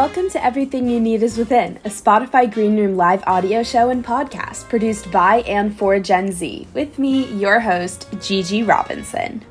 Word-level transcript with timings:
Welcome 0.00 0.30
to 0.30 0.42
Everything 0.42 0.88
You 0.88 0.98
Need 0.98 1.22
Is 1.22 1.36
Within, 1.36 1.76
a 1.84 1.90
Spotify 1.90 2.50
Green 2.50 2.74
Room 2.74 2.96
live 2.96 3.22
audio 3.26 3.62
show 3.62 3.90
and 3.90 4.02
podcast 4.02 4.66
produced 4.70 5.10
by 5.12 5.42
and 5.42 5.76
for 5.76 6.00
Gen 6.00 6.32
Z, 6.32 6.66
with 6.72 6.98
me, 6.98 7.26
your 7.34 7.60
host, 7.60 8.08
Gigi 8.18 8.62
Robinson. 8.62 9.44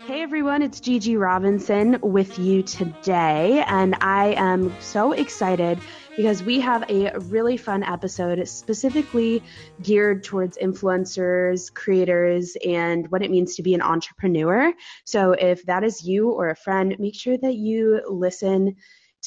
Hey 0.00 0.22
everyone, 0.22 0.60
it's 0.60 0.80
Gigi 0.80 1.16
Robinson 1.16 2.00
with 2.02 2.36
you 2.40 2.64
today, 2.64 3.62
and 3.68 3.94
I 4.00 4.34
am 4.36 4.74
so 4.80 5.12
excited 5.12 5.78
because 6.18 6.42
we 6.42 6.58
have 6.58 6.82
a 6.90 7.16
really 7.30 7.56
fun 7.56 7.84
episode 7.84 8.46
specifically 8.48 9.40
geared 9.84 10.24
towards 10.24 10.58
influencers, 10.58 11.72
creators, 11.72 12.56
and 12.66 13.08
what 13.12 13.22
it 13.22 13.30
means 13.30 13.54
to 13.54 13.62
be 13.62 13.72
an 13.72 13.80
entrepreneur. 13.80 14.72
So 15.04 15.30
if 15.30 15.64
that 15.66 15.84
is 15.84 16.02
you 16.02 16.30
or 16.30 16.50
a 16.50 16.56
friend, 16.56 16.96
make 16.98 17.14
sure 17.14 17.38
that 17.38 17.54
you 17.54 18.02
listen 18.10 18.74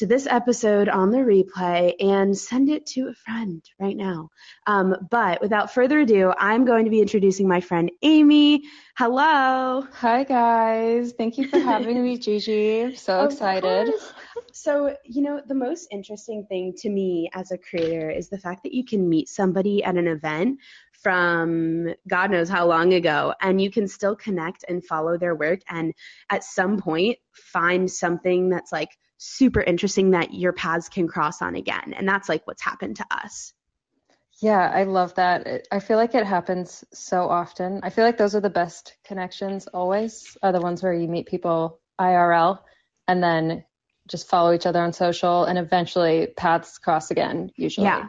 to 0.01 0.07
this 0.07 0.25
episode 0.25 0.89
on 0.89 1.11
the 1.11 1.19
replay 1.19 1.93
and 1.99 2.35
send 2.35 2.69
it 2.69 2.87
to 2.87 3.09
a 3.09 3.13
friend 3.13 3.63
right 3.79 3.95
now. 3.95 4.31
Um, 4.65 4.95
but 5.11 5.39
without 5.41 5.71
further 5.71 5.99
ado, 5.99 6.33
I'm 6.39 6.65
going 6.65 6.85
to 6.85 6.89
be 6.89 7.01
introducing 7.01 7.47
my 7.47 7.61
friend 7.61 7.91
Amy. 8.01 8.63
Hello. 8.97 9.85
Hi, 9.93 10.23
guys. 10.23 11.13
Thank 11.15 11.37
you 11.37 11.47
for 11.47 11.59
having 11.59 12.01
me, 12.01 12.17
Gigi. 12.19 12.81
I'm 12.81 12.95
so 12.95 13.19
of 13.19 13.31
excited. 13.31 13.89
Course. 13.89 14.13
So, 14.53 14.97
you 15.05 15.21
know, 15.21 15.39
the 15.45 15.53
most 15.53 15.87
interesting 15.91 16.47
thing 16.49 16.73
to 16.77 16.89
me 16.89 17.29
as 17.35 17.51
a 17.51 17.57
creator 17.59 18.09
is 18.09 18.27
the 18.27 18.39
fact 18.39 18.63
that 18.63 18.73
you 18.73 18.83
can 18.83 19.07
meet 19.07 19.29
somebody 19.29 19.83
at 19.83 19.97
an 19.97 20.07
event 20.07 20.57
from 21.03 21.93
God 22.07 22.31
knows 22.31 22.49
how 22.49 22.65
long 22.65 22.93
ago, 22.93 23.35
and 23.39 23.61
you 23.61 23.69
can 23.69 23.87
still 23.87 24.15
connect 24.15 24.65
and 24.67 24.83
follow 24.83 25.19
their 25.19 25.35
work, 25.35 25.59
and 25.69 25.93
at 26.31 26.43
some 26.43 26.79
point 26.79 27.19
find 27.33 27.89
something 27.89 28.49
that's 28.49 28.71
like 28.71 28.89
super 29.23 29.61
interesting 29.61 30.11
that 30.11 30.33
your 30.33 30.51
paths 30.51 30.89
can 30.89 31.07
cross 31.07 31.43
on 31.43 31.55
again. 31.55 31.93
And 31.95 32.07
that's 32.07 32.27
like 32.27 32.47
what's 32.47 32.63
happened 32.63 32.95
to 32.95 33.05
us. 33.11 33.53
Yeah, 34.41 34.67
I 34.73 34.85
love 34.85 35.13
that. 35.15 35.67
I 35.71 35.79
feel 35.79 35.97
like 35.97 36.15
it 36.15 36.25
happens 36.25 36.83
so 36.91 37.29
often. 37.29 37.81
I 37.83 37.91
feel 37.91 38.03
like 38.03 38.17
those 38.17 38.33
are 38.33 38.39
the 38.39 38.49
best 38.49 38.95
connections 39.05 39.67
always, 39.67 40.35
are 40.41 40.51
the 40.51 40.59
ones 40.59 40.81
where 40.81 40.93
you 40.93 41.07
meet 41.07 41.27
people 41.27 41.79
IRL 41.99 42.61
and 43.07 43.21
then 43.21 43.63
just 44.07 44.27
follow 44.27 44.53
each 44.53 44.65
other 44.65 44.81
on 44.81 44.91
social 44.91 45.43
and 45.45 45.59
eventually 45.59 46.33
paths 46.35 46.79
cross 46.79 47.11
again, 47.11 47.51
usually. 47.55 47.85
Yeah, 47.85 48.07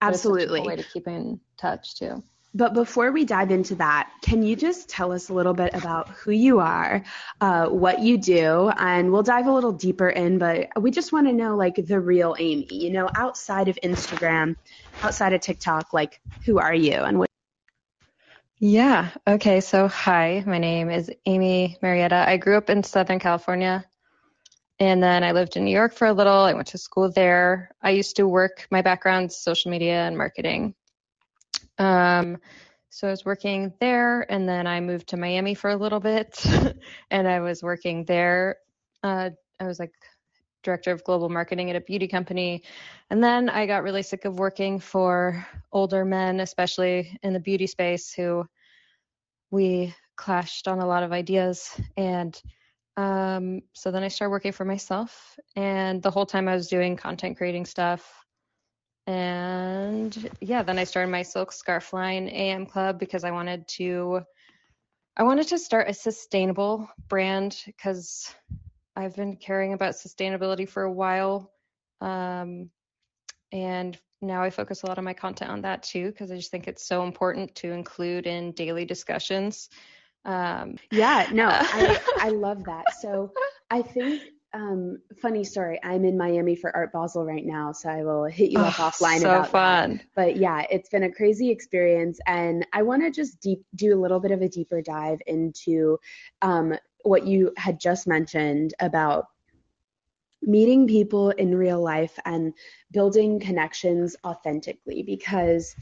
absolutely. 0.00 0.62
way 0.62 0.74
to 0.74 0.82
keep 0.82 1.06
in 1.06 1.38
touch 1.56 1.94
too. 1.94 2.20
But 2.58 2.74
before 2.74 3.12
we 3.12 3.24
dive 3.24 3.52
into 3.52 3.76
that, 3.76 4.10
can 4.20 4.42
you 4.42 4.56
just 4.56 4.88
tell 4.88 5.12
us 5.12 5.28
a 5.28 5.32
little 5.32 5.54
bit 5.54 5.74
about 5.74 6.08
who 6.08 6.32
you 6.32 6.58
are, 6.58 7.04
uh, 7.40 7.68
what 7.68 8.00
you 8.00 8.18
do, 8.18 8.72
and 8.76 9.12
we'll 9.12 9.22
dive 9.22 9.46
a 9.46 9.52
little 9.52 9.70
deeper 9.70 10.08
in, 10.08 10.38
but 10.38 10.66
we 10.76 10.90
just 10.90 11.12
want 11.12 11.28
to 11.28 11.32
know 11.32 11.54
like 11.54 11.76
the 11.76 12.00
real 12.00 12.34
Amy, 12.36 12.66
you 12.68 12.90
know, 12.90 13.08
outside 13.14 13.68
of 13.68 13.78
Instagram, 13.84 14.56
outside 15.04 15.34
of 15.34 15.40
TikTok, 15.40 15.92
like 15.92 16.20
who 16.44 16.58
are 16.58 16.74
you 16.74 16.94
and 16.94 17.20
what? 17.20 17.30
Yeah. 18.58 19.10
Okay. 19.24 19.60
So, 19.60 19.86
hi, 19.86 20.42
my 20.44 20.58
name 20.58 20.90
is 20.90 21.12
Amy 21.26 21.78
Marietta. 21.80 22.24
I 22.28 22.38
grew 22.38 22.56
up 22.56 22.70
in 22.70 22.82
Southern 22.82 23.20
California 23.20 23.84
and 24.80 25.00
then 25.00 25.22
I 25.22 25.30
lived 25.30 25.56
in 25.56 25.64
New 25.64 25.70
York 25.70 25.94
for 25.94 26.08
a 26.08 26.12
little. 26.12 26.32
I 26.32 26.54
went 26.54 26.66
to 26.68 26.78
school 26.78 27.08
there. 27.08 27.70
I 27.80 27.90
used 27.90 28.16
to 28.16 28.26
work, 28.26 28.66
my 28.72 28.82
background's 28.82 29.38
social 29.38 29.70
media 29.70 30.08
and 30.08 30.18
marketing. 30.18 30.74
Um, 31.78 32.38
so 32.90 33.06
I 33.06 33.10
was 33.10 33.24
working 33.24 33.72
there, 33.80 34.30
and 34.32 34.48
then 34.48 34.66
I 34.66 34.80
moved 34.80 35.08
to 35.08 35.16
Miami 35.16 35.54
for 35.54 35.70
a 35.70 35.76
little 35.76 36.00
bit, 36.00 36.42
and 37.10 37.28
I 37.28 37.40
was 37.40 37.62
working 37.62 38.04
there. 38.04 38.56
Uh, 39.02 39.30
I 39.60 39.66
was 39.66 39.78
like 39.78 39.92
director 40.62 40.90
of 40.90 41.04
global 41.04 41.28
marketing 41.28 41.70
at 41.70 41.76
a 41.76 41.80
beauty 41.80 42.08
company, 42.08 42.64
and 43.10 43.22
then 43.22 43.48
I 43.48 43.66
got 43.66 43.82
really 43.82 44.02
sick 44.02 44.24
of 44.24 44.38
working 44.38 44.80
for 44.80 45.46
older 45.70 46.04
men, 46.04 46.40
especially 46.40 47.18
in 47.22 47.32
the 47.32 47.40
beauty 47.40 47.66
space, 47.66 48.12
who 48.12 48.44
we 49.50 49.94
clashed 50.16 50.66
on 50.66 50.80
a 50.80 50.86
lot 50.86 51.02
of 51.02 51.12
ideas, 51.12 51.78
and 51.96 52.40
um, 52.96 53.60
so 53.74 53.90
then 53.92 54.02
I 54.02 54.08
started 54.08 54.32
working 54.32 54.52
for 54.52 54.64
myself, 54.64 55.38
and 55.54 56.02
the 56.02 56.10
whole 56.10 56.26
time 56.26 56.48
I 56.48 56.54
was 56.54 56.68
doing 56.68 56.96
content 56.96 57.36
creating 57.36 57.66
stuff 57.66 58.24
and 59.08 60.30
yeah, 60.42 60.62
then 60.62 60.78
I 60.78 60.84
started 60.84 61.10
my 61.10 61.22
silk 61.22 61.50
scarf 61.50 61.94
line 61.94 62.28
AM 62.28 62.66
Club 62.66 62.98
because 62.98 63.24
I 63.24 63.30
wanted 63.30 63.66
to 63.68 64.20
I 65.16 65.22
wanted 65.22 65.48
to 65.48 65.58
start 65.58 65.88
a 65.88 65.94
sustainable 65.94 66.90
brand 67.08 67.58
because 67.64 68.30
I've 68.94 69.16
been 69.16 69.36
caring 69.36 69.72
about 69.72 69.94
sustainability 69.94 70.68
for 70.68 70.82
a 70.82 70.92
while. 70.92 71.50
Um, 72.02 72.68
and 73.50 73.98
now 74.20 74.42
I 74.42 74.50
focus 74.50 74.82
a 74.82 74.86
lot 74.86 74.98
of 74.98 75.04
my 75.04 75.14
content 75.14 75.52
on 75.52 75.62
that 75.62 75.84
too 75.84 76.08
because 76.10 76.30
I 76.30 76.36
just 76.36 76.50
think 76.50 76.68
it's 76.68 76.86
so 76.86 77.02
important 77.02 77.54
to 77.56 77.72
include 77.72 78.26
in 78.26 78.52
daily 78.52 78.84
discussions. 78.84 79.70
Um, 80.26 80.76
yeah, 80.92 81.26
no, 81.32 81.48
I, 81.48 81.98
I 82.20 82.28
love 82.28 82.62
that. 82.64 82.84
So 83.00 83.32
I 83.70 83.80
think 83.80 84.20
um, 84.54 84.98
funny 85.20 85.44
story. 85.44 85.78
I'm 85.82 86.04
in 86.04 86.16
Miami 86.16 86.56
for 86.56 86.74
Art 86.74 86.92
Basel 86.92 87.24
right 87.24 87.44
now, 87.44 87.72
so 87.72 87.88
I 87.88 88.02
will 88.02 88.24
hit 88.24 88.50
you 88.50 88.58
oh, 88.58 88.64
up 88.64 88.74
offline 88.74 89.20
so 89.20 89.30
about 89.30 89.50
fun. 89.50 89.96
that. 89.96 90.06
But 90.14 90.36
yeah, 90.36 90.64
it's 90.70 90.88
been 90.88 91.02
a 91.02 91.12
crazy 91.12 91.50
experience, 91.50 92.18
and 92.26 92.66
I 92.72 92.82
want 92.82 93.02
to 93.02 93.10
just 93.10 93.40
deep 93.40 93.64
do 93.74 93.94
a 93.94 94.00
little 94.00 94.20
bit 94.20 94.30
of 94.30 94.40
a 94.40 94.48
deeper 94.48 94.80
dive 94.80 95.20
into 95.26 95.98
um, 96.42 96.74
what 97.02 97.26
you 97.26 97.52
had 97.56 97.78
just 97.78 98.06
mentioned 98.06 98.74
about 98.80 99.26
meeting 100.42 100.86
people 100.86 101.30
in 101.30 101.54
real 101.54 101.82
life 101.82 102.18
and 102.24 102.54
building 102.90 103.40
connections 103.40 104.16
authentically 104.24 105.02
because 105.02 105.74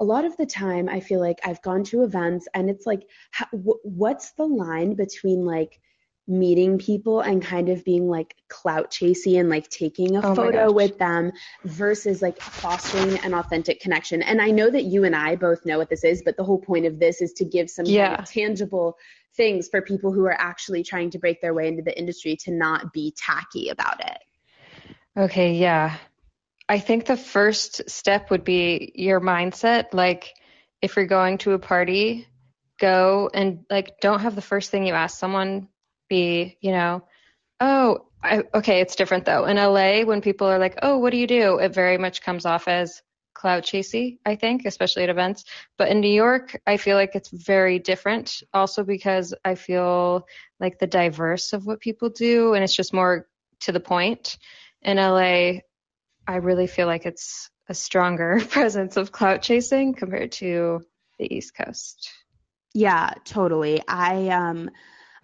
a 0.00 0.04
lot 0.04 0.24
of 0.24 0.36
the 0.36 0.46
time 0.46 0.88
I 0.88 1.00
feel 1.00 1.20
like 1.20 1.40
I've 1.44 1.62
gone 1.62 1.82
to 1.84 2.02
events 2.02 2.46
and 2.54 2.68
it's 2.68 2.86
like 2.86 3.06
how, 3.30 3.46
what's 3.52 4.32
the 4.32 4.44
line 4.44 4.94
between 4.94 5.44
like 5.44 5.80
meeting 6.28 6.78
people 6.78 7.20
and 7.20 7.42
kind 7.42 7.68
of 7.68 7.84
being 7.84 8.08
like 8.08 8.34
clout 8.48 8.90
chasing 8.90 9.36
and 9.38 9.48
like 9.48 9.68
taking 9.68 10.16
a 10.16 10.20
oh 10.24 10.34
photo 10.34 10.70
with 10.70 10.96
them 10.98 11.32
versus 11.64 12.22
like 12.22 12.40
fostering 12.40 13.18
an 13.20 13.34
authentic 13.34 13.80
connection. 13.80 14.22
And 14.22 14.40
I 14.40 14.50
know 14.50 14.70
that 14.70 14.84
you 14.84 15.04
and 15.04 15.16
I 15.16 15.36
both 15.36 15.66
know 15.66 15.78
what 15.78 15.90
this 15.90 16.04
is, 16.04 16.22
but 16.24 16.36
the 16.36 16.44
whole 16.44 16.60
point 16.60 16.86
of 16.86 17.00
this 17.00 17.20
is 17.20 17.32
to 17.34 17.44
give 17.44 17.68
some 17.68 17.86
yeah. 17.86 18.08
kind 18.08 18.20
of 18.20 18.30
tangible 18.30 18.96
things 19.36 19.68
for 19.68 19.82
people 19.82 20.12
who 20.12 20.24
are 20.26 20.40
actually 20.40 20.84
trying 20.84 21.10
to 21.10 21.18
break 21.18 21.40
their 21.40 21.54
way 21.54 21.66
into 21.66 21.82
the 21.82 21.98
industry 21.98 22.36
to 22.36 22.52
not 22.52 22.92
be 22.92 23.12
tacky 23.16 23.70
about 23.70 24.00
it. 24.00 24.18
Okay, 25.16 25.54
yeah. 25.54 25.96
I 26.68 26.78
think 26.78 27.06
the 27.06 27.16
first 27.16 27.90
step 27.90 28.30
would 28.30 28.44
be 28.44 28.92
your 28.94 29.20
mindset. 29.20 29.86
Like, 29.92 30.32
if 30.80 30.96
you're 30.96 31.06
going 31.06 31.38
to 31.38 31.52
a 31.52 31.58
party, 31.58 32.26
go 32.78 33.30
and 33.32 33.64
like 33.70 34.00
don't 34.00 34.20
have 34.20 34.34
the 34.34 34.42
first 34.42 34.70
thing 34.70 34.86
you 34.86 34.92
ask 34.94 35.16
someone 35.16 35.68
be, 36.12 36.58
you 36.60 36.72
know, 36.72 37.02
oh, 37.58 38.04
I, 38.22 38.42
okay, 38.54 38.80
it's 38.80 38.96
different 38.96 39.24
though. 39.24 39.46
In 39.46 39.56
LA, 39.56 40.02
when 40.02 40.20
people 40.20 40.46
are 40.46 40.58
like, 40.58 40.78
oh, 40.82 40.98
what 40.98 41.10
do 41.10 41.16
you 41.16 41.26
do? 41.26 41.58
It 41.58 41.72
very 41.72 41.96
much 41.96 42.20
comes 42.20 42.44
off 42.44 42.68
as 42.68 43.00
clout 43.32 43.62
chasey, 43.62 44.18
I 44.26 44.36
think, 44.36 44.66
especially 44.66 45.04
at 45.04 45.08
events. 45.08 45.44
But 45.78 45.88
in 45.88 46.00
New 46.00 46.12
York, 46.12 46.60
I 46.66 46.76
feel 46.76 46.98
like 46.98 47.14
it's 47.14 47.30
very 47.30 47.78
different 47.78 48.42
also 48.52 48.84
because 48.84 49.32
I 49.42 49.54
feel 49.54 50.26
like 50.60 50.78
the 50.78 50.86
diverse 50.86 51.54
of 51.54 51.64
what 51.64 51.80
people 51.80 52.10
do 52.10 52.52
and 52.52 52.62
it's 52.62 52.76
just 52.76 52.92
more 52.92 53.26
to 53.60 53.72
the 53.72 53.80
point. 53.80 54.36
In 54.82 54.98
LA, 54.98 55.62
I 56.28 56.36
really 56.42 56.66
feel 56.66 56.86
like 56.86 57.06
it's 57.06 57.48
a 57.70 57.74
stronger 57.74 58.38
presence 58.50 58.98
of 58.98 59.12
clout 59.12 59.40
chasing 59.40 59.94
compared 59.94 60.32
to 60.32 60.82
the 61.18 61.34
East 61.34 61.56
Coast. 61.56 62.10
Yeah, 62.74 63.14
totally. 63.24 63.82
I 63.88 64.28
um 64.28 64.70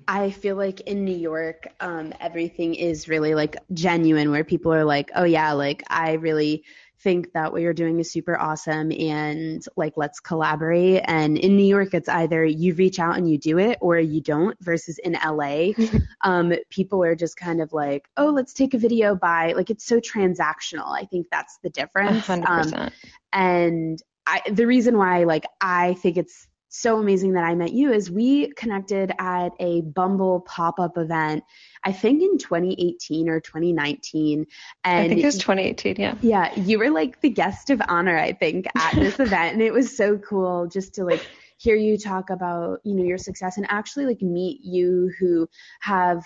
I 0.06 0.31
feel 0.31 0.56
like 0.56 0.81
in 0.83 1.05
New 1.05 1.17
York, 1.17 1.69
um, 1.81 2.15
everything 2.21 2.75
is 2.75 3.09
really 3.09 3.35
like 3.35 3.56
genuine, 3.73 4.31
where 4.31 4.45
people 4.45 4.73
are 4.73 4.85
like, 4.85 5.11
"Oh 5.15 5.25
yeah, 5.25 5.53
like 5.53 5.83
I 5.89 6.12
really 6.15 6.65
think 7.00 7.33
that 7.33 7.53
what 7.53 7.62
you're 7.62 7.75
doing 7.75 7.99
is 8.00 8.11
super 8.11 8.39
awesome, 8.39 8.93
and 8.93 9.65
like 9.77 9.95
let's 9.97 10.21
collaborate." 10.21 11.03
And 11.05 11.37
in 11.37 11.56
New 11.56 11.67
York, 11.67 11.95
it's 11.95 12.09
either 12.09 12.45
you 12.45 12.75
reach 12.75 12.99
out 12.99 13.17
and 13.17 13.29
you 13.31 13.39
do 13.39 13.59
it, 13.59 13.79
or 13.81 13.99
you 13.99 14.21
don't. 14.21 14.56
Versus 14.61 14.99
in 14.99 15.12
LA, 15.12 15.71
um, 16.23 16.53
people 16.71 17.03
are 17.03 17.17
just 17.17 17.37
kind 17.37 17.61
of 17.61 17.73
like, 17.73 18.09
"Oh, 18.17 18.31
let's 18.31 18.55
take 18.55 18.75
a 18.75 18.79
video 18.79 19.15
by." 19.15 19.53
Like 19.53 19.71
it's 19.71 19.85
so 19.85 20.00
transactional. 20.00 20.97
I 20.97 21.05
think 21.06 21.27
that's 21.31 21.59
the 21.62 21.71
difference. 21.71 22.27
100%. 22.27 22.79
Um, 22.79 22.91
and 23.33 24.03
I, 24.29 24.43
the 24.50 24.67
reason 24.67 24.99
why, 24.99 25.25
like, 25.25 25.47
I 25.61 25.95
think 25.95 26.19
it's 26.19 26.47
so 26.69 26.99
amazing 26.99 27.32
that 27.32 27.44
I 27.44 27.55
met 27.55 27.73
you 27.73 27.93
is 27.93 28.11
we 28.11 28.53
connected 28.53 29.12
at 29.19 29.50
a 29.59 29.81
Bumble 29.82 30.41
pop 30.41 30.79
up 30.79 30.99
event, 30.99 31.44
I 31.85 31.93
think 31.93 32.23
in 32.23 32.38
2018 32.38 33.29
or 33.29 33.41
2019. 33.41 34.47
And 34.85 35.05
I 35.05 35.09
think 35.09 35.20
it 35.20 35.25
was 35.25 35.38
2018, 35.38 35.97
yeah. 35.99 36.15
Yeah, 36.20 36.55
you 36.61 36.79
were 36.79 36.91
like 36.91 37.20
the 37.20 37.31
guest 37.31 37.70
of 37.70 37.81
honor, 37.88 38.19
I 38.19 38.32
think, 38.32 38.67
at 38.76 38.94
this 38.94 39.15
event. 39.20 39.55
And 39.55 39.62
it 39.62 39.73
was 39.73 39.97
so 39.97 40.19
cool 40.19 40.67
just 40.67 40.94
to 40.97 41.05
like 41.05 41.26
hear 41.56 41.75
you 41.75 41.97
talk 41.97 42.31
about, 42.31 42.81
you 42.85 42.94
know, 42.94 43.05
your 43.05 43.19
success 43.19 43.56
and 43.56 43.67
actually 43.71 44.06
like 44.06 44.23
meet 44.23 44.61
you 44.62 45.11
who 45.19 45.49
have 45.81 46.25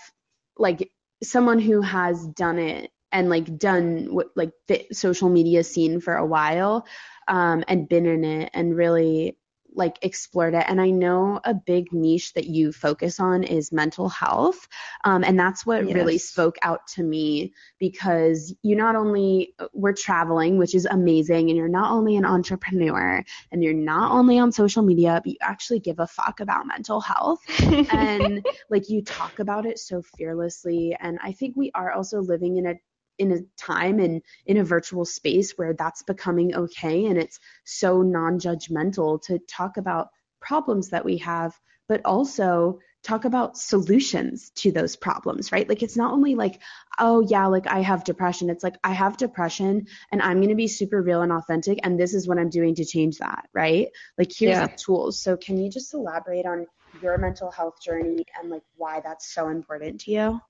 like 0.59 0.91
someone 1.23 1.59
who 1.59 1.81
has 1.81 2.27
done 2.27 2.59
it 2.59 2.91
and 3.13 3.29
like 3.29 3.59
done 3.59 4.09
what 4.13 4.29
like 4.35 4.53
the 4.69 4.87
social 4.93 5.29
media 5.29 5.63
scene 5.63 6.01
for 6.01 6.17
a 6.17 6.27
while 6.27 6.87
um, 7.29 7.63
and 7.69 7.89
been 7.89 8.07
in 8.07 8.25
it 8.25 8.51
and 8.55 8.77
really 8.77 9.37
like 9.75 9.99
explored 10.03 10.55
it. 10.55 10.65
And 10.69 10.81
i 10.81 10.91
know 10.91 11.41
a 11.45 11.55
big 11.55 11.93
niche 11.93 12.33
that 12.35 12.47
you 12.47 12.73
focus 12.73 13.21
on 13.21 13.43
is 13.43 13.73
mental 13.73 14.09
health. 14.09 14.69
Um, 15.05 15.25
and 15.25 15.39
that's 15.39 15.65
what 15.67 15.87
yes. 15.87 15.95
really 15.95 16.19
spoke 16.19 16.57
out 16.63 16.87
to 16.95 17.03
me 17.03 17.53
because 17.79 18.55
you 18.63 18.77
not 18.77 18.97
only 18.97 19.55
were 19.73 19.93
traveling 19.93 20.59
which 20.59 20.75
is 20.75 20.87
amazing 20.87 21.49
and 21.49 21.57
you're 21.57 21.69
not 21.69 21.93
only 21.93 22.17
an 22.17 22.25
entrepreneur 22.25 23.25
and 23.51 23.63
you're 23.63 23.73
not 23.73 24.13
only 24.13 24.39
on 24.39 24.53
social 24.53 24.83
media 24.83 25.21
but 25.23 25.31
you 25.31 25.39
actually 25.41 25.81
give 25.81 25.99
a 25.99 26.07
fuck 26.07 26.41
about 26.41 26.67
mental 26.67 27.01
health. 27.01 27.41
And 27.93 28.47
like 28.71 28.89
you 28.89 29.03
talk 29.03 29.39
about 29.39 29.67
it 29.67 29.79
so 29.79 30.03
fearlessly. 30.17 30.97
And 30.99 31.19
i 31.23 31.33
think 31.33 31.57
we 31.57 31.71
are 31.75 31.93
also 31.93 32.21
living 32.21 32.57
in 32.57 32.67
a 32.67 32.75
in 33.19 33.33
a 33.33 33.39
time 33.57 33.99
and 33.99 34.23
in 34.47 34.57
a 34.57 34.65
virtual 34.65 35.05
space 35.05 35.53
where 35.53 35.75
that's 35.75 36.03
becoming 36.03 36.55
okay 36.55 37.07
and 37.07 37.19
it's 37.19 37.39
so 37.65 38.03
non-judgmental 38.03 39.23
to 39.23 39.39
talk 39.41 39.77
about 39.77 40.09
problems 40.41 40.91
that 40.91 41.05
we 41.05 41.19
have 41.19 41.59
but 41.89 42.01
also 42.05 42.79
talk 43.03 43.25
about 43.25 43.59
solutions 43.59 44.51
to 44.55 44.71
those 44.71 44.95
problems, 44.95 45.51
right? 45.51 45.69
Like 45.69 45.83
it's 45.83 45.97
not 45.97 46.13
only 46.13 46.35
like, 46.35 46.61
oh 46.99 47.21
yeah, 47.21 47.47
like 47.47 47.67
I 47.67 47.81
have 47.81 48.05
depression. 48.05 48.49
It's 48.49 48.63
like 48.63 48.77
I 48.85 48.93
have 48.93 49.17
depression 49.17 49.87
and 50.13 50.23
I'm 50.23 50.39
going 50.39 50.51
to 50.51 50.55
be 50.55 50.69
super 50.69 51.03
real 51.03 51.23
and 51.23 51.33
authentic 51.33 51.81
and 51.83 51.99
this 51.99 52.15
is 52.15 52.29
what 52.29 52.39
I'm 52.39 52.51
doing 52.51 52.75
to 52.77 52.85
change 52.85 53.19
that, 53.19 53.49
right? 53.53 53.89
Like 54.17 54.31
here's 54.33 54.57
yeah. 54.57 54.67
the 54.67 54.77
tools. 54.77 55.21
So 55.21 55.37
can 55.37 55.59
you 55.59 55.71
just 55.71 55.93
elaborate 55.95 56.47
on 56.47 56.67
your 57.03 57.19
mental 57.19 57.51
health 57.51 57.83
journey 57.83 58.25
and 58.41 58.51
like 58.51 58.63
why 58.77 59.01
that's 59.01 59.33
so 59.33 59.49
important 59.49 60.03
to 60.03 60.13
you? 60.13 60.41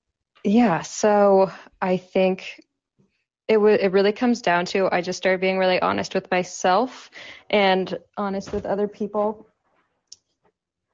Yeah, 0.43 0.81
so 0.81 1.51
I 1.81 1.97
think 1.97 2.61
it 3.47 3.55
w- 3.55 3.77
it 3.79 3.91
really 3.91 4.11
comes 4.11 4.41
down 4.41 4.65
to 4.65 4.89
I 4.91 5.01
just 5.01 5.17
started 5.17 5.41
being 5.41 5.57
really 5.57 5.81
honest 5.81 6.13
with 6.13 6.29
myself 6.31 7.09
and 7.49 7.97
honest 8.17 8.53
with 8.53 8.65
other 8.65 8.87
people 8.87 9.47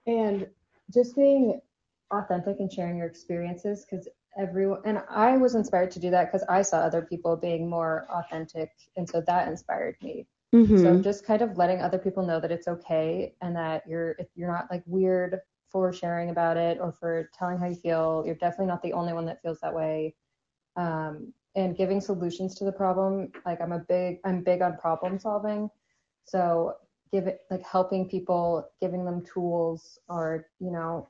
and 0.08 0.48
just 0.94 1.16
being 1.16 1.60
authentic 2.12 2.60
and 2.60 2.72
sharing 2.72 2.98
your 2.98 3.08
experiences 3.08 3.86
because 3.86 4.08
everyone 4.38 4.82
and 4.86 5.02
I 5.10 5.38
was 5.38 5.56
inspired 5.56 5.92
to 5.92 6.00
do 6.00 6.10
that 6.12 6.32
because 6.32 6.46
I 6.50 6.62
saw 6.62 6.78
other 6.78 7.02
people 7.02 7.36
being 7.36 7.70
more 7.70 8.08
authentic 8.10 8.72
and 8.98 9.08
so 9.08 9.22
that 9.28 9.48
inspired 9.48 9.96
me. 10.02 10.28
Mm-hmm. 10.54 10.78
So 10.78 11.02
just 11.02 11.26
kind 11.26 11.42
of 11.44 11.58
letting 11.58 11.82
other 11.82 12.00
people 12.00 12.26
know 12.26 12.40
that 12.40 12.52
it's 12.52 12.68
okay 12.68 13.34
and 13.42 13.56
that 13.56 13.84
you're 13.88 14.16
you're 14.36 14.52
not 14.52 14.68
like 14.72 14.84
weird 14.86 15.40
for 15.72 15.94
sharing 15.94 16.30
about 16.30 16.58
it 16.58 16.80
or 16.80 16.92
for 16.92 17.30
telling 17.38 17.58
how 17.58 17.68
you 17.68 17.76
feel. 17.76 18.24
You're 18.26 18.36
definitely 18.36 18.68
not 18.68 18.82
the 18.82 18.94
only 18.94 19.14
one 19.14 19.26
that 19.26 19.42
feels 19.42 19.60
that 19.62 19.74
way. 19.74 20.16
Um, 20.76 21.34
and 21.56 21.76
giving 21.76 22.00
solutions 22.00 22.56
to 22.56 22.64
the 22.64 22.72
problem. 22.72 23.32
Like 23.46 23.62
I'm 23.62 23.72
a 23.72 23.80
big, 23.80 24.20
I'm 24.24 24.44
big 24.44 24.62
on 24.62 24.78
problem 24.78 25.20
solving. 25.20 25.70
So 26.24 26.76
give 27.12 27.28
it 27.28 27.42
like 27.50 27.66
helping 27.66 28.08
people, 28.08 28.70
giving 28.80 29.04
them 29.04 29.24
tools 29.26 30.00
or, 30.08 30.48
you 30.60 30.72
know, 30.72 31.10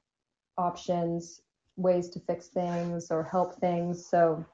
options, 0.58 1.42
ways 1.76 2.10
to 2.10 2.20
fix 2.20 2.48
things 2.48 3.12
or 3.12 3.24
help 3.24 3.56
things. 3.60 4.06
So 4.06 4.46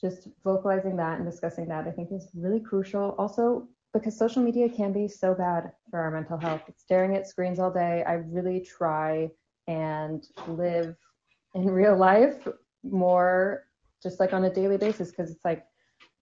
just 0.00 0.28
vocalizing 0.44 0.96
that 0.96 1.18
and 1.18 1.28
discussing 1.28 1.66
that, 1.68 1.86
I 1.86 1.90
think 1.90 2.10
is 2.12 2.28
really 2.34 2.60
crucial. 2.60 3.14
Also, 3.18 3.68
because 3.92 4.16
social 4.16 4.42
media 4.42 4.68
can 4.68 4.92
be 4.92 5.06
so 5.06 5.34
bad 5.34 5.72
for 5.90 6.00
our 6.00 6.10
mental 6.10 6.38
health. 6.38 6.62
Staring 6.76 7.14
at 7.14 7.28
screens 7.28 7.58
all 7.58 7.70
day, 7.70 8.02
I 8.06 8.14
really 8.14 8.60
try 8.60 9.30
and 9.66 10.26
live 10.48 10.96
in 11.54 11.66
real 11.70 11.96
life 11.96 12.48
more 12.82 13.64
just 14.02 14.18
like 14.18 14.32
on 14.32 14.44
a 14.44 14.52
daily 14.52 14.76
basis 14.76 15.10
because 15.10 15.30
it's 15.30 15.44
like 15.44 15.64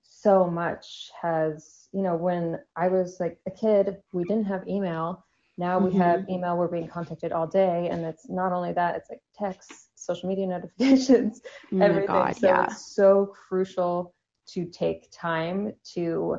so 0.03 0.47
much 0.47 1.11
has, 1.21 1.89
you 1.93 2.03
know, 2.03 2.17
when 2.17 2.59
I 2.77 2.89
was 2.89 3.19
like 3.21 3.39
a 3.47 3.51
kid, 3.51 3.97
we 4.13 4.25
didn't 4.25 4.45
have 4.45 4.69
email. 4.69 5.25
Now 5.57 5.79
we 5.79 5.91
mm-hmm. 5.91 6.01
have 6.01 6.29
email, 6.29 6.57
we're 6.57 6.69
being 6.69 6.89
contacted 6.89 7.33
all 7.33 7.47
day. 7.47 7.89
And 7.91 8.05
it's 8.05 8.29
not 8.29 8.53
only 8.53 8.73
that, 8.73 8.97
it's 8.97 9.11
like 9.11 9.21
texts, 9.35 9.91
social 9.95 10.29
media 10.29 10.47
notifications, 10.49 11.41
oh 11.73 11.81
everything. 11.81 12.07
God, 12.07 12.37
so 12.37 12.47
yeah. 12.47 12.65
it's 12.65 12.95
so 12.95 13.27
crucial 13.27 14.15
to 14.49 14.65
take 14.67 15.11
time 15.13 15.73
to 15.95 16.39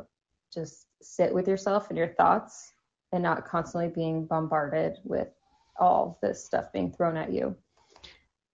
just 0.54 0.88
sit 1.02 1.34
with 1.34 1.48
yourself 1.48 1.90
and 1.90 1.98
your 1.98 2.08
thoughts 2.08 2.74
and 3.12 3.24
not 3.24 3.46
constantly 3.46 3.90
being 3.90 4.26
bombarded 4.26 4.98
with 5.04 5.28
all 5.80 6.18
this 6.22 6.44
stuff 6.44 6.72
being 6.72 6.92
thrown 6.92 7.18
at 7.18 7.32
you. 7.32 7.56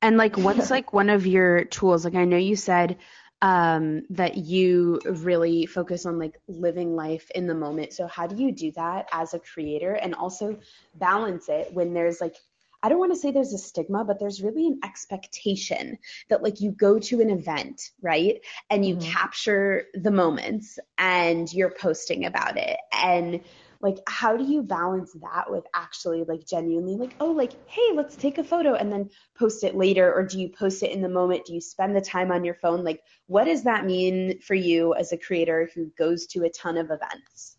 And 0.01 0.17
like 0.17 0.37
what's 0.37 0.69
like 0.71 0.93
one 0.93 1.09
of 1.09 1.25
your 1.27 1.65
tools? 1.65 2.05
Like 2.05 2.15
I 2.15 2.25
know 2.25 2.37
you 2.37 2.55
said 2.55 2.97
um 3.43 4.01
that 4.09 4.35
you 4.35 4.99
really 5.05 5.67
focus 5.67 6.07
on 6.07 6.17
like 6.17 6.39
living 6.47 6.95
life 6.95 7.29
in 7.35 7.45
the 7.45 7.53
moment. 7.53 7.93
So 7.93 8.07
how 8.07 8.25
do 8.25 8.35
you 8.35 8.51
do 8.51 8.71
that 8.71 9.07
as 9.11 9.33
a 9.33 9.39
creator 9.39 9.93
and 9.93 10.15
also 10.15 10.57
balance 10.95 11.47
it 11.47 11.71
when 11.71 11.93
there's 11.93 12.19
like 12.19 12.35
I 12.83 12.89
don't 12.89 12.99
want 12.99 13.13
to 13.13 13.19
say 13.19 13.31
there's 13.31 13.53
a 13.53 13.57
stigma, 13.57 14.05
but 14.05 14.19
there's 14.19 14.41
really 14.41 14.67
an 14.67 14.79
expectation 14.83 15.97
that 16.29 16.43
like 16.43 16.61
you 16.61 16.71
go 16.71 16.99
to 16.99 17.21
an 17.21 17.29
event, 17.29 17.91
right? 18.01 18.39
And 18.69 18.85
you 18.85 18.95
mm-hmm. 18.95 19.11
capture 19.11 19.85
the 19.93 20.11
moments 20.11 20.77
and 20.97 21.51
you're 21.51 21.73
posting 21.79 22.25
about 22.25 22.57
it. 22.57 22.77
And 22.93 23.41
like 23.81 23.97
how 24.07 24.35
do 24.35 24.43
you 24.43 24.63
balance 24.63 25.13
that 25.13 25.49
with 25.49 25.65
actually 25.75 26.23
like 26.23 26.45
genuinely 26.45 26.95
like 26.95 27.15
oh 27.19 27.31
like 27.31 27.53
hey 27.69 27.91
let's 27.93 28.15
take 28.15 28.37
a 28.37 28.43
photo 28.43 28.73
and 28.73 28.91
then 28.91 29.09
post 29.37 29.63
it 29.63 29.75
later 29.75 30.13
or 30.13 30.23
do 30.23 30.39
you 30.39 30.49
post 30.49 30.83
it 30.83 30.91
in 30.91 31.01
the 31.01 31.09
moment 31.09 31.45
do 31.45 31.53
you 31.53 31.61
spend 31.61 31.95
the 31.95 32.01
time 32.01 32.31
on 32.31 32.43
your 32.43 32.55
phone 32.55 32.83
like 32.83 33.01
what 33.27 33.45
does 33.45 33.63
that 33.63 33.85
mean 33.85 34.39
for 34.41 34.55
you 34.55 34.93
as 34.95 35.11
a 35.11 35.17
creator 35.17 35.69
who 35.73 35.85
goes 35.97 36.25
to 36.27 36.43
a 36.43 36.49
ton 36.49 36.77
of 36.77 36.89
events 36.91 37.57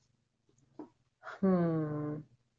hmm 1.40 2.16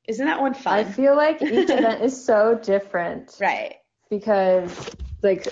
isn't 0.10 0.26
that 0.26 0.42
one 0.42 0.54
fun 0.54 0.80
i 0.80 0.84
feel 0.84 1.16
like 1.16 1.42
each 1.42 1.70
event 1.70 2.02
is 2.02 2.26
so 2.26 2.60
different 2.62 3.38
right 3.40 3.76
because 4.10 4.90
like 5.24 5.48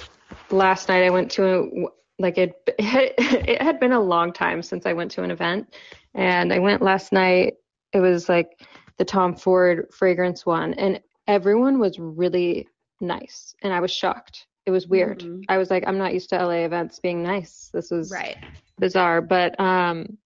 last 0.51 0.89
night 0.89 1.03
i 1.03 1.09
went 1.09 1.31
to 1.31 1.47
a 1.47 1.87
like 2.19 2.37
it 2.37 2.53
it 2.79 3.61
had 3.61 3.79
been 3.79 3.91
a 3.91 3.99
long 3.99 4.33
time 4.33 4.63
since 4.63 4.87
I 4.87 4.93
went 4.93 5.11
to 5.11 5.21
an 5.21 5.29
event 5.29 5.75
and 6.15 6.51
I 6.51 6.57
went 6.57 6.81
last 6.81 7.13
night 7.13 7.53
it 7.93 7.99
was 7.99 8.27
like 8.27 8.59
the 8.97 9.05
Tom 9.05 9.35
Ford 9.35 9.87
fragrance 9.91 10.45
one, 10.45 10.73
and 10.73 10.99
everyone 11.27 11.79
was 11.79 11.99
really 11.99 12.67
nice, 12.99 13.55
and 13.61 13.71
I 13.71 13.79
was 13.79 13.91
shocked. 13.91 14.47
It 14.65 14.71
was 14.71 14.87
weird. 14.87 15.19
Mm-hmm. 15.19 15.41
I 15.47 15.57
was 15.57 15.69
like, 15.69 15.83
I'm 15.87 15.97
not 15.97 16.13
used 16.13 16.29
to 16.29 16.43
LA 16.43 16.65
events 16.65 16.99
being 16.99 17.23
nice. 17.23 17.69
This 17.73 17.91
was 17.91 18.11
right. 18.11 18.35
bizarre, 18.79 19.21
but 19.21 19.57
um, 19.59 20.17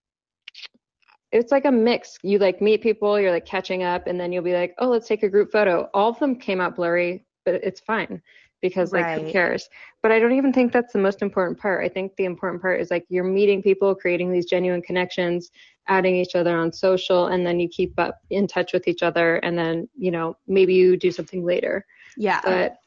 it's 1.32 1.52
like 1.52 1.66
a 1.66 1.72
mix. 1.72 2.18
You 2.24 2.40
like 2.40 2.62
meet 2.62 2.82
people, 2.82 3.20
you're 3.20 3.32
like 3.32 3.46
catching 3.46 3.84
up, 3.84 4.08
and 4.08 4.20
then 4.20 4.32
you'll 4.32 4.44
be 4.44 4.54
like, 4.54 4.76
oh, 4.80 4.90
let's 4.90 5.08
take 5.08 5.24
a 5.24 5.30
group 5.30 5.52
photo. 5.52 5.90
All 5.94 6.10
of 6.10 6.20
them 6.20 6.36
came 6.36 6.62
out 6.62 6.76
blurry, 6.76 7.26
but 7.46 7.56
it's 7.56 7.80
fine 7.80 8.22
because 8.62 8.94
like 8.94 9.04
right. 9.04 9.22
who 9.22 9.32
cares 9.32 9.70
but 10.02 10.12
i 10.12 10.20
don't 10.20 10.34
even 10.34 10.54
think 10.54 10.72
that's 10.72 10.94
the 10.94 11.00
most 11.00 11.22
important 11.22 11.60
part 11.60 11.84
i 11.84 11.90
think 11.90 12.16
the 12.16 12.26
important 12.26 12.62
part 12.62 12.80
is 12.80 12.92
like 12.92 13.06
you're 13.10 13.24
meeting 13.24 13.62
people 13.62 13.94
creating 13.94 14.32
these 14.32 14.46
genuine 14.46 14.82
connections 14.82 15.52
adding 15.88 16.16
each 16.16 16.36
other 16.36 16.56
on 16.56 16.72
social 16.72 17.28
and 17.28 17.46
then 17.46 17.60
you 17.60 17.68
keep 17.68 17.94
up 18.00 18.20
in 18.30 18.48
touch 18.48 18.72
with 18.72 18.88
each 18.88 19.04
other 19.04 19.38
and 19.38 19.58
then 19.58 19.90
you 19.98 20.12
know 20.12 20.38
maybe 20.48 20.74
you 20.74 20.96
do 20.96 21.12
something 21.12 21.44
later 21.44 21.86
yeah 22.18 22.40
but 22.44 22.78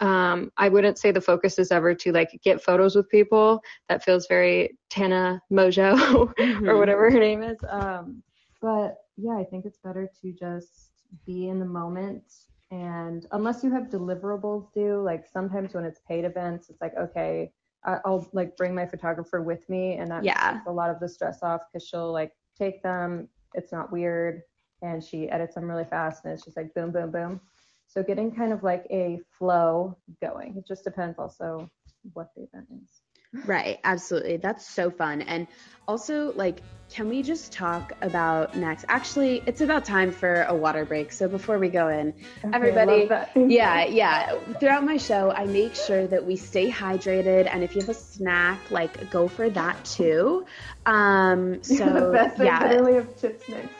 um, 0.00 0.50
I 0.56 0.68
wouldn't 0.68 0.98
say 0.98 1.10
the 1.10 1.20
focus 1.20 1.58
is 1.58 1.70
ever 1.70 1.94
to 1.94 2.12
like 2.12 2.38
get 2.42 2.62
photos 2.62 2.96
with 2.96 3.08
people. 3.08 3.60
That 3.88 4.02
feels 4.02 4.26
very 4.26 4.76
Tana 4.90 5.40
Mongeau 5.52 5.94
mm-hmm. 6.38 6.68
or 6.68 6.78
whatever 6.78 7.10
her 7.10 7.18
name 7.18 7.42
is. 7.42 7.58
Um, 7.68 8.22
but 8.60 8.96
yeah, 9.16 9.36
I 9.38 9.44
think 9.44 9.64
it's 9.64 9.78
better 9.78 10.08
to 10.22 10.32
just 10.32 10.90
be 11.26 11.48
in 11.48 11.58
the 11.58 11.66
moment. 11.66 12.24
And 12.70 13.26
unless 13.32 13.62
you 13.62 13.70
have 13.72 13.84
deliverables 13.84 14.72
due, 14.72 15.00
like 15.00 15.26
sometimes 15.26 15.74
when 15.74 15.84
it's 15.84 16.00
paid 16.08 16.24
events, 16.24 16.70
it's 16.70 16.80
like, 16.80 16.94
okay, 16.98 17.52
I'll 17.84 18.28
like 18.32 18.56
bring 18.56 18.74
my 18.74 18.86
photographer 18.86 19.42
with 19.42 19.68
me, 19.68 19.96
and 19.96 20.10
that 20.10 20.24
yeah. 20.24 20.54
takes 20.54 20.66
a 20.66 20.72
lot 20.72 20.88
of 20.88 20.98
the 21.00 21.08
stress 21.08 21.42
off 21.42 21.60
because 21.70 21.86
she'll 21.86 22.12
like 22.12 22.32
take 22.58 22.82
them. 22.82 23.28
It's 23.54 23.72
not 23.72 23.92
weird. 23.92 24.42
And 24.82 25.02
she 25.02 25.30
edits 25.30 25.54
them 25.54 25.64
really 25.64 25.84
fast 25.84 26.24
and 26.24 26.34
it's 26.34 26.44
just 26.44 26.56
like 26.56 26.74
boom, 26.74 26.90
boom, 26.90 27.10
boom. 27.10 27.40
So 27.94 28.02
getting 28.02 28.34
kind 28.34 28.52
of 28.52 28.64
like 28.64 28.86
a 28.90 29.20
flow 29.38 29.96
going. 30.20 30.56
It 30.56 30.66
just 30.66 30.82
depends 30.82 31.16
also 31.16 31.70
what 32.12 32.30
the 32.34 32.42
event 32.42 32.66
is. 32.82 33.00
Right, 33.46 33.78
absolutely. 33.84 34.36
That's 34.36 34.66
so 34.66 34.90
fun. 34.90 35.22
And 35.22 35.46
also, 35.86 36.32
like, 36.34 36.60
can 36.90 37.08
we 37.08 37.22
just 37.22 37.52
talk 37.52 37.92
about 38.00 38.56
next? 38.56 38.84
Actually, 38.88 39.42
it's 39.46 39.60
about 39.60 39.84
time 39.84 40.10
for 40.10 40.42
a 40.42 40.54
water 40.54 40.84
break. 40.84 41.12
So 41.12 41.28
before 41.28 41.58
we 41.58 41.68
go 41.68 41.88
in, 41.88 42.14
okay, 42.44 42.50
everybody, 42.52 43.08
yeah, 43.36 43.84
yeah. 43.84 44.38
Throughout 44.60 44.84
my 44.84 44.96
show, 44.96 45.30
I 45.30 45.44
make 45.44 45.74
sure 45.74 46.06
that 46.08 46.24
we 46.24 46.36
stay 46.36 46.70
hydrated. 46.70 47.48
And 47.52 47.62
if 47.62 47.74
you 47.74 47.80
have 47.80 47.90
a 47.90 47.94
snack, 47.94 48.60
like, 48.70 49.10
go 49.10 49.28
for 49.28 49.48
that 49.50 49.84
too. 49.84 50.46
Um, 50.86 51.62
so, 51.62 51.74
the 51.76 52.10
best. 52.12 52.40
yeah. 52.40 52.58
I 52.60 52.68
literally 52.70 52.94
have 52.94 53.20
chips 53.20 53.48
next 53.48 53.70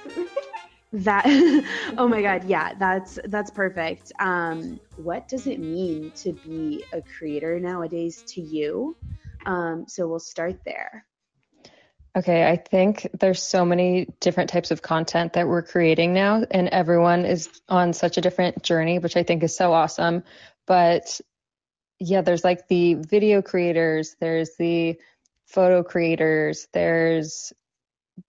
That 0.94 1.24
oh 1.98 2.06
my 2.06 2.22
god, 2.22 2.44
yeah, 2.44 2.74
that's 2.74 3.18
that's 3.24 3.50
perfect. 3.50 4.12
Um, 4.20 4.78
what 4.96 5.26
does 5.26 5.48
it 5.48 5.58
mean 5.58 6.12
to 6.12 6.32
be 6.32 6.84
a 6.92 7.02
creator 7.02 7.58
nowadays 7.58 8.22
to 8.28 8.40
you? 8.40 8.96
Um, 9.44 9.86
so 9.88 10.06
we'll 10.06 10.20
start 10.20 10.60
there. 10.64 11.04
Okay, 12.16 12.48
I 12.48 12.56
think 12.56 13.08
there's 13.18 13.42
so 13.42 13.64
many 13.64 14.06
different 14.20 14.50
types 14.50 14.70
of 14.70 14.82
content 14.82 15.32
that 15.32 15.48
we're 15.48 15.62
creating 15.62 16.14
now, 16.14 16.44
and 16.48 16.68
everyone 16.68 17.24
is 17.24 17.50
on 17.68 17.92
such 17.92 18.16
a 18.16 18.20
different 18.20 18.62
journey, 18.62 19.00
which 19.00 19.16
I 19.16 19.24
think 19.24 19.42
is 19.42 19.56
so 19.56 19.72
awesome. 19.72 20.22
But 20.64 21.20
yeah, 21.98 22.20
there's 22.20 22.44
like 22.44 22.68
the 22.68 22.94
video 22.94 23.42
creators, 23.42 24.14
there's 24.20 24.50
the 24.60 25.00
photo 25.46 25.82
creators, 25.82 26.68
there's 26.72 27.52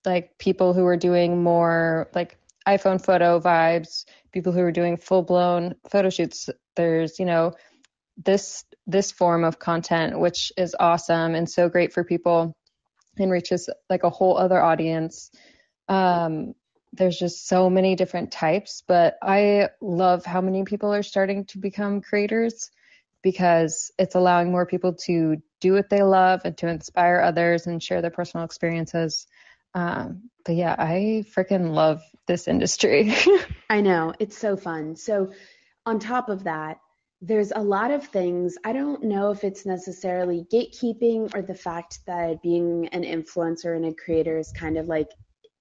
like 0.03 0.39
people 0.39 0.73
who 0.73 0.87
are 0.87 0.97
doing 0.97 1.43
more 1.43 2.09
like 2.15 2.39
iPhone 2.67 3.03
photo 3.03 3.39
vibes, 3.39 4.05
people 4.31 4.51
who 4.51 4.61
are 4.61 4.71
doing 4.71 4.97
full 4.97 5.23
blown 5.23 5.75
photo 5.89 6.09
shoots. 6.09 6.49
There's, 6.75 7.19
you 7.19 7.25
know, 7.25 7.53
this 8.23 8.63
this 8.87 9.11
form 9.11 9.43
of 9.43 9.59
content 9.59 10.17
which 10.19 10.51
is 10.57 10.75
awesome 10.79 11.35
and 11.35 11.49
so 11.49 11.67
great 11.67 11.91
for 11.91 12.03
people 12.03 12.55
and 13.17 13.31
reaches 13.31 13.69
like 13.89 14.03
a 14.03 14.09
whole 14.09 14.37
other 14.37 14.61
audience. 14.61 15.31
Um, 15.87 16.53
there's 16.93 17.17
just 17.17 17.47
so 17.47 17.69
many 17.69 17.95
different 17.95 18.31
types, 18.31 18.83
but 18.87 19.17
I 19.21 19.69
love 19.81 20.25
how 20.25 20.41
many 20.41 20.63
people 20.63 20.93
are 20.93 21.03
starting 21.03 21.45
to 21.45 21.57
become 21.57 22.01
creators 22.01 22.71
because 23.21 23.91
it's 23.97 24.15
allowing 24.15 24.51
more 24.51 24.65
people 24.65 24.93
to 24.93 25.37
do 25.59 25.73
what 25.73 25.89
they 25.89 26.03
love 26.03 26.41
and 26.45 26.57
to 26.57 26.67
inspire 26.67 27.19
others 27.19 27.67
and 27.67 27.81
share 27.81 28.01
their 28.01 28.11
personal 28.11 28.45
experiences. 28.45 29.27
Um, 29.73 30.29
but 30.45 30.55
yeah, 30.55 30.75
I 30.77 31.25
freaking 31.35 31.73
love 31.73 32.01
this 32.27 32.47
industry. 32.47 33.13
I 33.69 33.81
know, 33.81 34.13
it's 34.19 34.37
so 34.37 34.57
fun. 34.57 34.95
So, 34.95 35.31
on 35.85 35.99
top 35.99 36.29
of 36.29 36.45
that, 36.45 36.79
there's 37.21 37.51
a 37.51 37.61
lot 37.61 37.91
of 37.91 38.05
things. 38.05 38.55
I 38.63 38.73
don't 38.73 39.03
know 39.03 39.31
if 39.31 39.43
it's 39.43 39.65
necessarily 39.65 40.45
gatekeeping 40.51 41.33
or 41.35 41.41
the 41.41 41.55
fact 41.55 41.99
that 42.07 42.41
being 42.41 42.87
an 42.89 43.03
influencer 43.03 43.75
and 43.75 43.85
a 43.85 43.93
creator 43.93 44.37
is 44.37 44.51
kind 44.51 44.77
of 44.77 44.87
like 44.87 45.09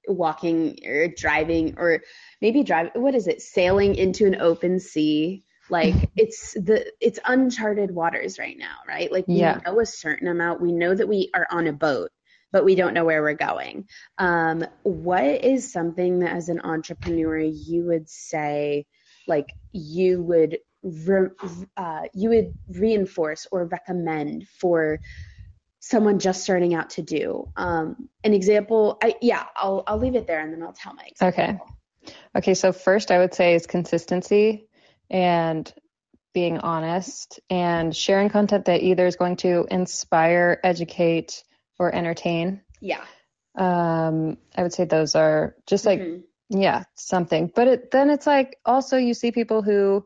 walking 0.08 0.78
or 0.86 1.08
driving 1.08 1.74
or 1.78 2.02
maybe 2.40 2.62
drive 2.62 2.90
what 2.94 3.14
is 3.14 3.26
it 3.26 3.40
sailing 3.40 3.94
into 3.94 4.26
an 4.26 4.34
open 4.34 4.78
sea 4.78 5.42
like 5.70 5.94
it's 6.16 6.52
the 6.52 6.92
it's 7.00 7.18
uncharted 7.24 7.90
waters 7.90 8.38
right 8.38 8.58
now 8.58 8.76
right 8.86 9.10
like 9.10 9.26
we 9.26 9.36
yeah. 9.36 9.60
know 9.64 9.80
a 9.80 9.86
certain 9.86 10.28
amount 10.28 10.60
we 10.60 10.72
know 10.72 10.94
that 10.94 11.08
we 11.08 11.30
are 11.34 11.46
on 11.50 11.66
a 11.66 11.72
boat 11.72 12.10
but 12.54 12.64
we 12.64 12.74
don't 12.74 12.94
know 12.94 13.04
where 13.04 13.20
we're 13.20 13.34
going 13.34 13.86
um 14.18 14.64
what 14.84 15.44
is 15.44 15.70
something 15.70 16.20
that 16.20 16.34
as 16.34 16.48
an 16.48 16.60
entrepreneur 16.62 17.38
you 17.38 17.84
would 17.84 18.08
say 18.08 18.86
like 19.26 19.52
you 19.72 20.22
would 20.22 20.58
re, 20.84 21.28
uh, 21.76 22.02
you 22.12 22.28
would 22.28 22.54
reinforce 22.68 23.46
or 23.50 23.64
recommend 23.64 24.46
for 24.60 25.00
someone 25.80 26.18
just 26.18 26.42
starting 26.42 26.74
out 26.74 26.90
to 26.90 27.02
do? 27.02 27.50
Um, 27.56 28.08
an 28.22 28.32
example, 28.32 28.98
I, 29.02 29.16
yeah, 29.20 29.44
I'll, 29.56 29.82
I'll 29.86 29.98
leave 29.98 30.14
it 30.14 30.26
there 30.26 30.40
and 30.40 30.52
then 30.52 30.62
I'll 30.62 30.72
tell 30.72 30.94
my 30.94 31.04
example. 31.04 31.44
Okay. 31.44 32.14
Okay. 32.36 32.54
So 32.54 32.72
first 32.72 33.10
I 33.10 33.18
would 33.18 33.34
say 33.34 33.54
is 33.54 33.66
consistency 33.66 34.68
and 35.10 35.72
being 36.32 36.58
honest 36.58 37.40
and 37.48 37.94
sharing 37.94 38.28
content 38.28 38.66
that 38.66 38.82
either 38.82 39.06
is 39.06 39.16
going 39.16 39.36
to 39.36 39.66
inspire, 39.70 40.58
educate, 40.64 41.44
or 41.78 41.94
entertain. 41.94 42.60
Yeah. 42.80 43.04
Um, 43.56 44.38
I 44.56 44.62
would 44.62 44.72
say 44.72 44.84
those 44.84 45.14
are 45.14 45.54
just 45.66 45.84
like, 45.84 46.00
mm-hmm. 46.00 46.60
yeah, 46.60 46.84
something. 46.94 47.50
But 47.54 47.68
it, 47.68 47.90
then 47.90 48.10
it's 48.10 48.26
like 48.26 48.58
also 48.64 48.96
you 48.96 49.14
see 49.14 49.32
people 49.32 49.62
who 49.62 50.04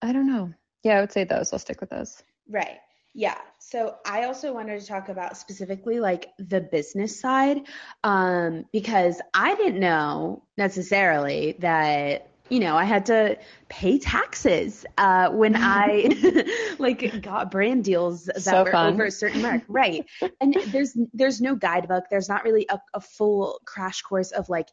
I 0.00 0.12
don't 0.12 0.26
know. 0.26 0.52
Yeah, 0.82 0.98
I 0.98 1.00
would 1.00 1.12
say 1.12 1.24
those. 1.24 1.52
I'll 1.52 1.58
stick 1.58 1.80
with 1.80 1.90
those. 1.90 2.22
Right. 2.48 2.78
Yeah. 3.14 3.38
So 3.58 3.96
I 4.06 4.24
also 4.24 4.52
wanted 4.52 4.80
to 4.80 4.86
talk 4.86 5.08
about 5.08 5.36
specifically 5.36 5.98
like 5.98 6.28
the 6.38 6.60
business 6.60 7.18
side 7.18 7.62
um, 8.04 8.64
because 8.72 9.20
I 9.34 9.56
didn't 9.56 9.80
know 9.80 10.44
necessarily 10.56 11.56
that 11.58 12.30
you 12.48 12.60
know 12.60 12.76
I 12.76 12.84
had 12.84 13.06
to 13.06 13.36
pay 13.68 13.98
taxes 13.98 14.84
uh, 14.96 15.30
when 15.30 15.54
I 15.58 16.44
like 16.78 17.22
got 17.22 17.50
brand 17.50 17.84
deals 17.84 18.24
that 18.24 18.40
so 18.42 18.64
were 18.64 18.72
fun. 18.72 18.94
over 18.94 19.04
a 19.06 19.10
certain 19.10 19.42
mark. 19.42 19.62
Right. 19.68 20.06
And 20.40 20.56
there's 20.68 20.96
there's 21.12 21.40
no 21.40 21.54
guidebook. 21.54 22.04
There's 22.10 22.28
not 22.28 22.44
really 22.44 22.66
a, 22.68 22.80
a 22.94 23.00
full 23.00 23.60
crash 23.64 24.02
course 24.02 24.30
of 24.30 24.48
like 24.48 24.68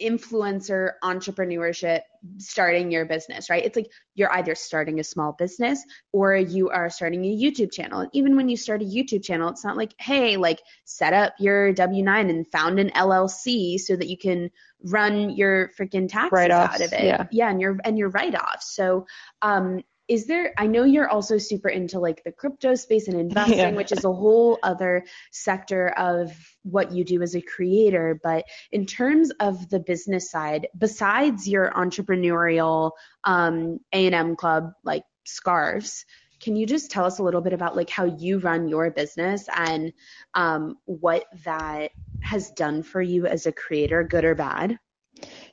influencer 0.00 0.92
entrepreneurship 1.02 2.00
starting 2.38 2.90
your 2.90 3.04
business, 3.04 3.48
right? 3.48 3.64
It's 3.64 3.76
like 3.76 3.90
you're 4.14 4.32
either 4.32 4.54
starting 4.54 5.00
a 5.00 5.04
small 5.04 5.32
business 5.32 5.82
or 6.12 6.36
you 6.36 6.70
are 6.70 6.90
starting 6.90 7.24
a 7.24 7.36
YouTube 7.36 7.72
channel. 7.72 8.00
And 8.00 8.10
even 8.12 8.36
when 8.36 8.48
you 8.48 8.56
start 8.56 8.82
a 8.82 8.84
YouTube 8.84 9.24
channel, 9.24 9.48
it's 9.48 9.64
not 9.64 9.76
like, 9.76 9.94
hey, 9.98 10.36
like 10.36 10.60
set 10.84 11.12
up 11.12 11.34
your 11.38 11.72
W 11.72 12.02
9 12.02 12.30
and 12.30 12.46
found 12.48 12.78
an 12.78 12.90
LLC 12.90 13.78
so 13.78 13.96
that 13.96 14.08
you 14.08 14.18
can 14.18 14.50
run 14.82 15.30
your 15.30 15.70
freaking 15.78 16.08
taxes 16.08 16.50
out 16.50 16.80
of 16.80 16.92
it. 16.92 17.04
Yeah. 17.04 17.26
yeah. 17.30 17.50
And 17.50 17.60
your, 17.60 17.78
and 17.84 17.96
your 17.96 18.10
write 18.10 18.34
off. 18.34 18.62
So, 18.62 19.06
um, 19.42 19.82
is 20.08 20.26
there 20.26 20.54
i 20.56 20.68
know 20.68 20.84
you're 20.84 21.08
also 21.08 21.36
super 21.36 21.68
into 21.68 21.98
like 21.98 22.22
the 22.22 22.30
crypto 22.30 22.76
space 22.76 23.08
and 23.08 23.18
investing 23.20 23.58
yeah. 23.58 23.70
which 23.70 23.90
is 23.90 24.04
a 24.04 24.12
whole 24.12 24.56
other 24.62 25.04
sector 25.32 25.88
of 25.88 26.32
what 26.70 26.92
you 26.92 27.04
do 27.04 27.22
as 27.22 27.34
a 27.34 27.40
creator 27.40 28.18
but 28.22 28.44
in 28.72 28.84
terms 28.84 29.30
of 29.40 29.68
the 29.70 29.80
business 29.80 30.30
side 30.30 30.66
besides 30.78 31.48
your 31.48 31.70
entrepreneurial 31.70 32.90
um, 33.24 33.78
a&m 33.92 34.36
club 34.36 34.72
like 34.84 35.04
scarves 35.24 36.04
can 36.40 36.54
you 36.54 36.66
just 36.66 36.90
tell 36.90 37.04
us 37.04 37.18
a 37.18 37.22
little 37.22 37.40
bit 37.40 37.52
about 37.52 37.76
like 37.76 37.88
how 37.88 38.04
you 38.04 38.38
run 38.38 38.68
your 38.68 38.90
business 38.90 39.48
and 39.56 39.92
um, 40.34 40.76
what 40.84 41.24
that 41.44 41.90
has 42.20 42.50
done 42.50 42.82
for 42.82 43.00
you 43.00 43.26
as 43.26 43.46
a 43.46 43.52
creator 43.52 44.04
good 44.04 44.24
or 44.24 44.34
bad 44.34 44.78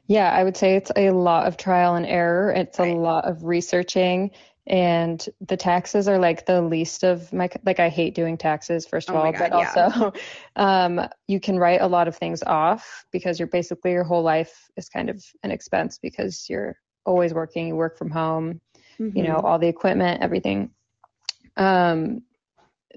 yeah, 0.08 0.32
I 0.32 0.43
would 0.43 0.58
say 0.58 0.75
it's 0.75 0.91
a 0.96 1.12
lot 1.12 1.48
of 1.48 1.55
trial 1.55 1.96
and 1.96 2.05
error. 2.05 2.51
It's 2.51 2.79
right. 2.79 2.93
a 2.93 2.98
lot 2.98 3.25
of 3.25 3.46
researching 3.46 4.32
and 4.65 5.27
the 5.41 5.58
taxes 5.58 6.08
are 6.08 6.17
like 6.17 6.46
the 6.46 6.62
least 6.62 7.03
of 7.03 7.32
my 7.34 7.50
like 7.65 7.79
I 7.79 7.89
hate 7.89 8.15
doing 8.15 8.38
taxes 8.38 8.86
first 8.86 9.10
of 9.10 9.15
oh 9.15 9.20
all, 9.20 9.32
God, 9.32 9.39
but 9.39 9.51
yeah. 9.51 9.84
also 9.86 10.13
um 10.55 11.01
you 11.27 11.39
can 11.39 11.60
write 11.60 11.82
a 11.82 11.88
lot 11.88 12.08
of 12.08 12.15
things 12.15 12.41
off 12.43 13.05
because 13.12 13.39
you're 13.39 13.48
basically 13.48 13.91
your 13.91 14.05
whole 14.05 14.24
life 14.24 14.70
is 14.77 14.88
kind 14.88 15.10
of 15.10 15.24
an 15.43 15.51
expense 15.51 16.00
because 16.01 16.50
you're 16.50 16.77
always 17.05 17.34
working, 17.34 17.67
you 17.67 17.75
work 17.75 17.98
from 17.98 18.10
home, 18.10 18.62
mm-hmm. 18.98 19.17
you 19.17 19.24
know, 19.24 19.36
mm-hmm. 19.36 19.46
all 19.46 19.60
the 19.60 19.67
equipment, 19.67 20.22
everything. 20.22 20.72
Um 21.58 22.24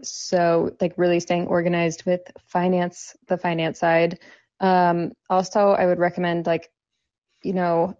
so 0.03 0.77
like 0.81 0.93
really 0.97 1.19
staying 1.19 1.49
organized 1.49 2.05
with 2.07 2.21
finance, 2.47 3.17
the 3.27 3.39
finance 3.39 3.81
side. 3.81 4.21
Um 4.61 5.13
also 5.29 5.71
I 5.71 5.87
would 5.87 5.99
recommend 5.99 6.47
like 6.47 6.71
you 7.43 7.55
know, 7.55 7.97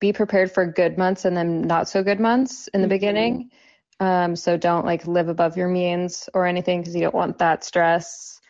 be 0.00 0.12
prepared 0.12 0.50
for 0.50 0.66
good 0.66 0.98
months 0.98 1.24
and 1.24 1.36
then 1.36 1.62
not 1.62 1.88
so 1.88 2.02
good 2.02 2.20
months 2.20 2.68
in 2.68 2.80
the 2.80 2.86
mm-hmm. 2.86 2.94
beginning. 2.94 3.50
Um, 4.00 4.34
so 4.34 4.56
don't 4.56 4.86
like 4.86 5.06
live 5.06 5.28
above 5.28 5.56
your 5.56 5.68
means 5.68 6.28
or 6.32 6.46
anything 6.46 6.80
because 6.80 6.94
you 6.94 7.02
don't 7.02 7.14
want 7.14 7.38
that 7.38 7.64
stress. 7.64 8.40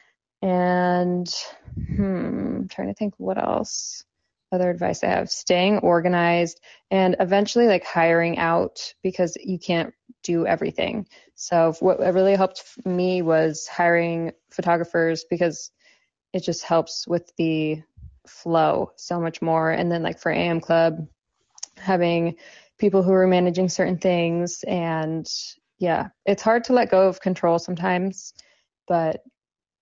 And 0.43 1.29
hmm, 1.75 2.57
I'm 2.57 2.69
trying 2.69 2.89
to 2.89 2.95
think 2.95 3.15
what 3.19 3.37
else 3.37 4.05
other 4.53 4.71
advice 4.71 5.03
I 5.05 5.09
have. 5.09 5.31
Staying 5.31 5.79
organized 5.79 6.61
and 6.91 7.17
eventually 7.21 7.67
like 7.67 7.85
hiring 7.85 8.39
out 8.39 8.95
because 9.03 9.37
you 9.43 9.59
can't 9.59 9.93
do 10.23 10.47
everything. 10.47 11.07
So 11.35 11.75
what 11.81 11.99
really 11.99 12.37
helped 12.37 12.63
me 12.85 13.23
was 13.23 13.67
hiring 13.67 14.33
photographers 14.51 15.25
because 15.29 15.71
it 16.33 16.41
just 16.41 16.65
helps 16.65 17.07
with 17.09 17.33
the 17.37 17.83
flow 18.27 18.93
so 18.97 19.21
much 19.21 19.43
more. 19.43 19.71
And 19.71 19.91
then 19.91 20.03
like 20.03 20.19
for 20.19 20.31
AM 20.31 20.61
Club, 20.61 21.09
having 21.77 22.37
people 22.79 23.03
who 23.03 23.13
are 23.13 23.27
managing 23.27 23.69
certain 23.69 23.99
things 23.99 24.65
and 24.67 25.29
yeah, 25.79 26.09
it's 26.27 26.43
hard 26.43 26.65
to 26.65 26.73
let 26.75 26.91
go 26.91 27.09
of 27.09 27.21
control 27.21 27.59
sometimes, 27.59 28.35
but 28.87 29.23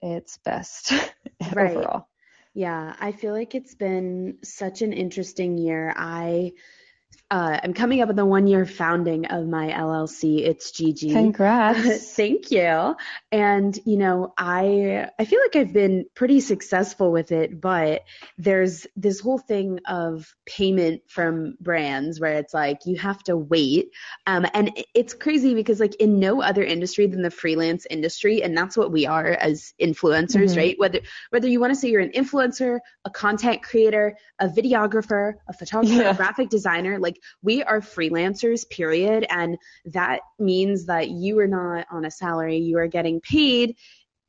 it's 0.00 0.38
best 0.38 0.92
right. 1.52 1.76
overall. 1.76 2.09
Yeah, 2.54 2.95
I 2.99 3.12
feel 3.12 3.33
like 3.33 3.54
it's 3.54 3.75
been 3.75 4.38
such 4.42 4.83
an 4.83 4.92
interesting 4.92 5.59
year. 5.59 5.92
I 5.97 6.52
uh, 7.30 7.61
I'm 7.62 7.75
coming 7.75 8.00
up 8.00 8.08
on 8.08 8.16
the 8.16 8.25
one 8.25 8.47
year 8.47 8.64
founding 8.64 9.26
of 9.26 9.47
my 9.47 9.68
LLC. 9.68 10.47
It's 10.47 10.70
Gigi. 10.70 11.12
Congrats. 11.12 12.11
Thank 12.16 12.50
you. 12.50 12.97
And 13.30 13.78
you 13.85 13.99
know, 13.99 14.32
I 14.38 15.11
I 15.18 15.26
feel 15.26 15.38
like 15.42 15.54
I've 15.54 15.75
been 15.75 16.06
pretty 16.14 16.40
successful 16.40 17.12
with 17.12 17.30
it, 17.30 17.61
but 17.61 18.04
there's 18.38 18.87
this 18.97 19.20
whole 19.20 19.37
thing 19.37 19.80
of 19.87 20.35
payment 20.47 21.02
from 21.06 21.58
brands 21.61 22.18
where 22.18 22.32
it's 22.32 22.54
like 22.54 22.87
you 22.87 22.97
have 22.97 23.23
to 23.25 23.37
wait. 23.37 23.90
Um, 24.26 24.47
and 24.54 24.73
it's 24.94 25.12
crazy 25.12 25.54
because 25.54 25.80
like 25.80 25.97
in 25.97 26.18
no 26.18 26.40
other 26.40 26.64
industry 26.64 27.06
than 27.08 27.20
the 27.20 27.30
freelance 27.30 27.87
industry, 27.90 28.42
and 28.42 28.56
that's 28.56 28.75
what 28.75 28.90
we 28.90 29.04
are 29.04 29.32
as 29.32 29.75
influencers, 29.78 30.50
mm-hmm. 30.50 30.58
right? 30.58 30.78
Whether 30.78 31.00
whether 31.28 31.49
you 31.49 31.61
want 31.61 31.75
to 31.75 31.76
say 31.76 31.90
you're 31.90 32.00
an 32.00 32.12
influencer, 32.12 32.78
a 33.04 33.11
content 33.11 33.62
creator, 33.62 34.16
a 34.38 34.49
videographer, 34.49 35.35
a 35.47 35.52
photographer, 35.52 35.94
yeah. 35.94 36.11
a 36.11 36.14
graphic 36.14 36.49
designer, 36.49 36.99
like 36.99 37.17
we 37.42 37.62
are 37.62 37.80
freelancers, 37.80 38.68
period. 38.68 39.26
And 39.30 39.58
that 39.87 40.20
means 40.38 40.87
that 40.87 41.08
you 41.08 41.38
are 41.38 41.46
not 41.46 41.87
on 41.90 42.04
a 42.04 42.10
salary, 42.10 42.58
you 42.58 42.78
are 42.78 42.88
getting 42.88 43.20
paid 43.20 43.76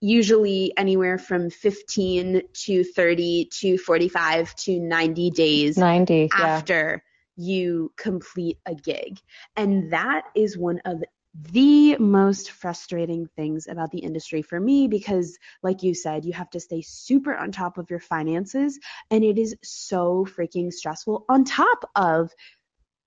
usually 0.02 0.72
anywhere 0.78 1.18
from 1.18 1.50
15 1.50 2.42
to 2.54 2.84
30 2.84 3.50
to 3.52 3.78
45 3.78 4.56
to 4.56 4.80
90 4.80 5.30
days 5.32 5.78
90 5.78 6.30
after 6.34 7.04
yeah. 7.36 7.46
you 7.46 7.92
complete 7.98 8.58
a 8.66 8.76
gig. 8.76 9.20
And 9.56 9.92
that 9.92 10.24
is 10.36 10.58
one 10.58 10.80
of 10.86 11.04
the 11.36 11.96
most 11.98 12.52
frustrating 12.52 13.28
things 13.36 13.68
about 13.68 13.92
the 13.92 14.00
industry 14.00 14.42
for 14.42 14.60
me 14.60 14.88
because 14.88 15.38
like 15.62 15.84
you 15.84 15.94
said 15.94 16.26
you 16.26 16.34
have 16.34 16.50
to 16.50 16.60
stay 16.60 16.82
super 16.82 17.36
on 17.36 17.52
top 17.52 17.78
of 17.78 17.90
your 17.90 18.00
finances 18.00 18.80
and 19.12 19.24
it 19.24 19.38
is 19.38 19.56
so 19.64 20.26
freaking 20.26 20.74
stressful 20.74 21.26
on 21.30 21.44
top 21.44 21.88
of 21.96 22.32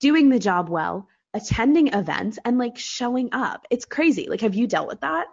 doing 0.03 0.27
the 0.27 0.37
job 0.37 0.67
well 0.67 1.07
attending 1.33 1.87
events 1.93 2.37
and 2.43 2.57
like 2.57 2.77
showing 2.77 3.29
up 3.31 3.65
it's 3.69 3.85
crazy 3.85 4.27
like 4.29 4.41
have 4.41 4.53
you 4.53 4.67
dealt 4.67 4.89
with 4.89 4.99
that 4.99 5.27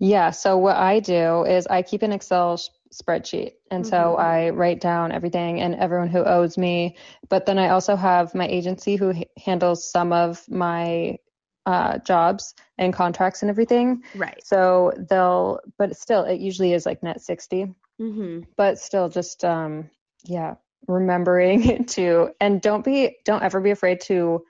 yeah 0.00 0.32
so 0.32 0.58
what 0.58 0.76
i 0.76 0.98
do 0.98 1.44
is 1.44 1.68
i 1.68 1.80
keep 1.82 2.02
an 2.02 2.10
excel 2.10 2.60
spreadsheet 2.92 3.52
and 3.70 3.84
mm-hmm. 3.84 3.90
so 3.90 4.16
i 4.16 4.50
write 4.50 4.80
down 4.80 5.12
everything 5.12 5.60
and 5.60 5.76
everyone 5.76 6.08
who 6.08 6.24
owes 6.24 6.58
me 6.58 6.96
but 7.28 7.46
then 7.46 7.60
i 7.60 7.68
also 7.68 7.94
have 7.94 8.34
my 8.34 8.48
agency 8.48 8.96
who 8.96 9.12
h- 9.12 9.28
handles 9.38 9.88
some 9.88 10.12
of 10.12 10.42
my 10.48 11.16
uh, 11.64 11.96
jobs 11.98 12.56
and 12.76 12.92
contracts 12.92 13.42
and 13.42 13.48
everything. 13.48 14.02
Right. 14.16 14.44
So 14.44 14.92
they'll, 15.08 15.60
but 15.78 15.96
still, 15.96 16.24
it 16.24 16.40
usually 16.40 16.72
is 16.72 16.84
like 16.84 17.04
net 17.04 17.20
60. 17.20 17.72
Mm-hmm. 18.00 18.40
But 18.56 18.80
still, 18.80 19.08
just, 19.08 19.44
um, 19.44 19.88
yeah, 20.24 20.56
remembering 20.86 21.84
to, 21.86 22.30
and 22.40 22.60
don't 22.60 22.84
be, 22.84 23.16
don't 23.24 23.42
ever 23.42 23.60
be 23.60 23.70
afraid 23.70 24.00
to 24.02 24.44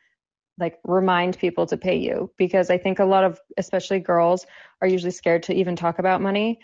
like 0.58 0.78
remind 0.84 1.38
people 1.38 1.66
to 1.66 1.76
pay 1.76 1.96
you 1.96 2.30
because 2.36 2.70
I 2.70 2.78
think 2.78 2.98
a 2.98 3.04
lot 3.04 3.24
of, 3.24 3.40
especially 3.56 4.00
girls, 4.00 4.46
are 4.80 4.88
usually 4.88 5.10
scared 5.10 5.44
to 5.44 5.54
even 5.54 5.76
talk 5.76 5.98
about 5.98 6.20
money. 6.20 6.60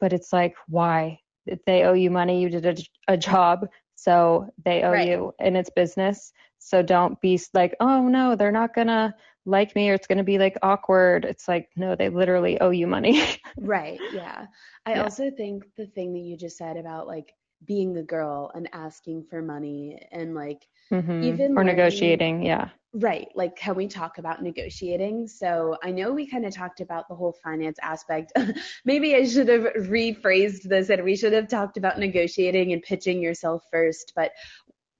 But 0.00 0.12
it's 0.12 0.32
like, 0.32 0.54
why? 0.66 1.20
If 1.46 1.64
They 1.64 1.84
owe 1.84 1.94
you 1.94 2.10
money. 2.10 2.42
You 2.42 2.50
did 2.50 2.66
a, 2.66 3.12
a 3.12 3.16
job. 3.16 3.68
So 3.94 4.52
they 4.64 4.82
owe 4.82 4.92
right. 4.92 5.08
you 5.08 5.34
and 5.40 5.56
it's 5.56 5.70
business. 5.70 6.32
So 6.58 6.82
don't 6.82 7.20
be 7.20 7.40
like, 7.54 7.74
oh 7.80 8.08
no, 8.08 8.36
they're 8.36 8.52
not 8.52 8.74
gonna 8.74 9.14
like 9.48 9.74
me 9.74 9.90
or 9.90 9.94
it's 9.94 10.06
going 10.06 10.18
to 10.18 10.24
be 10.24 10.38
like 10.38 10.58
awkward. 10.62 11.24
It's 11.24 11.48
like, 11.48 11.70
no, 11.74 11.96
they 11.96 12.10
literally 12.10 12.60
owe 12.60 12.70
you 12.70 12.86
money. 12.86 13.22
right. 13.56 13.98
Yeah. 14.12 14.46
I 14.86 14.92
yeah. 14.92 15.02
also 15.02 15.30
think 15.30 15.64
the 15.76 15.86
thing 15.86 16.12
that 16.12 16.20
you 16.20 16.36
just 16.36 16.58
said 16.58 16.76
about 16.76 17.06
like 17.06 17.32
being 17.64 17.92
the 17.92 18.02
girl 18.02 18.50
and 18.54 18.68
asking 18.72 19.24
for 19.24 19.42
money 19.42 20.00
and 20.12 20.34
like 20.34 20.68
mm-hmm. 20.92 21.22
even 21.22 21.52
or 21.52 21.56
learning, 21.56 21.76
negotiating. 21.76 22.42
Yeah. 22.42 22.70
Right. 22.94 23.28
Like, 23.34 23.56
can 23.56 23.74
we 23.74 23.86
talk 23.86 24.18
about 24.18 24.42
negotiating? 24.42 25.28
So 25.28 25.76
I 25.82 25.90
know 25.90 26.12
we 26.12 26.26
kind 26.26 26.46
of 26.46 26.54
talked 26.54 26.80
about 26.80 27.08
the 27.08 27.14
whole 27.14 27.36
finance 27.44 27.78
aspect. 27.82 28.32
Maybe 28.84 29.14
I 29.14 29.26
should 29.26 29.48
have 29.48 29.64
rephrased 29.76 30.62
this 30.62 30.88
and 30.88 31.04
we 31.04 31.16
should 31.16 31.34
have 31.34 31.48
talked 31.48 31.76
about 31.76 31.98
negotiating 31.98 32.72
and 32.72 32.82
pitching 32.82 33.20
yourself 33.20 33.64
first. 33.70 34.12
But 34.16 34.32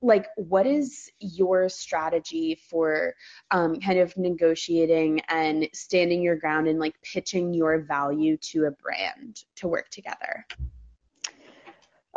like 0.01 0.27
what 0.37 0.67
is 0.67 1.11
your 1.19 1.69
strategy 1.69 2.61
for 2.71 3.15
um, 3.51 3.81
kind 3.81 3.99
of 3.99 4.17
negotiating 4.17 5.21
and 5.29 5.69
standing 5.73 6.23
your 6.23 6.37
ground 6.37 6.69
and 6.69 6.79
like 6.79 6.95
pitching 7.03 7.53
your 7.53 7.81
value 7.81 8.37
to 8.37 8.67
a 8.67 8.71
brand 8.71 9.43
to 9.57 9.67
work 9.67 9.89
together 9.89 10.47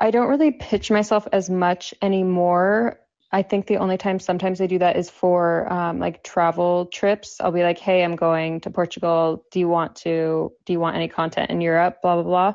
i 0.01 0.11
don't 0.11 0.27
really 0.27 0.51
pitch 0.51 0.91
myself 0.91 1.27
as 1.31 1.49
much 1.49 1.93
anymore. 2.01 2.99
I 3.33 3.43
think 3.43 3.67
the 3.67 3.77
only 3.77 3.97
time 3.97 4.19
sometimes 4.19 4.59
i 4.59 4.67
do 4.67 4.79
that 4.79 4.97
is 4.97 5.09
for 5.09 5.71
um, 5.71 5.99
like 5.99 6.23
travel 6.23 6.87
trips. 6.87 7.39
I'll 7.39 7.53
be 7.53 7.63
like 7.63 7.79
hey 7.79 8.03
i'm 8.03 8.15
going 8.15 8.59
to 8.61 8.69
portugal. 8.69 9.45
Do 9.51 9.59
you 9.59 9.69
want 9.69 9.95
to 9.97 10.51
do 10.65 10.73
you 10.73 10.79
want 10.79 10.97
any 10.97 11.07
content 11.07 11.49
in 11.49 11.61
europe? 11.61 12.01
Blah 12.01 12.21
blah 12.21 12.53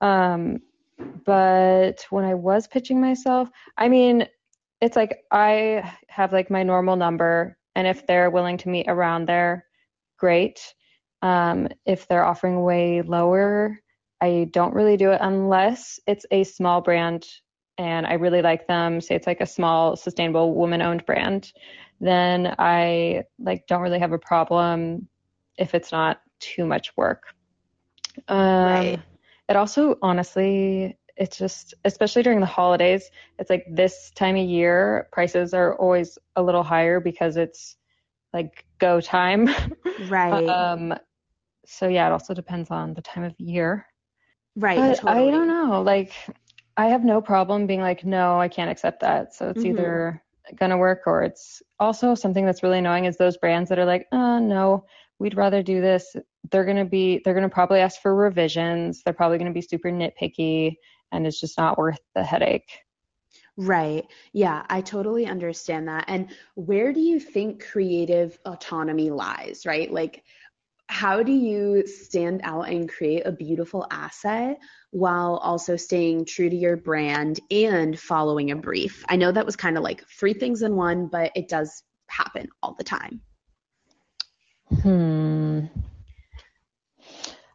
blah. 0.00 0.06
Um, 0.08 0.60
but 1.24 2.04
when 2.10 2.24
i 2.24 2.34
was 2.34 2.66
pitching 2.66 3.00
myself 3.00 3.48
i 3.76 3.88
mean 3.88 4.26
it's 4.80 4.96
like 4.96 5.24
I 5.30 5.92
have 6.08 6.32
like 6.32 6.50
my 6.50 6.62
normal 6.62 6.96
number, 6.96 7.56
and 7.74 7.86
if 7.86 8.06
they're 8.06 8.30
willing 8.30 8.58
to 8.58 8.68
meet 8.68 8.86
around 8.88 9.26
there, 9.26 9.66
great. 10.18 10.74
Um, 11.22 11.68
if 11.84 12.06
they're 12.06 12.24
offering 12.24 12.62
way 12.62 13.02
lower, 13.02 13.80
I 14.20 14.48
don't 14.52 14.74
really 14.74 14.96
do 14.96 15.10
it 15.12 15.20
unless 15.20 16.00
it's 16.06 16.26
a 16.30 16.44
small 16.44 16.80
brand 16.80 17.26
and 17.76 18.06
I 18.06 18.14
really 18.14 18.42
like 18.42 18.66
them. 18.66 19.00
Say 19.00 19.14
it's 19.14 19.26
like 19.26 19.40
a 19.40 19.46
small, 19.46 19.94
sustainable, 19.96 20.54
woman-owned 20.54 21.06
brand, 21.06 21.52
then 22.00 22.54
I 22.58 23.24
like 23.38 23.66
don't 23.66 23.82
really 23.82 24.00
have 24.00 24.12
a 24.12 24.18
problem 24.18 25.08
if 25.56 25.74
it's 25.74 25.92
not 25.92 26.20
too 26.40 26.66
much 26.66 26.96
work. 26.96 27.24
Um, 28.26 28.64
right. 28.64 29.00
It 29.48 29.56
also 29.56 29.96
honestly 30.02 30.98
it's 31.18 31.36
just 31.36 31.74
especially 31.84 32.22
during 32.22 32.40
the 32.40 32.46
holidays 32.46 33.10
it's 33.38 33.50
like 33.50 33.64
this 33.70 34.10
time 34.14 34.36
of 34.36 34.48
year 34.48 35.08
prices 35.12 35.52
are 35.52 35.74
always 35.76 36.16
a 36.36 36.42
little 36.42 36.62
higher 36.62 37.00
because 37.00 37.36
it's 37.36 37.76
like 38.32 38.64
go 38.78 39.00
time 39.00 39.48
right 40.08 40.48
um 40.48 40.94
so 41.66 41.88
yeah 41.88 42.06
it 42.06 42.12
also 42.12 42.34
depends 42.34 42.70
on 42.70 42.94
the 42.94 43.02
time 43.02 43.24
of 43.24 43.34
year 43.38 43.84
right 44.58 44.78
but 44.78 44.98
totally. 44.98 45.28
i 45.28 45.30
don't 45.30 45.48
know 45.48 45.82
like 45.82 46.12
i 46.76 46.86
have 46.86 47.04
no 47.04 47.20
problem 47.20 47.66
being 47.66 47.80
like 47.80 48.04
no 48.04 48.38
i 48.40 48.48
can't 48.48 48.70
accept 48.70 49.00
that 49.00 49.34
so 49.34 49.48
it's 49.48 49.60
mm-hmm. 49.60 49.78
either 49.78 50.22
gonna 50.56 50.78
work 50.78 51.02
or 51.06 51.22
it's 51.22 51.62
also 51.78 52.14
something 52.14 52.44
that's 52.44 52.62
really 52.62 52.78
annoying 52.78 53.04
is 53.04 53.16
those 53.16 53.36
brands 53.36 53.68
that 53.68 53.78
are 53.78 53.84
like 53.84 54.06
uh 54.12 54.38
no 54.38 54.84
we'd 55.18 55.36
rather 55.36 55.62
do 55.62 55.80
this 55.80 56.14
they're 56.50 56.64
going 56.64 56.76
to 56.76 56.84
be 56.84 57.20
they're 57.24 57.34
going 57.34 57.42
to 57.42 57.52
probably 57.52 57.80
ask 57.80 58.00
for 58.00 58.14
revisions 58.14 59.02
they're 59.02 59.12
probably 59.12 59.36
going 59.36 59.50
to 59.50 59.54
be 59.54 59.60
super 59.60 59.90
nitpicky 59.90 60.76
and 61.12 61.26
it's 61.26 61.40
just 61.40 61.58
not 61.58 61.78
worth 61.78 62.00
the 62.14 62.22
headache. 62.22 62.70
Right. 63.56 64.04
Yeah, 64.32 64.64
I 64.68 64.80
totally 64.80 65.26
understand 65.26 65.88
that. 65.88 66.04
And 66.06 66.30
where 66.54 66.92
do 66.92 67.00
you 67.00 67.18
think 67.18 67.64
creative 67.64 68.38
autonomy 68.44 69.10
lies, 69.10 69.66
right? 69.66 69.90
Like, 69.90 70.22
how 70.88 71.22
do 71.22 71.32
you 71.32 71.86
stand 71.86 72.40
out 72.44 72.68
and 72.68 72.88
create 72.88 73.26
a 73.26 73.32
beautiful 73.32 73.86
asset 73.90 74.58
while 74.90 75.36
also 75.36 75.76
staying 75.76 76.24
true 76.24 76.48
to 76.48 76.56
your 76.56 76.76
brand 76.76 77.40
and 77.50 77.98
following 77.98 78.50
a 78.50 78.56
brief? 78.56 79.04
I 79.08 79.16
know 79.16 79.30
that 79.30 79.46
was 79.46 79.56
kind 79.56 79.76
of 79.76 79.84
like 79.84 80.06
three 80.08 80.32
things 80.34 80.62
in 80.62 80.76
one, 80.76 81.06
but 81.06 81.30
it 81.34 81.48
does 81.48 81.82
happen 82.08 82.48
all 82.62 82.74
the 82.76 82.84
time. 82.84 83.20
Hmm. 84.82 85.66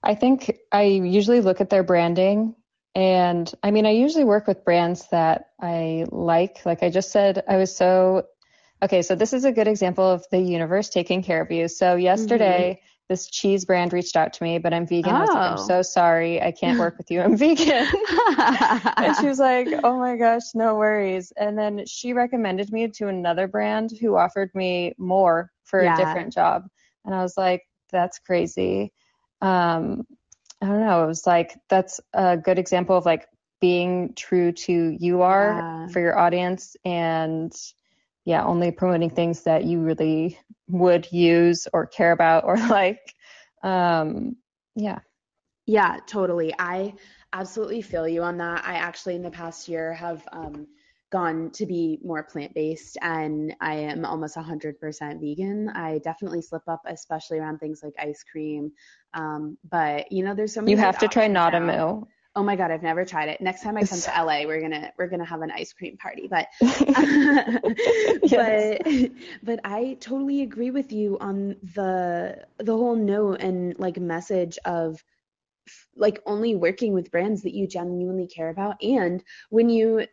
I 0.04 0.16
think 0.16 0.60
I 0.72 0.84
usually 0.84 1.42
look 1.42 1.62
at 1.62 1.70
their 1.70 1.84
branding 1.84 2.56
and 2.96 3.52
I 3.64 3.72
mean, 3.72 3.86
I 3.86 3.92
usually 3.92 4.24
work 4.24 4.46
with 4.46 4.64
brands 4.64 5.08
that 5.10 5.50
I 5.60 6.06
like. 6.12 6.64
Like 6.66 6.84
I 6.84 6.90
just 6.90 7.12
said, 7.12 7.44
I 7.48 7.58
was 7.58 7.76
so 7.76 8.28
okay. 8.84 9.02
So 9.02 9.16
this 9.16 9.34
is 9.34 9.46
a 9.46 9.52
good 9.52 9.68
example 9.68 10.10
of 10.10 10.26
the 10.32 10.40
universe 10.40 10.90
taking 10.90 11.24
care 11.24 11.42
of 11.42 11.52
you. 11.52 11.68
So 11.68 11.96
yesterday, 11.96 12.80
mm-hmm. 12.80 13.04
this 13.10 13.28
cheese 13.30 13.66
brand 13.66 13.94
reached 13.94 14.16
out 14.16 14.34
to 14.34 14.44
me, 14.44 14.60
but 14.60 14.74
I'm 14.74 14.86
vegan. 14.86 15.14
Oh. 15.14 15.18
I 15.18 15.22
was 15.22 15.30
like, 15.30 15.38
I'm 15.38 15.60
oh. 15.60 15.68
so 15.68 15.82
sorry, 15.82 16.42
I 16.42 16.52
can't 16.52 16.80
work 16.80 16.98
with 16.98 17.10
you. 17.10 17.22
I'm 17.22 17.38
vegan. 17.38 17.68
and 18.98 19.16
she 19.18 19.28
was 19.28 19.40
like, 19.40 19.68
Oh 19.84 19.98
my 19.98 20.16
gosh, 20.16 20.54
no 20.54 20.76
worries. 20.76 21.32
And 21.38 21.58
then 21.58 21.86
she 21.86 22.14
recommended 22.14 22.72
me 22.72 22.88
to 22.90 23.08
another 23.08 23.48
brand 23.48 23.92
who 24.00 24.16
offered 24.16 24.52
me 24.54 24.94
more 24.98 25.52
for 25.64 25.84
yeah. 25.84 25.96
a 25.96 25.98
different 25.98 26.34
job, 26.34 26.68
and 27.06 27.16
I 27.16 27.22
was 27.22 27.38
like, 27.38 27.64
That's 27.92 28.20
crazy. 28.20 28.92
Um, 29.42 30.08
I 30.64 30.68
don't 30.68 30.80
know. 30.80 31.04
It 31.04 31.08
was 31.08 31.28
like 31.28 31.60
that's 31.70 32.00
a 32.14 32.38
good 32.38 32.58
example 32.58 32.96
of 32.96 33.06
like 33.06 33.28
being 33.60 34.14
true 34.16 34.54
to 34.54 34.96
you 34.98 35.22
are 35.22 35.54
yeah. 35.54 35.88
for 35.88 36.00
your 36.00 36.18
audience 36.18 36.78
and 36.86 37.54
yeah, 38.26 38.44
only 38.44 38.72
promoting 38.72 39.10
things 39.10 39.42
that 39.44 39.66
you 39.66 39.80
really 39.80 40.38
would 40.68 41.12
use 41.12 41.68
or 41.74 41.86
care 41.86 42.12
about 42.12 42.44
or 42.46 42.58
like. 42.70 43.16
Um, 43.64 44.38
yeah. 44.76 45.00
Yeah, 45.66 45.98
totally. 46.08 46.54
I 46.60 46.94
absolutely 47.32 47.82
feel 47.82 48.08
you 48.08 48.22
on 48.24 48.38
that. 48.38 48.64
I 48.66 48.74
actually 48.76 49.16
in 49.16 49.22
the 49.22 49.32
past 49.32 49.68
year 49.70 49.94
have 49.94 50.28
um, 50.32 50.68
gone 51.12 51.52
to 51.52 51.66
be 51.66 52.00
more 52.04 52.24
plant-based 52.24 52.98
and 53.02 53.56
I 53.62 53.76
am 53.76 54.04
almost 54.04 54.36
100% 54.36 55.22
vegan. 55.22 55.70
I 55.70 56.00
definitely 56.00 56.42
slip 56.42 56.64
up, 56.68 56.82
especially 56.86 57.40
around 57.40 57.60
things 57.60 57.82
like 57.84 57.94
ice 58.00 58.24
cream. 58.30 58.72
Um, 59.14 59.58
but 59.70 60.12
you 60.12 60.24
know, 60.24 60.34
there's 60.34 60.54
so 60.54 60.62
many. 60.62 60.72
You 60.72 60.78
have 60.78 60.98
to 60.98 61.08
try 61.08 61.28
NadaMoo. 61.28 62.06
Oh 62.36 62.42
my 62.42 62.56
god, 62.56 62.72
I've 62.72 62.82
never 62.82 63.06
tried 63.06 63.30
it. 63.30 63.42
Next 63.42 63.62
time 63.62 63.78
I 63.78 63.84
come 63.84 64.02
to 64.02 64.10
LA, 64.24 64.46
we're 64.46 64.62
gonna 64.62 64.92
we're 64.98 65.08
gonna 65.08 65.26
have 65.26 65.42
an 65.42 65.52
ice 65.52 65.72
cream 65.72 65.98
party. 65.98 66.28
But 66.28 66.48
but 68.32 68.82
but 69.44 69.60
I 69.64 69.98
totally 70.00 70.42
agree 70.42 70.72
with 70.72 70.92
you 70.92 71.18
on 71.20 71.58
the 71.76 72.44
the 72.58 72.76
whole 72.76 72.96
note 72.96 73.42
and 73.42 73.78
like 73.78 73.98
message 73.98 74.58
of 74.66 75.04
like 75.96 76.22
only 76.26 76.56
working 76.56 76.94
with 76.94 77.12
brands 77.12 77.44
that 77.44 77.54
you 77.54 77.68
genuinely 77.68 78.28
care 78.28 78.50
about 78.50 78.82
and 78.84 79.24
when 79.50 79.70
you 79.70 80.06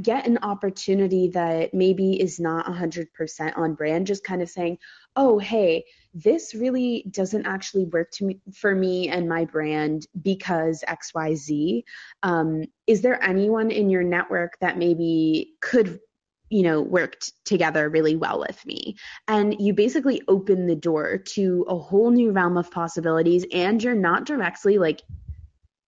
get 0.00 0.26
an 0.26 0.38
opportunity 0.42 1.28
that 1.28 1.72
maybe 1.72 2.20
is 2.20 2.38
not 2.38 2.66
100% 2.66 3.56
on 3.56 3.74
brand, 3.74 4.06
just 4.06 4.24
kind 4.24 4.42
of 4.42 4.50
saying, 4.50 4.78
oh, 5.16 5.38
hey, 5.38 5.84
this 6.14 6.54
really 6.54 7.04
doesn't 7.10 7.46
actually 7.46 7.84
work 7.84 8.10
to 8.10 8.24
me, 8.24 8.40
for 8.54 8.74
me 8.74 9.08
and 9.08 9.28
my 9.28 9.44
brand 9.44 10.06
because 10.20 10.84
XYZ. 10.88 11.82
Um, 12.22 12.64
is 12.86 13.02
there 13.02 13.22
anyone 13.22 13.70
in 13.70 13.90
your 13.90 14.02
network 14.02 14.58
that 14.60 14.78
maybe 14.78 15.54
could 15.60 16.00
you 16.48 16.62
know 16.62 16.80
worked 16.80 17.32
together 17.44 17.88
really 17.88 18.14
well 18.14 18.38
with 18.38 18.64
me 18.64 18.96
and 19.26 19.60
you 19.60 19.74
basically 19.74 20.22
open 20.28 20.68
the 20.68 20.76
door 20.76 21.18
to 21.18 21.64
a 21.68 21.76
whole 21.76 22.12
new 22.12 22.30
realm 22.30 22.56
of 22.56 22.70
possibilities 22.70 23.44
and 23.52 23.82
you're 23.82 23.96
not 23.96 24.24
directly 24.24 24.78
like 24.78 25.02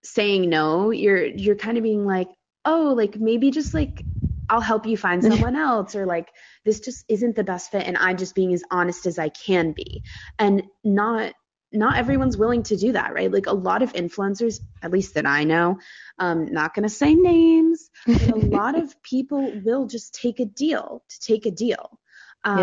saying 0.03 0.49
no 0.49 0.91
you're 0.91 1.25
you're 1.25 1.55
kind 1.55 1.77
of 1.77 1.83
being 1.83 2.05
like 2.05 2.27
oh, 2.69 2.93
like 2.93 3.19
maybe 3.19 3.49
just 3.49 3.73
like 3.73 4.03
I'll 4.49 4.61
help 4.61 4.85
you 4.85 4.95
find 4.95 5.23
someone 5.31 5.55
else 5.55 5.95
or 5.95 6.05
like 6.05 6.29
this 6.65 6.79
just 6.79 7.03
isn't 7.09 7.35
the 7.35 7.43
best 7.43 7.71
fit 7.71 7.85
and 7.85 7.97
I'm 7.97 8.17
just 8.17 8.35
being 8.35 8.53
as 8.53 8.63
honest 8.71 9.05
as 9.05 9.19
I 9.19 9.29
can 9.29 9.73
be. 9.73 10.03
And 10.37 10.63
not 10.83 11.33
not 11.71 11.97
everyone's 11.97 12.35
willing 12.35 12.63
to 12.63 12.75
do 12.75 12.91
that, 12.93 13.13
right? 13.13 13.31
Like 13.31 13.45
a 13.45 13.53
lot 13.53 13.83
of 13.83 13.93
influencers, 13.93 14.59
at 14.81 14.89
least 14.89 15.13
that 15.13 15.27
I 15.27 15.43
know, 15.43 15.77
um, 16.17 16.45
not 16.51 16.73
going 16.73 16.81
to 16.81 16.89
say 16.89 17.13
names, 17.13 17.91
but 18.07 18.27
a 18.29 18.35
lot 18.57 18.75
of 18.75 18.99
people 19.03 19.51
will 19.63 19.85
just 19.85 20.15
take 20.15 20.39
a 20.39 20.45
deal 20.45 21.03
to 21.07 21.19
take 21.19 21.45
a 21.45 21.51
deal 21.51 21.99
um, 22.43 22.59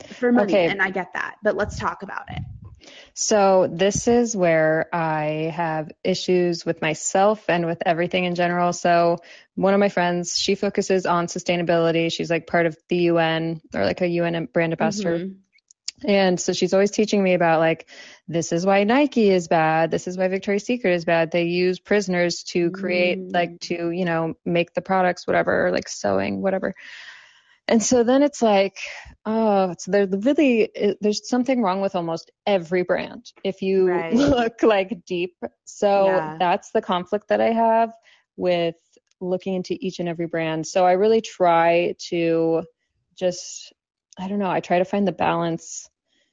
yeah. 0.00 0.12
for 0.12 0.30
money. 0.30 0.52
Okay. 0.52 0.68
And 0.68 0.80
I 0.80 0.90
get 0.90 1.12
that, 1.14 1.36
but 1.42 1.56
let's 1.56 1.76
talk 1.76 2.04
about 2.04 2.30
it. 2.30 2.40
So 3.14 3.68
this 3.70 4.08
is 4.08 4.36
where 4.36 4.88
I 4.92 5.52
have 5.54 5.90
issues 6.04 6.64
with 6.64 6.80
myself 6.80 7.44
and 7.48 7.66
with 7.66 7.82
everything 7.84 8.24
in 8.24 8.34
general. 8.34 8.72
So 8.72 9.18
one 9.54 9.74
of 9.74 9.80
my 9.80 9.88
friends, 9.88 10.38
she 10.38 10.54
focuses 10.54 11.06
on 11.06 11.26
sustainability. 11.26 12.12
She's 12.12 12.30
like 12.30 12.46
part 12.46 12.66
of 12.66 12.76
the 12.88 12.96
UN 12.96 13.60
or 13.74 13.84
like 13.84 14.00
a 14.00 14.08
UN 14.08 14.46
brand 14.52 14.72
ambassador. 14.72 15.18
Mm-hmm. 15.18 15.32
And 16.02 16.40
so 16.40 16.52
she's 16.52 16.72
always 16.72 16.92
teaching 16.92 17.22
me 17.22 17.34
about 17.34 17.60
like, 17.60 17.88
this 18.26 18.52
is 18.52 18.64
why 18.64 18.84
Nike 18.84 19.30
is 19.30 19.48
bad. 19.48 19.90
This 19.90 20.06
is 20.06 20.16
why 20.16 20.28
Victoria's 20.28 20.64
Secret 20.64 20.94
is 20.94 21.04
bad. 21.04 21.30
They 21.30 21.44
use 21.44 21.78
prisoners 21.78 22.42
to 22.44 22.70
create, 22.70 23.18
mm. 23.18 23.34
like, 23.34 23.60
to, 23.60 23.90
you 23.90 24.06
know, 24.06 24.34
make 24.44 24.72
the 24.72 24.80
products, 24.80 25.26
whatever, 25.26 25.70
like 25.72 25.88
sewing, 25.88 26.40
whatever. 26.40 26.74
And 27.70 27.80
so 27.80 28.02
then 28.02 28.24
it's 28.24 28.42
like, 28.42 28.78
oh, 29.24 29.76
so 29.78 29.92
there's 29.92 30.08
really 30.24 30.96
there's 31.00 31.28
something 31.28 31.62
wrong 31.62 31.80
with 31.80 31.94
almost 31.94 32.32
every 32.44 32.82
brand 32.82 33.32
if 33.44 33.62
you 33.62 33.88
right. 33.88 34.12
look 34.36 34.64
like 34.64 35.04
deep. 35.06 35.36
So 35.64 36.06
yeah. 36.06 36.36
that's 36.36 36.72
the 36.72 36.82
conflict 36.82 37.28
that 37.28 37.40
I 37.40 37.52
have 37.52 37.92
with 38.36 38.74
looking 39.20 39.54
into 39.54 39.76
each 39.78 40.00
and 40.00 40.08
every 40.08 40.26
brand. 40.26 40.66
So 40.66 40.84
I 40.84 40.92
really 40.92 41.20
try 41.20 41.94
to 42.08 42.64
just 43.16 43.72
I 44.18 44.26
don't 44.26 44.40
know, 44.40 44.50
I 44.50 44.58
try 44.58 44.80
to 44.80 44.84
find 44.84 45.06
the 45.06 45.12
balance. 45.12 45.88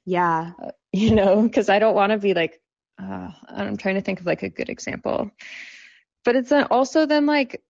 Yeah. 0.05 0.53
Uh, 0.61 0.71
you 0.91 1.13
know, 1.13 1.43
because 1.43 1.69
I 1.69 1.77
don't 1.77 1.93
want 1.93 2.13
to 2.13 2.17
be 2.17 2.33
like 2.33 2.59
uh, 2.99 3.29
I'm 3.47 3.77
trying 3.77 3.95
to 3.95 4.01
think 4.01 4.21
of 4.21 4.25
like 4.25 4.41
a 4.41 4.49
good 4.49 4.69
example. 4.69 5.29
But 6.25 6.35
it's 6.35 6.51
also 6.51 7.05
then 7.05 7.27
like 7.27 7.61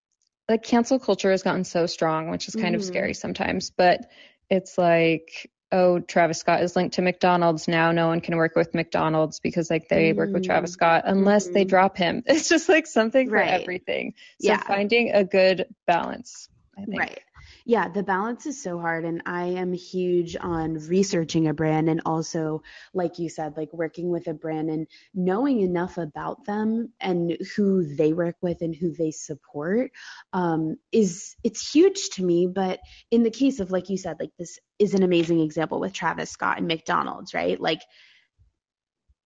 like 0.49 0.63
cancel 0.63 0.99
culture 0.99 1.31
has 1.31 1.43
gotten 1.43 1.63
so 1.63 1.85
strong, 1.85 2.29
which 2.29 2.47
is 2.47 2.55
kind 2.55 2.67
mm-hmm. 2.67 2.75
of 2.75 2.83
scary 2.83 3.13
sometimes, 3.13 3.69
but 3.69 4.09
it's 4.49 4.77
like, 4.77 5.51
oh, 5.71 5.99
Travis 5.99 6.39
Scott 6.39 6.63
is 6.63 6.75
linked 6.75 6.95
to 6.95 7.01
McDonald's 7.01 7.67
now. 7.67 7.91
No 7.91 8.07
one 8.07 8.21
can 8.21 8.37
work 8.37 8.55
with 8.55 8.73
McDonald's 8.73 9.41
because 9.41 9.69
like 9.69 9.89
they 9.89 10.09
mm-hmm. 10.09 10.17
work 10.19 10.29
with 10.31 10.45
Travis 10.45 10.71
mm-hmm. 10.71 10.75
Scott 10.75 11.03
unless 11.05 11.45
mm-hmm. 11.45 11.53
they 11.53 11.65
drop 11.65 11.97
him. 11.97 12.23
It's 12.27 12.47
just 12.47 12.69
like 12.69 12.87
something 12.87 13.29
right. 13.29 13.47
for 13.47 13.61
everything. 13.61 14.13
So 14.41 14.49
yeah. 14.49 14.61
finding 14.61 15.11
a 15.11 15.23
good 15.23 15.65
balance. 15.85 16.49
I 16.77 16.85
think. 16.85 16.99
Right 16.99 17.21
yeah, 17.65 17.89
the 17.89 18.03
balance 18.03 18.45
is 18.45 18.61
so 18.61 18.79
hard. 18.79 19.05
And 19.05 19.21
I 19.25 19.45
am 19.45 19.73
huge 19.73 20.35
on 20.39 20.75
researching 20.87 21.47
a 21.47 21.53
brand 21.53 21.89
and 21.89 22.01
also, 22.05 22.63
like 22.93 23.19
you 23.19 23.29
said, 23.29 23.57
like 23.57 23.73
working 23.73 24.09
with 24.09 24.27
a 24.27 24.33
brand 24.33 24.69
and 24.69 24.87
knowing 25.13 25.61
enough 25.61 25.97
about 25.97 26.45
them 26.45 26.93
and 26.99 27.37
who 27.55 27.83
they 27.95 28.13
work 28.13 28.35
with 28.41 28.61
and 28.61 28.75
who 28.75 28.93
they 28.93 29.11
support 29.11 29.91
um, 30.33 30.77
is 30.91 31.35
it's 31.43 31.71
huge 31.71 32.09
to 32.11 32.23
me. 32.23 32.47
But 32.47 32.79
in 33.11 33.23
the 33.23 33.31
case 33.31 33.59
of, 33.59 33.71
like 33.71 33.89
you 33.89 33.97
said, 33.97 34.17
like 34.19 34.31
this 34.37 34.59
is 34.79 34.93
an 34.93 35.03
amazing 35.03 35.41
example 35.41 35.79
with 35.79 35.93
Travis 35.93 36.29
Scott 36.29 36.57
and 36.57 36.67
McDonald's, 36.67 37.33
right? 37.33 37.59
Like, 37.59 37.81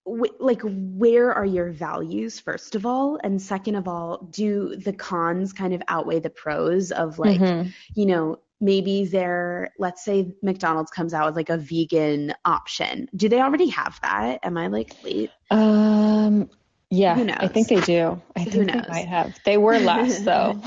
like 0.05 0.61
where 0.63 1.31
are 1.31 1.45
your 1.45 1.71
values 1.71 2.39
first 2.39 2.75
of 2.75 2.85
all? 2.85 3.19
And 3.23 3.41
second 3.41 3.75
of 3.75 3.87
all 3.87 4.27
do 4.31 4.75
the 4.75 4.93
cons 4.93 5.53
kind 5.53 5.73
of 5.73 5.81
outweigh 5.87 6.19
the 6.19 6.29
pros 6.29 6.91
of 6.91 7.19
like 7.19 7.39
mm-hmm. 7.39 7.69
you 7.93 8.05
know 8.05 8.39
maybe 8.59 9.05
they're 9.05 9.69
let's 9.79 10.03
say 10.03 10.33
mcdonald's 10.43 10.91
comes 10.91 11.13
out 11.13 11.27
with 11.27 11.35
like 11.35 11.49
a 11.49 11.57
vegan 11.57 12.33
option. 12.45 13.07
Do 13.15 13.29
they 13.29 13.41
already 13.41 13.69
have 13.69 13.99
that? 14.01 14.39
Am 14.43 14.57
i 14.57 14.67
like 14.67 14.95
late? 15.03 15.31
Um 15.51 16.49
yeah, 16.93 17.37
I 17.39 17.47
think 17.47 17.69
they 17.69 17.79
do. 17.79 18.21
I 18.35 18.43
think 18.43 18.69
they 18.69 18.81
might 18.89 19.07
have. 19.07 19.39
They 19.45 19.57
were 19.57 19.79
less 19.79 20.19
though. 20.23 20.61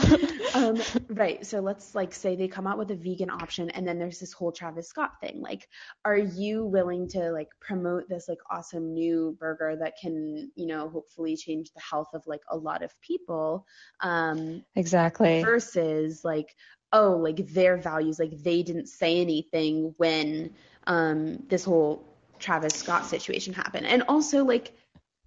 um, 0.55 0.81
right. 1.09 1.45
So 1.45 1.61
let's 1.61 1.95
like 1.95 2.15
say 2.15 2.35
they 2.35 2.49
come 2.49 2.67
out 2.67 2.79
with 2.79 2.91
a 2.91 2.97
vegan 2.97 3.29
option, 3.29 3.69
and 3.71 3.87
then 3.87 3.99
there's 3.99 4.21
this 4.21 4.33
whole 4.33 4.51
Travis 4.51 4.89
Scott 4.89 5.21
thing. 5.21 5.43
Like, 5.43 5.69
are 6.03 6.17
you 6.17 6.65
willing 6.65 7.09
to 7.09 7.31
like 7.31 7.51
promote 7.61 8.09
this 8.09 8.27
like 8.27 8.39
awesome 8.51 8.95
new 8.95 9.37
burger 9.39 9.77
that 9.79 9.99
can, 10.01 10.51
you 10.57 10.67
know, 10.67 10.89
hopefully 10.89 11.37
change 11.37 11.71
the 11.75 11.83
health 11.83 12.09
of 12.15 12.27
like 12.27 12.43
a 12.49 12.57
lot 12.57 12.83
of 12.83 12.99
people? 13.03 13.67
Um, 14.01 14.65
exactly. 14.77 15.43
Versus 15.43 16.25
like, 16.25 16.57
oh, 16.95 17.19
like 17.19 17.47
their 17.49 17.77
values, 17.77 18.19
like 18.19 18.43
they 18.43 18.63
didn't 18.63 18.87
say 18.87 19.21
anything 19.21 19.95
when 19.99 20.55
um 20.87 21.43
this 21.49 21.65
whole 21.65 22.03
Travis 22.39 22.73
Scott 22.73 23.05
situation 23.05 23.53
happened, 23.53 23.85
and 23.85 24.05
also 24.09 24.43
like, 24.43 24.73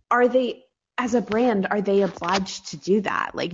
are 0.09 0.27
they 0.27 0.63
as 0.97 1.13
a 1.13 1.21
brand 1.21 1.67
are 1.69 1.81
they 1.81 2.01
obliged 2.01 2.67
to 2.69 2.77
do 2.77 3.01
that 3.01 3.31
like 3.33 3.53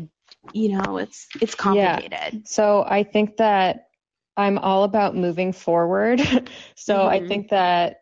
you 0.52 0.70
know 0.70 0.98
it's 0.98 1.28
it's 1.42 1.56
complicated 1.56 2.12
yeah. 2.12 2.40
so 2.46 2.84
i 2.88 3.04
think 3.04 3.38
that 3.38 3.88
i'm 4.38 4.58
all 4.58 4.84
about 4.84 5.16
moving 5.16 5.54
forward 5.54 6.20
so 6.76 6.98
mm-hmm. 6.98 7.08
i 7.08 7.28
think 7.28 7.50
that 7.50 8.02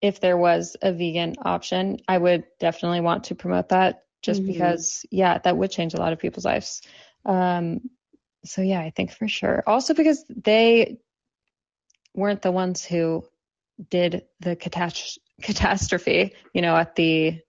if 0.00 0.20
there 0.20 0.36
was 0.36 0.76
a 0.82 0.92
vegan 0.92 1.34
option 1.42 1.98
i 2.08 2.16
would 2.16 2.44
definitely 2.60 3.00
want 3.00 3.24
to 3.24 3.34
promote 3.34 3.68
that 3.70 4.04
just 4.22 4.42
mm-hmm. 4.42 4.52
because 4.52 5.04
yeah 5.10 5.38
that 5.38 5.56
would 5.56 5.70
change 5.70 5.94
a 5.94 5.98
lot 5.98 6.12
of 6.12 6.18
people's 6.18 6.44
lives 6.44 6.82
um 7.24 7.80
so 8.44 8.62
yeah 8.62 8.80
i 8.80 8.90
think 8.90 9.12
for 9.12 9.28
sure 9.28 9.62
also 9.66 9.94
because 9.94 10.24
they 10.28 10.98
weren't 12.14 12.42
the 12.42 12.52
ones 12.52 12.84
who 12.84 13.24
did 13.90 14.24
the 14.40 14.54
catast- 14.54 15.18
catastrophe 15.40 16.34
you 16.52 16.62
know 16.62 16.76
at 16.76 16.94
the 16.94 17.40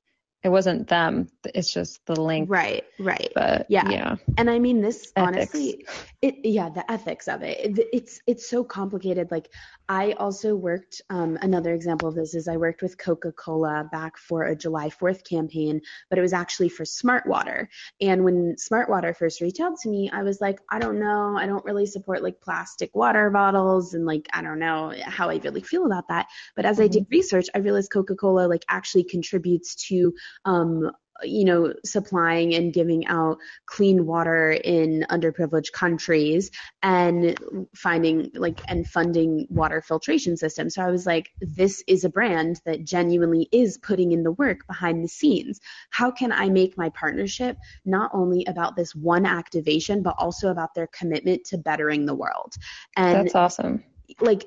it 0.44 0.50
wasn't 0.50 0.88
them. 0.88 1.30
It's 1.46 1.72
just 1.72 2.06
the 2.06 2.20
link. 2.20 2.50
Right, 2.50 2.84
right. 3.00 3.32
But 3.34 3.68
yeah. 3.70 3.90
yeah. 3.90 4.16
And 4.38 4.50
I 4.50 4.60
mean 4.60 4.82
this 4.82 5.12
ethics. 5.16 5.54
honestly 5.54 5.86
it 6.24 6.46
yeah, 6.46 6.70
the 6.70 6.90
ethics 6.90 7.28
of 7.28 7.44
it. 7.44 7.78
it. 7.78 7.88
It's 7.92 8.22
it's 8.26 8.50
so 8.50 8.64
complicated. 8.64 9.30
Like 9.30 9.50
I 9.90 10.14
also 10.14 10.56
worked 10.56 11.02
um, 11.10 11.38
another 11.42 11.74
example 11.74 12.08
of 12.08 12.16
this 12.16 12.34
is 12.34 12.48
I 12.48 12.56
worked 12.56 12.82
with 12.82 12.98
Coca-Cola 12.98 13.90
back 13.92 14.18
for 14.18 14.44
a 14.44 14.56
July 14.56 14.88
4th 14.88 15.28
campaign, 15.28 15.82
but 16.10 16.18
it 16.18 16.22
was 16.22 16.32
actually 16.32 16.70
for 16.70 16.86
Smart 16.86 17.28
Water. 17.28 17.70
And 18.00 18.24
when 18.24 18.58
Smart 18.58 18.90
Water 18.90 19.14
first 19.14 19.42
reached 19.42 19.60
out 19.60 19.78
to 19.82 19.90
me, 19.90 20.10
I 20.14 20.24
was 20.24 20.40
like, 20.40 20.62
I 20.70 20.80
don't 20.80 20.98
know, 20.98 21.36
I 21.38 21.46
don't 21.46 21.66
really 21.66 21.86
support 21.86 22.24
like 22.24 22.40
plastic 22.40 22.96
water 22.96 23.30
bottles 23.30 23.94
and 23.94 24.06
like 24.06 24.30
I 24.32 24.42
don't 24.42 24.60
know 24.60 24.94
how 25.04 25.30
I 25.30 25.42
really 25.44 25.62
feel 25.62 25.86
about 25.86 26.08
that. 26.08 26.28
But 26.56 26.66
as 26.66 26.78
mm-hmm. 26.78 26.86
I 26.86 26.88
did 26.88 27.08
research, 27.12 27.48
I 27.54 27.58
realized 27.58 27.92
Coca-Cola 27.92 28.48
like 28.48 28.64
actually 28.70 29.04
contributes 29.04 29.76
to 29.90 30.14
um, 30.46 30.92
you 31.22 31.46
know, 31.46 31.74
supplying 31.86 32.54
and 32.56 32.74
giving 32.74 33.06
out 33.08 33.38
clean 33.66 34.06
water 34.06 34.52
in 34.52 35.06
underprivileged 35.10 35.72
countries 35.72 36.52
and 36.82 37.38
finding 37.76 38.32
like 38.34 38.62
and 38.68 38.88
funding 38.88 39.48
water 39.50 39.82
filtration 39.82 40.38
systems. 40.38 40.76
So 40.76 40.82
I 40.82 40.90
was 40.90 41.06
like, 41.06 41.32
this 41.40 41.84
is 41.88 42.04
a 42.04 42.10
brand 42.10 42.60
that 42.66 42.84
genuinely 42.84 43.48
is 43.52 43.78
putting 43.78 44.12
in 44.12 44.24
the 44.24 44.32
work 44.32 44.66
behind 44.68 45.04
the 45.04 45.08
scenes. 45.08 45.60
How 45.90 46.12
can 46.12 46.32
I 46.32 46.50
make 46.50 46.78
my 46.78 46.90
partnership 46.90 47.58
not 47.86 48.12
only 48.14 48.46
about 48.46 48.76
this 48.76 48.96
one 48.96 49.26
activation, 49.26 50.02
but 50.02 50.16
also 50.18 50.50
about 50.50 50.74
their 50.74 50.88
commitment 50.88 51.46
to 51.46 51.58
bettering 51.58 52.06
the 52.06 52.16
world? 52.16 52.54
And 52.96 53.26
that's 53.26 53.36
awesome. 53.36 53.84
Like, 54.20 54.46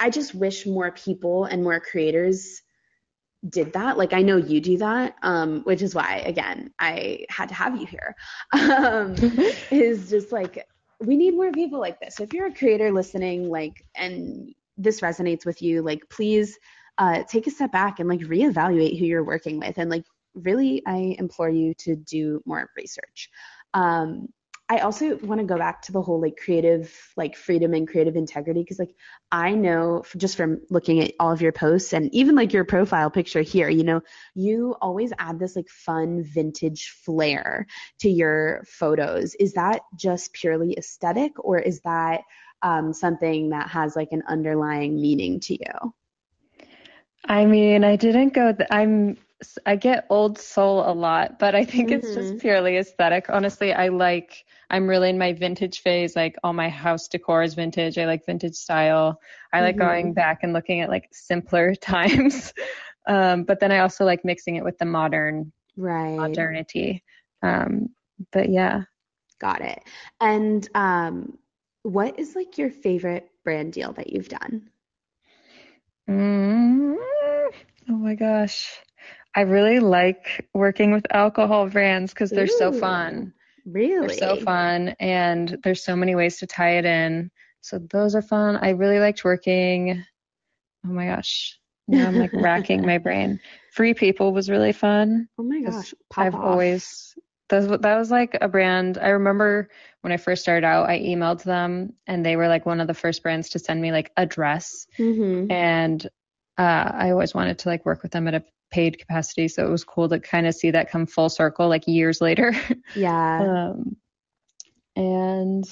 I 0.00 0.10
just 0.10 0.34
wish 0.34 0.66
more 0.66 0.90
people 0.90 1.44
and 1.44 1.62
more 1.62 1.78
creators 1.78 2.62
did 3.48 3.72
that. 3.74 3.98
Like 3.98 4.12
I 4.12 4.22
know 4.22 4.36
you 4.36 4.60
do 4.60 4.78
that, 4.78 5.16
um, 5.22 5.62
which 5.62 5.82
is 5.82 5.94
why 5.94 6.22
again 6.26 6.72
I 6.78 7.26
had 7.28 7.48
to 7.50 7.54
have 7.54 7.76
you 7.80 7.86
here. 7.86 8.14
Um, 8.54 9.14
is 9.70 10.10
just 10.10 10.32
like 10.32 10.66
we 11.00 11.16
need 11.16 11.34
more 11.34 11.52
people 11.52 11.80
like 11.80 12.00
this. 12.00 12.16
So 12.16 12.22
if 12.22 12.32
you're 12.32 12.46
a 12.46 12.54
creator 12.54 12.90
listening, 12.92 13.48
like 13.48 13.84
and 13.94 14.54
this 14.76 15.00
resonates 15.00 15.44
with 15.44 15.62
you, 15.62 15.82
like 15.82 16.08
please 16.08 16.58
uh, 16.98 17.22
take 17.28 17.46
a 17.46 17.50
step 17.50 17.72
back 17.72 18.00
and 18.00 18.08
like 18.08 18.20
reevaluate 18.20 18.98
who 18.98 19.04
you're 19.04 19.24
working 19.24 19.58
with, 19.58 19.78
and 19.78 19.90
like 19.90 20.04
really 20.34 20.82
I 20.86 21.16
implore 21.18 21.50
you 21.50 21.74
to 21.80 21.96
do 21.96 22.42
more 22.46 22.68
research. 22.76 23.30
Um, 23.74 24.28
I 24.66 24.78
also 24.78 25.16
want 25.18 25.40
to 25.40 25.46
go 25.46 25.58
back 25.58 25.82
to 25.82 25.92
the 25.92 26.00
whole 26.00 26.20
like 26.20 26.38
creative 26.42 26.90
like 27.16 27.36
freedom 27.36 27.74
and 27.74 27.86
creative 27.86 28.16
integrity 28.16 28.62
because 28.62 28.78
like 28.78 28.94
I 29.30 29.52
know 29.52 30.04
just 30.16 30.36
from 30.38 30.62
looking 30.70 31.00
at 31.00 31.12
all 31.20 31.32
of 31.32 31.42
your 31.42 31.52
posts 31.52 31.92
and 31.92 32.12
even 32.14 32.34
like 32.34 32.54
your 32.54 32.64
profile 32.64 33.10
picture 33.10 33.42
here, 33.42 33.68
you 33.68 33.84
know, 33.84 34.00
you 34.34 34.74
always 34.80 35.12
add 35.18 35.38
this 35.38 35.54
like 35.54 35.68
fun 35.68 36.22
vintage 36.24 36.88
flair 37.04 37.66
to 38.00 38.08
your 38.08 38.64
photos. 38.66 39.34
Is 39.34 39.52
that 39.52 39.82
just 39.96 40.32
purely 40.32 40.78
aesthetic 40.78 41.32
or 41.44 41.58
is 41.58 41.80
that 41.80 42.22
um, 42.62 42.94
something 42.94 43.50
that 43.50 43.68
has 43.68 43.94
like 43.94 44.12
an 44.12 44.22
underlying 44.26 44.98
meaning 44.98 45.40
to 45.40 45.54
you? 45.54 45.94
I 47.26 47.44
mean, 47.44 47.84
I 47.84 47.96
didn't 47.96 48.32
go. 48.32 48.52
Th- 48.52 48.68
I'm 48.70 49.18
I 49.66 49.76
get 49.76 50.06
old 50.10 50.38
soul 50.38 50.88
a 50.88 50.92
lot, 50.92 51.38
but 51.38 51.54
I 51.54 51.64
think 51.64 51.88
mm-hmm. 51.88 51.98
it's 51.98 52.14
just 52.14 52.30
mm-hmm. 52.30 52.38
purely 52.38 52.76
aesthetic. 52.76 53.26
Honestly, 53.28 53.72
I 53.72 53.88
like 53.88 54.44
I'm 54.70 54.88
really 54.88 55.10
in 55.10 55.18
my 55.18 55.32
vintage 55.32 55.80
phase. 55.80 56.16
Like 56.16 56.36
all 56.42 56.52
my 56.52 56.68
house 56.68 57.08
decor 57.08 57.42
is 57.42 57.54
vintage. 57.54 57.98
I 57.98 58.06
like 58.06 58.26
vintage 58.26 58.54
style. 58.54 59.20
I 59.52 59.60
like 59.60 59.76
mm-hmm. 59.76 59.86
going 59.86 60.14
back 60.14 60.40
and 60.42 60.52
looking 60.52 60.80
at 60.80 60.88
like 60.88 61.08
simpler 61.12 61.74
times. 61.80 62.52
um, 63.06 63.44
but 63.44 63.60
then 63.60 63.72
I 63.72 63.80
also 63.80 64.04
like 64.04 64.24
mixing 64.24 64.56
it 64.56 64.64
with 64.64 64.78
the 64.78 64.86
modern 64.86 65.52
right 65.76 66.16
modernity. 66.16 67.02
Um, 67.42 67.90
but 68.32 68.48
yeah. 68.48 68.82
Got 69.40 69.60
it. 69.60 69.82
And 70.20 70.66
um, 70.74 71.38
what 71.82 72.18
is 72.18 72.34
like 72.34 72.56
your 72.56 72.70
favorite 72.70 73.28
brand 73.42 73.72
deal 73.72 73.92
that 73.92 74.12
you've 74.12 74.28
done? 74.28 74.70
Mm-hmm. 76.08 76.94
Oh 77.90 77.96
my 77.96 78.14
gosh. 78.14 78.70
I 79.34 79.42
really 79.42 79.80
like 79.80 80.48
working 80.54 80.92
with 80.92 81.06
alcohol 81.10 81.68
brands 81.68 82.12
because 82.12 82.30
they're 82.30 82.44
Ooh, 82.44 82.58
so 82.58 82.72
fun. 82.72 83.34
Really? 83.66 84.06
They're 84.06 84.16
so 84.16 84.36
fun 84.36 84.94
and 85.00 85.58
there's 85.64 85.84
so 85.84 85.96
many 85.96 86.14
ways 86.14 86.38
to 86.38 86.46
tie 86.46 86.78
it 86.78 86.84
in. 86.84 87.30
So 87.60 87.78
those 87.78 88.14
are 88.14 88.22
fun. 88.22 88.56
I 88.56 88.70
really 88.70 88.98
liked 88.98 89.24
working. 89.24 90.04
Oh 90.86 90.90
my 90.90 91.06
gosh. 91.06 91.58
Now 91.88 92.06
I'm 92.06 92.18
like 92.18 92.32
racking 92.32 92.82
my 92.86 92.98
brain. 93.06 93.40
Free 93.72 93.94
People 93.94 94.32
was 94.32 94.50
really 94.50 94.72
fun. 94.72 95.28
Oh 95.38 95.42
my 95.42 95.60
gosh. 95.62 95.94
Pop 96.10 96.26
I've 96.26 96.34
off. 96.34 96.44
always 96.44 97.14
that, 97.48 97.82
that 97.82 97.98
was 97.98 98.10
like 98.10 98.36
a 98.40 98.48
brand. 98.48 98.98
I 98.98 99.08
remember 99.08 99.68
when 100.02 100.12
I 100.12 100.16
first 100.16 100.42
started 100.42 100.66
out, 100.66 100.88
I 100.88 101.00
emailed 101.00 101.42
them 101.42 101.94
and 102.06 102.24
they 102.24 102.36
were 102.36 102.48
like 102.48 102.66
one 102.66 102.80
of 102.80 102.86
the 102.86 102.94
first 102.94 103.22
brands 103.22 103.50
to 103.50 103.58
send 103.58 103.80
me 103.80 103.92
like 103.92 104.12
a 104.16 104.26
dress. 104.26 104.86
Mm-hmm. 104.98 105.50
And 105.50 106.06
uh, 106.56 106.90
I 106.94 107.10
always 107.10 107.34
wanted 107.34 107.58
to 107.60 107.68
like 107.68 107.84
work 107.84 108.02
with 108.02 108.12
them 108.12 108.28
at 108.28 108.34
a 108.34 108.44
paid 108.74 108.98
capacity. 108.98 109.46
So 109.46 109.64
it 109.64 109.70
was 109.70 109.84
cool 109.84 110.08
to 110.08 110.18
kind 110.18 110.48
of 110.48 110.54
see 110.54 110.72
that 110.72 110.90
come 110.90 111.06
full 111.06 111.28
circle 111.28 111.68
like 111.68 111.86
years 111.86 112.20
later. 112.20 112.52
Yeah. 112.96 113.70
um, 113.70 113.96
and 114.96 115.64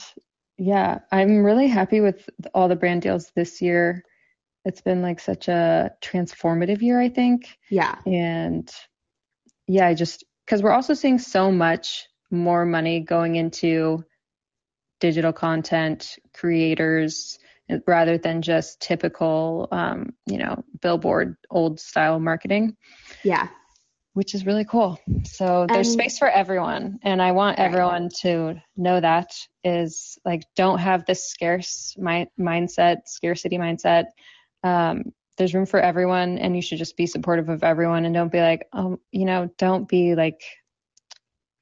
yeah, 0.56 1.00
I'm 1.10 1.42
really 1.42 1.66
happy 1.66 2.00
with 2.00 2.28
all 2.54 2.68
the 2.68 2.76
brand 2.76 3.02
deals 3.02 3.32
this 3.34 3.60
year. 3.60 4.04
It's 4.64 4.80
been 4.82 5.02
like 5.02 5.18
such 5.18 5.48
a 5.48 5.90
transformative 6.00 6.80
year, 6.80 7.00
I 7.00 7.08
think. 7.08 7.48
Yeah. 7.68 7.96
And 8.06 8.72
yeah, 9.66 9.88
I 9.88 9.94
just, 9.94 10.24
because 10.46 10.62
we're 10.62 10.72
also 10.72 10.94
seeing 10.94 11.18
so 11.18 11.50
much 11.50 12.06
more 12.30 12.64
money 12.64 13.00
going 13.00 13.34
into 13.34 14.04
digital 15.00 15.32
content 15.32 16.18
creators 16.32 17.40
rather 17.86 18.18
than 18.18 18.42
just 18.42 18.80
typical, 18.80 19.68
um, 19.72 20.10
you 20.26 20.38
know, 20.38 20.64
billboard 20.80 21.36
old 21.50 21.80
style 21.80 22.18
marketing. 22.18 22.76
Yeah. 23.22 23.48
Which 24.14 24.34
is 24.34 24.44
really 24.44 24.66
cool. 24.66 25.00
So 25.24 25.66
there's 25.72 25.90
space 25.90 26.18
for 26.18 26.28
everyone. 26.28 26.98
And 27.02 27.22
I 27.22 27.32
want 27.32 27.58
right. 27.58 27.64
everyone 27.64 28.10
to 28.20 28.60
know 28.76 29.00
that 29.00 29.34
is 29.64 30.18
like, 30.24 30.42
don't 30.54 30.80
have 30.80 31.06
this 31.06 31.30
scarce 31.30 31.94
mi- 31.96 32.30
mindset, 32.38 33.06
scarcity 33.06 33.56
mindset. 33.56 34.06
Um, 34.62 35.12
there's 35.38 35.54
room 35.54 35.64
for 35.64 35.80
everyone 35.80 36.38
and 36.38 36.54
you 36.54 36.60
should 36.60 36.78
just 36.78 36.96
be 36.96 37.06
supportive 37.06 37.48
of 37.48 37.64
everyone 37.64 38.04
and 38.04 38.14
don't 38.14 38.30
be 38.30 38.40
like, 38.40 38.68
um, 38.74 38.98
you 39.12 39.24
know, 39.24 39.50
don't 39.56 39.88
be 39.88 40.14
like 40.14 40.42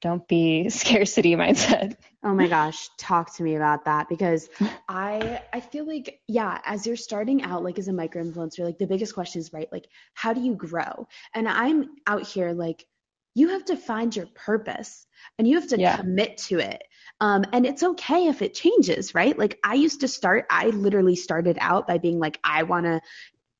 don't 0.01 0.27
be 0.27 0.69
scarcity 0.69 1.35
mindset. 1.35 1.95
Oh 2.23 2.33
my 2.33 2.47
gosh, 2.47 2.89
talk 2.97 3.35
to 3.35 3.43
me 3.43 3.55
about 3.55 3.85
that 3.85 4.09
because 4.09 4.49
I 4.89 5.41
I 5.53 5.59
feel 5.59 5.85
like 5.85 6.21
yeah, 6.27 6.59
as 6.65 6.85
you're 6.85 6.95
starting 6.95 7.43
out 7.43 7.63
like 7.63 7.79
as 7.79 7.87
a 7.87 7.93
micro 7.93 8.23
influencer, 8.23 8.65
like 8.65 8.77
the 8.77 8.87
biggest 8.87 9.13
question 9.13 9.39
is 9.39 9.53
right, 9.53 9.71
like 9.71 9.87
how 10.13 10.33
do 10.33 10.41
you 10.41 10.55
grow? 10.55 11.07
And 11.33 11.47
I'm 11.47 11.95
out 12.07 12.27
here 12.27 12.51
like 12.51 12.85
you 13.33 13.49
have 13.49 13.65
to 13.65 13.77
find 13.77 14.15
your 14.15 14.27
purpose 14.27 15.07
and 15.37 15.47
you 15.47 15.59
have 15.59 15.69
to 15.69 15.79
yeah. 15.79 15.97
commit 15.97 16.37
to 16.37 16.59
it. 16.59 16.83
Um, 17.21 17.45
and 17.53 17.65
it's 17.65 17.83
okay 17.83 18.27
if 18.27 18.41
it 18.41 18.53
changes, 18.53 19.15
right? 19.15 19.37
Like 19.37 19.59
I 19.63 19.75
used 19.75 20.01
to 20.01 20.07
start, 20.07 20.45
I 20.49 20.67
literally 20.67 21.15
started 21.15 21.57
out 21.61 21.87
by 21.87 21.97
being 21.97 22.19
like, 22.19 22.39
I 22.43 22.63
want 22.63 22.87
to 22.87 22.99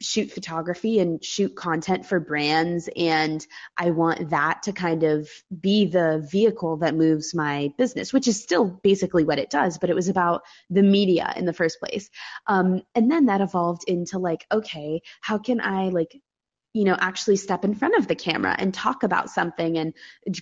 shoot 0.01 0.31
photography 0.31 0.99
and 0.99 1.23
shoot 1.23 1.55
content 1.55 2.05
for 2.05 2.19
brands 2.19 2.89
and 2.95 3.45
I 3.77 3.91
want 3.91 4.29
that 4.31 4.63
to 4.63 4.73
kind 4.73 5.03
of 5.03 5.29
be 5.59 5.85
the 5.85 6.27
vehicle 6.31 6.77
that 6.77 6.95
moves 6.95 7.33
my 7.33 7.71
business, 7.77 8.13
which 8.13 8.27
is 8.27 8.41
still 8.41 8.65
basically 8.83 9.23
what 9.23 9.39
it 9.39 9.49
does, 9.49 9.77
but 9.77 9.89
it 9.89 9.95
was 9.95 10.09
about 10.09 10.41
the 10.69 10.83
media 10.83 11.33
in 11.35 11.45
the 11.45 11.53
first 11.53 11.79
place. 11.79 12.09
Um, 12.47 12.81
and 12.95 13.09
then 13.09 13.25
that 13.25 13.41
evolved 13.41 13.83
into 13.87 14.19
like, 14.19 14.45
okay, 14.51 15.01
how 15.21 15.37
can 15.37 15.61
I 15.61 15.89
like 15.89 16.19
you 16.73 16.86
know, 16.86 16.95
actually 16.99 17.36
step 17.36 17.65
in 17.65 17.75
front 17.75 17.97
of 17.97 18.07
the 18.07 18.15
camera 18.15 18.55
and 18.57 18.73
talk 18.73 19.03
about 19.03 19.29
something 19.29 19.77
and 19.77 19.93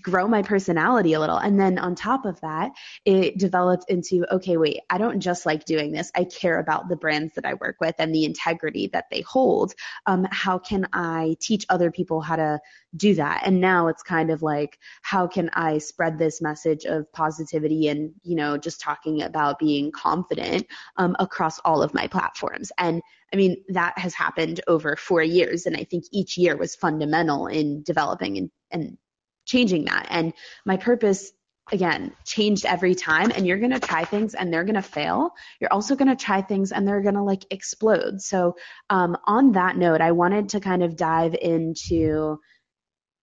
grow 0.02 0.28
my 0.28 0.44
personality 0.44 1.14
a 1.14 1.20
little. 1.20 1.38
And 1.38 1.60
then 1.60 1.80
on 1.80 1.96
top 1.96 2.26
of 2.26 2.40
that, 2.42 2.72
it 3.04 3.38
developed 3.38 3.86
into, 3.90 4.26
okay, 4.32 4.58
wait, 4.58 4.82
I 4.90 5.00
don't 5.00 5.20
just 5.22 5.46
like 5.46 5.66
doing 5.66 5.92
this. 5.92 6.12
I 6.14 6.26
care 6.26 6.60
about 6.60 6.88
the 6.88 6.96
brands 6.96 7.34
that 7.36 7.46
I 7.46 7.56
work 7.56 7.78
with 7.82 7.96
and 7.98 8.14
the 8.14 8.26
integrity 8.26 8.90
that 8.94 9.06
they 9.10 9.22
hold. 9.22 9.74
Um, 10.06 10.28
how 10.30 10.60
can 10.60 10.88
I 10.94 11.36
teach 11.40 11.66
other 11.70 11.90
people 11.90 12.22
how 12.22 12.36
to 12.36 12.60
do 12.96 13.16
that? 13.16 13.42
And 13.46 13.60
now 13.60 13.88
it's 13.88 14.04
kind 14.04 14.30
of 14.30 14.44
like, 14.44 14.78
how 15.02 15.28
can 15.28 15.50
I 15.54 15.80
spread 15.80 16.18
this 16.18 16.42
message 16.42 16.86
of 16.86 17.12
positivity 17.12 17.88
and, 17.88 18.12
you 18.24 18.36
know, 18.36 18.58
just 18.58 18.82
talking 18.82 19.24
about 19.24 19.58
being 19.58 19.92
confident 19.92 20.68
um, 20.98 21.16
across 21.20 21.60
all 21.60 21.82
of 21.82 21.94
my 21.94 22.08
platforms? 22.08 22.72
And 22.78 23.02
I 23.34 23.38
mean, 23.38 23.64
that 23.70 23.98
has 23.98 24.14
happened 24.14 24.62
over 24.68 24.96
four 24.96 25.22
years. 25.22 25.66
And 25.66 25.76
I 25.76 25.84
think 25.84 26.06
each 26.12 26.38
year 26.38 26.58
was 26.58 26.76
fundamental 26.76 27.48
in 27.48 27.84
developing 27.84 28.38
and, 28.38 28.52
and 28.72 28.98
changing 29.46 29.86
that. 29.86 30.08
And 30.10 30.34
my 30.66 30.78
purpose 30.78 31.32
again 31.72 32.16
changed 32.26 32.66
every 32.66 32.96
time 32.96 33.32
and 33.34 33.46
you're 33.46 33.60
going 33.60 33.72
to 33.72 33.80
try 33.80 34.04
things 34.04 34.34
and 34.34 34.52
they're 34.52 34.64
going 34.64 34.76
to 34.76 34.82
fail 34.82 35.32
you're 35.60 35.72
also 35.72 35.96
going 35.96 36.08
to 36.08 36.16
try 36.16 36.42
things 36.42 36.72
and 36.72 36.88
they're 36.88 37.02
going 37.02 37.16
to 37.16 37.24
like 37.24 37.46
explode 37.52 38.22
so 38.22 38.56
um, 38.90 39.16
on 39.26 39.52
that 39.54 39.78
note 39.78 40.02
i 40.02 40.12
wanted 40.12 40.50
to 40.50 40.60
kind 40.60 40.84
of 40.84 40.96
dive 40.96 41.36
into 41.40 42.40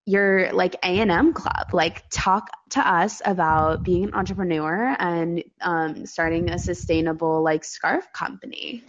your 0.04 0.52
like 0.52 0.74
a&m 0.84 1.32
club 1.32 1.66
like 1.72 2.04
talk 2.10 2.50
to 2.70 2.88
us 2.88 3.20
about 3.24 3.82
being 3.82 4.04
an 4.04 4.14
entrepreneur 4.14 4.94
and 4.98 5.42
um, 5.60 6.06
starting 6.06 6.50
a 6.50 6.58
sustainable 6.58 7.42
like 7.42 7.64
scarf 7.64 8.12
company 8.12 8.84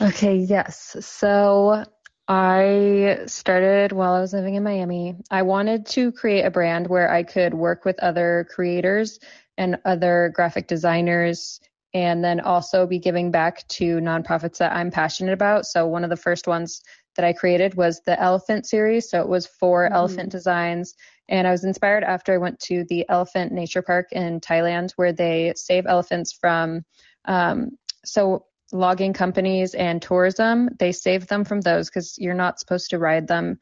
Okay, 0.00 0.36
yes. 0.36 0.96
So 1.00 1.84
I 2.26 3.18
started 3.26 3.92
while 3.92 4.14
I 4.14 4.20
was 4.20 4.32
living 4.32 4.54
in 4.54 4.62
Miami. 4.62 5.16
I 5.30 5.42
wanted 5.42 5.84
to 5.86 6.12
create 6.12 6.44
a 6.44 6.50
brand 6.50 6.86
where 6.86 7.10
I 7.10 7.22
could 7.22 7.52
work 7.52 7.84
with 7.84 7.98
other 7.98 8.46
creators 8.54 9.18
and 9.58 9.78
other 9.84 10.32
graphic 10.34 10.68
designers 10.68 11.60
and 11.92 12.24
then 12.24 12.40
also 12.40 12.86
be 12.86 12.98
giving 12.98 13.30
back 13.30 13.66
to 13.68 13.98
nonprofits 13.98 14.58
that 14.58 14.72
I'm 14.72 14.90
passionate 14.90 15.32
about. 15.32 15.66
So 15.66 15.86
one 15.86 16.04
of 16.04 16.10
the 16.10 16.16
first 16.16 16.46
ones 16.46 16.82
that 17.16 17.24
I 17.24 17.32
created 17.32 17.74
was 17.74 18.00
the 18.06 18.18
elephant 18.18 18.64
series. 18.64 19.10
So 19.10 19.20
it 19.20 19.28
was 19.28 19.46
4 19.46 19.86
mm-hmm. 19.86 19.94
elephant 19.94 20.30
designs 20.30 20.94
And 21.28 21.46
I 21.46 21.50
was 21.50 21.64
inspired 21.64 22.04
after 22.04 22.32
I 22.32 22.38
went 22.38 22.58
to 22.60 22.84
the 22.88 23.04
Elephant 23.08 23.52
Nature 23.52 23.82
Park 23.82 24.12
in 24.12 24.40
Thailand, 24.40 24.92
where 24.96 25.12
they 25.12 25.52
save 25.56 25.86
elephants 25.86 26.32
from 26.32 26.84
um, 27.26 27.76
so 28.04 28.46
logging 28.72 29.12
companies 29.12 29.74
and 29.74 30.00
tourism. 30.00 30.70
They 30.78 30.92
save 30.92 31.26
them 31.26 31.44
from 31.44 31.60
those 31.60 31.88
because 31.88 32.18
you're 32.18 32.34
not 32.34 32.58
supposed 32.60 32.90
to 32.90 32.98
ride 32.98 33.26
them. 33.26 33.58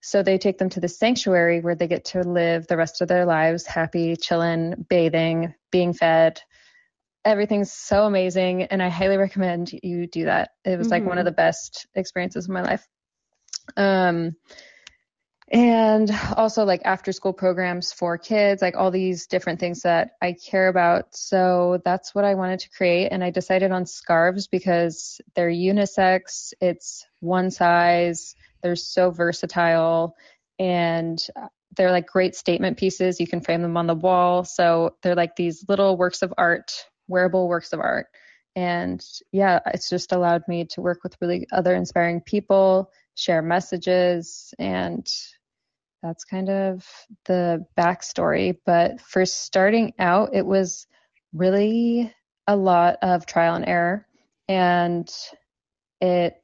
So 0.00 0.22
they 0.22 0.38
take 0.38 0.58
them 0.58 0.68
to 0.70 0.80
the 0.80 0.88
sanctuary 0.88 1.60
where 1.60 1.76
they 1.76 1.86
get 1.86 2.06
to 2.06 2.22
live 2.22 2.66
the 2.66 2.76
rest 2.76 3.00
of 3.00 3.08
their 3.08 3.24
lives 3.24 3.66
happy, 3.66 4.16
chilling, 4.16 4.84
bathing, 4.88 5.54
being 5.70 5.92
fed. 5.92 6.40
Everything's 7.24 7.70
so 7.70 8.04
amazing, 8.04 8.64
and 8.64 8.82
I 8.82 8.88
highly 8.88 9.16
recommend 9.16 9.72
you 9.72 10.08
do 10.08 10.24
that. 10.24 10.50
It 10.64 10.76
was 10.76 10.88
mm-hmm. 10.88 10.92
like 10.92 11.04
one 11.04 11.18
of 11.18 11.22
mm-hmm. 11.22 11.26
the 11.26 11.36
best 11.36 11.86
experiences 11.94 12.46
of 12.46 12.50
my 12.50 12.62
life. 12.62 12.84
Um, 13.76 14.34
and 15.52 16.10
also 16.34 16.64
like 16.64 16.80
after 16.86 17.12
school 17.12 17.34
programs 17.34 17.92
for 17.92 18.16
kids, 18.16 18.62
like 18.62 18.74
all 18.74 18.90
these 18.90 19.26
different 19.26 19.60
things 19.60 19.82
that 19.82 20.12
I 20.22 20.32
care 20.32 20.68
about. 20.68 21.14
So 21.14 21.82
that's 21.84 22.14
what 22.14 22.24
I 22.24 22.34
wanted 22.34 22.60
to 22.60 22.70
create. 22.70 23.08
And 23.08 23.22
I 23.22 23.28
decided 23.30 23.70
on 23.70 23.84
scarves 23.84 24.46
because 24.46 25.20
they're 25.34 25.50
unisex, 25.50 26.54
it's 26.62 27.06
one 27.20 27.50
size, 27.50 28.34
they're 28.62 28.76
so 28.76 29.10
versatile, 29.10 30.16
and 30.58 31.22
they're 31.76 31.90
like 31.90 32.06
great 32.06 32.34
statement 32.34 32.78
pieces. 32.78 33.20
You 33.20 33.26
can 33.26 33.42
frame 33.42 33.60
them 33.60 33.76
on 33.76 33.86
the 33.86 33.94
wall. 33.94 34.44
So 34.44 34.96
they're 35.02 35.14
like 35.14 35.36
these 35.36 35.66
little 35.68 35.98
works 35.98 36.22
of 36.22 36.32
art, 36.38 36.72
wearable 37.08 37.46
works 37.46 37.74
of 37.74 37.80
art. 37.80 38.06
And 38.56 39.04
yeah, 39.32 39.60
it's 39.66 39.90
just 39.90 40.12
allowed 40.12 40.48
me 40.48 40.64
to 40.70 40.80
work 40.80 41.00
with 41.02 41.16
really 41.20 41.46
other 41.52 41.74
inspiring 41.74 42.22
people, 42.22 42.90
share 43.14 43.42
messages, 43.42 44.54
and 44.58 45.06
that's 46.02 46.24
kind 46.24 46.50
of 46.50 46.86
the 47.26 47.64
backstory. 47.78 48.56
But 48.66 49.00
for 49.00 49.24
starting 49.24 49.92
out, 49.98 50.34
it 50.34 50.44
was 50.44 50.86
really 51.32 52.12
a 52.46 52.56
lot 52.56 52.96
of 53.02 53.26
trial 53.26 53.54
and 53.54 53.66
error, 53.66 54.06
and 54.48 55.10
it 56.00 56.36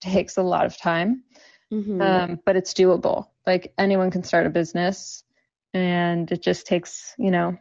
takes 0.00 0.36
a 0.36 0.42
lot 0.42 0.66
of 0.66 0.76
time, 0.76 1.24
mm-hmm. 1.72 2.00
um, 2.00 2.40
but 2.44 2.56
it's 2.56 2.74
doable. 2.74 3.28
Like 3.46 3.72
anyone 3.78 4.10
can 4.10 4.22
start 4.22 4.46
a 4.46 4.50
business, 4.50 5.24
and 5.72 6.30
it 6.30 6.42
just 6.42 6.66
takes, 6.66 7.14
you 7.18 7.30
know, 7.30 7.56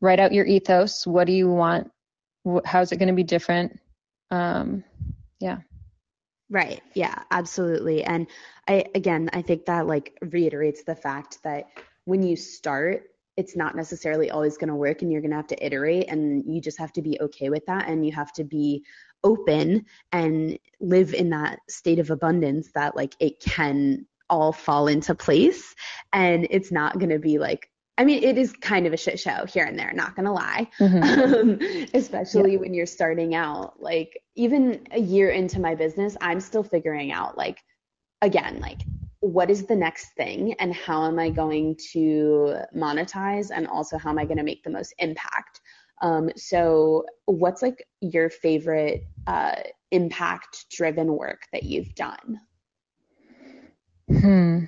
write 0.00 0.20
out 0.20 0.32
your 0.32 0.46
ethos. 0.46 1.06
What 1.06 1.26
do 1.26 1.32
you 1.32 1.48
want? 1.48 1.90
How's 2.64 2.92
it 2.92 2.96
going 2.96 3.08
to 3.08 3.14
be 3.14 3.22
different? 3.22 3.78
Um, 4.30 4.84
yeah. 5.40 5.58
Right. 6.50 6.82
Yeah, 6.94 7.22
absolutely. 7.30 8.04
And 8.04 8.26
I 8.66 8.84
again, 8.94 9.28
I 9.32 9.42
think 9.42 9.66
that 9.66 9.86
like 9.86 10.16
reiterates 10.22 10.82
the 10.82 10.94
fact 10.94 11.42
that 11.42 11.66
when 12.04 12.22
you 12.22 12.36
start, 12.36 13.04
it's 13.36 13.54
not 13.54 13.76
necessarily 13.76 14.30
always 14.30 14.56
going 14.56 14.68
to 14.68 14.74
work 14.74 15.02
and 15.02 15.12
you're 15.12 15.20
going 15.20 15.30
to 15.30 15.36
have 15.36 15.46
to 15.48 15.64
iterate 15.64 16.08
and 16.08 16.42
you 16.46 16.60
just 16.60 16.78
have 16.78 16.92
to 16.94 17.02
be 17.02 17.18
okay 17.20 17.50
with 17.50 17.66
that 17.66 17.88
and 17.88 18.04
you 18.04 18.12
have 18.12 18.32
to 18.32 18.44
be 18.44 18.82
open 19.22 19.84
and 20.12 20.58
live 20.80 21.12
in 21.12 21.30
that 21.30 21.60
state 21.68 21.98
of 21.98 22.10
abundance 22.10 22.70
that 22.74 22.96
like 22.96 23.14
it 23.20 23.38
can 23.40 24.06
all 24.30 24.52
fall 24.52 24.88
into 24.88 25.14
place 25.14 25.74
and 26.12 26.46
it's 26.50 26.72
not 26.72 26.98
going 26.98 27.10
to 27.10 27.18
be 27.18 27.38
like 27.38 27.70
I 27.98 28.04
mean, 28.04 28.22
it 28.22 28.38
is 28.38 28.52
kind 28.52 28.86
of 28.86 28.92
a 28.92 28.96
shit 28.96 29.18
show 29.18 29.44
here 29.46 29.64
and 29.64 29.76
there, 29.76 29.92
not 29.92 30.14
gonna 30.14 30.32
lie. 30.32 30.68
Mm-hmm. 30.78 30.98
Um, 31.18 31.86
especially 31.94 32.52
yeah. 32.52 32.58
when 32.58 32.72
you're 32.72 32.86
starting 32.86 33.34
out. 33.34 33.82
Like, 33.82 34.22
even 34.36 34.86
a 34.92 35.00
year 35.00 35.30
into 35.30 35.60
my 35.60 35.74
business, 35.74 36.16
I'm 36.20 36.40
still 36.40 36.62
figuring 36.62 37.10
out, 37.10 37.36
like, 37.36 37.58
again, 38.22 38.60
like, 38.60 38.82
what 39.20 39.50
is 39.50 39.66
the 39.66 39.74
next 39.74 40.14
thing 40.16 40.54
and 40.60 40.72
how 40.72 41.04
am 41.04 41.18
I 41.18 41.28
going 41.28 41.76
to 41.92 42.54
monetize 42.74 43.50
and 43.52 43.66
also 43.66 43.98
how 43.98 44.10
am 44.10 44.18
I 44.18 44.24
going 44.24 44.38
to 44.38 44.44
make 44.44 44.62
the 44.62 44.70
most 44.70 44.94
impact? 44.98 45.60
Um, 46.00 46.30
so, 46.36 47.04
what's 47.24 47.62
like 47.62 47.84
your 48.00 48.30
favorite 48.30 49.02
uh, 49.26 49.56
impact 49.90 50.66
driven 50.70 51.16
work 51.16 51.42
that 51.52 51.64
you've 51.64 51.92
done? 51.96 52.40
Hmm 54.08 54.64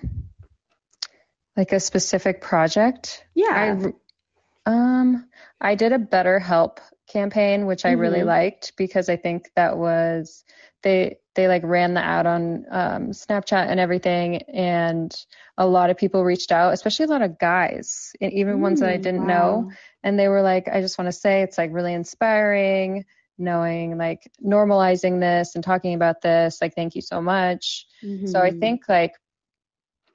like 1.60 1.72
a 1.72 1.80
specific 1.80 2.40
project. 2.40 3.22
Yeah. 3.34 3.76
I, 3.84 4.70
um, 4.70 5.28
I 5.60 5.74
did 5.74 5.92
a 5.92 5.98
BetterHelp 5.98 6.78
campaign, 7.06 7.66
which 7.66 7.84
I 7.84 7.90
mm-hmm. 7.90 8.00
really 8.00 8.22
liked 8.22 8.72
because 8.78 9.10
I 9.10 9.16
think 9.16 9.50
that 9.56 9.76
was 9.76 10.42
they 10.82 11.18
they 11.34 11.48
like 11.48 11.62
ran 11.62 11.92
the 11.92 12.02
ad 12.02 12.24
on 12.24 12.64
um, 12.70 13.10
Snapchat 13.10 13.68
and 13.68 13.78
everything, 13.78 14.36
and 14.48 15.14
a 15.58 15.66
lot 15.66 15.90
of 15.90 15.98
people 15.98 16.24
reached 16.24 16.50
out, 16.50 16.72
especially 16.72 17.04
a 17.04 17.08
lot 17.08 17.20
of 17.20 17.38
guys, 17.38 18.12
and 18.22 18.32
even 18.32 18.56
mm, 18.56 18.60
ones 18.60 18.80
that 18.80 18.88
I 18.88 18.96
mm, 18.96 19.02
didn't 19.02 19.26
wow. 19.26 19.34
know, 19.34 19.72
and 20.02 20.18
they 20.18 20.28
were 20.28 20.40
like, 20.40 20.66
I 20.66 20.80
just 20.80 20.96
want 20.96 21.08
to 21.08 21.12
say 21.12 21.42
it's 21.42 21.58
like 21.58 21.74
really 21.74 21.92
inspiring 21.92 23.04
knowing 23.36 23.96
like 23.96 24.30
normalizing 24.44 25.18
this 25.18 25.54
and 25.54 25.64
talking 25.64 25.94
about 25.94 26.20
this 26.20 26.58
like 26.60 26.74
thank 26.74 26.94
you 26.94 27.00
so 27.00 27.22
much 27.22 27.86
mm-hmm. 28.04 28.26
so 28.26 28.38
i 28.38 28.50
mm-hmm. 28.50 28.60
think 28.60 28.82
like 28.86 29.14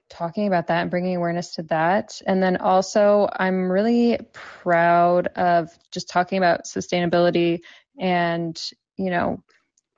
talking 0.09 0.47
about 0.47 0.67
that 0.67 0.81
and 0.81 0.91
bringing 0.91 1.15
awareness 1.15 1.55
to 1.55 1.63
that. 1.63 2.21
And 2.25 2.41
then 2.41 2.57
also, 2.57 3.27
I'm 3.37 3.71
really 3.71 4.19
proud 4.33 5.27
of 5.27 5.69
just 5.91 6.09
talking 6.09 6.37
about 6.37 6.65
sustainability 6.65 7.61
and, 7.99 8.61
you 8.97 9.09
know, 9.09 9.43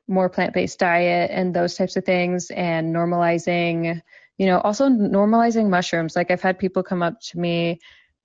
more 0.07 0.29
plant 0.29 0.53
based 0.53 0.79
diet 0.79 1.31
and 1.33 1.53
those 1.53 1.75
types 1.75 1.97
of 1.97 2.05
things 2.05 2.49
and 2.49 2.95
normalizing, 2.95 4.01
you 4.37 4.45
know, 4.45 4.59
also 4.59 4.87
normalizing 4.87 5.69
mushrooms. 5.69 6.15
Like, 6.15 6.31
I've 6.31 6.41
had 6.41 6.59
people 6.59 6.83
come 6.83 7.03
up 7.03 7.19
to 7.31 7.39
me 7.39 7.79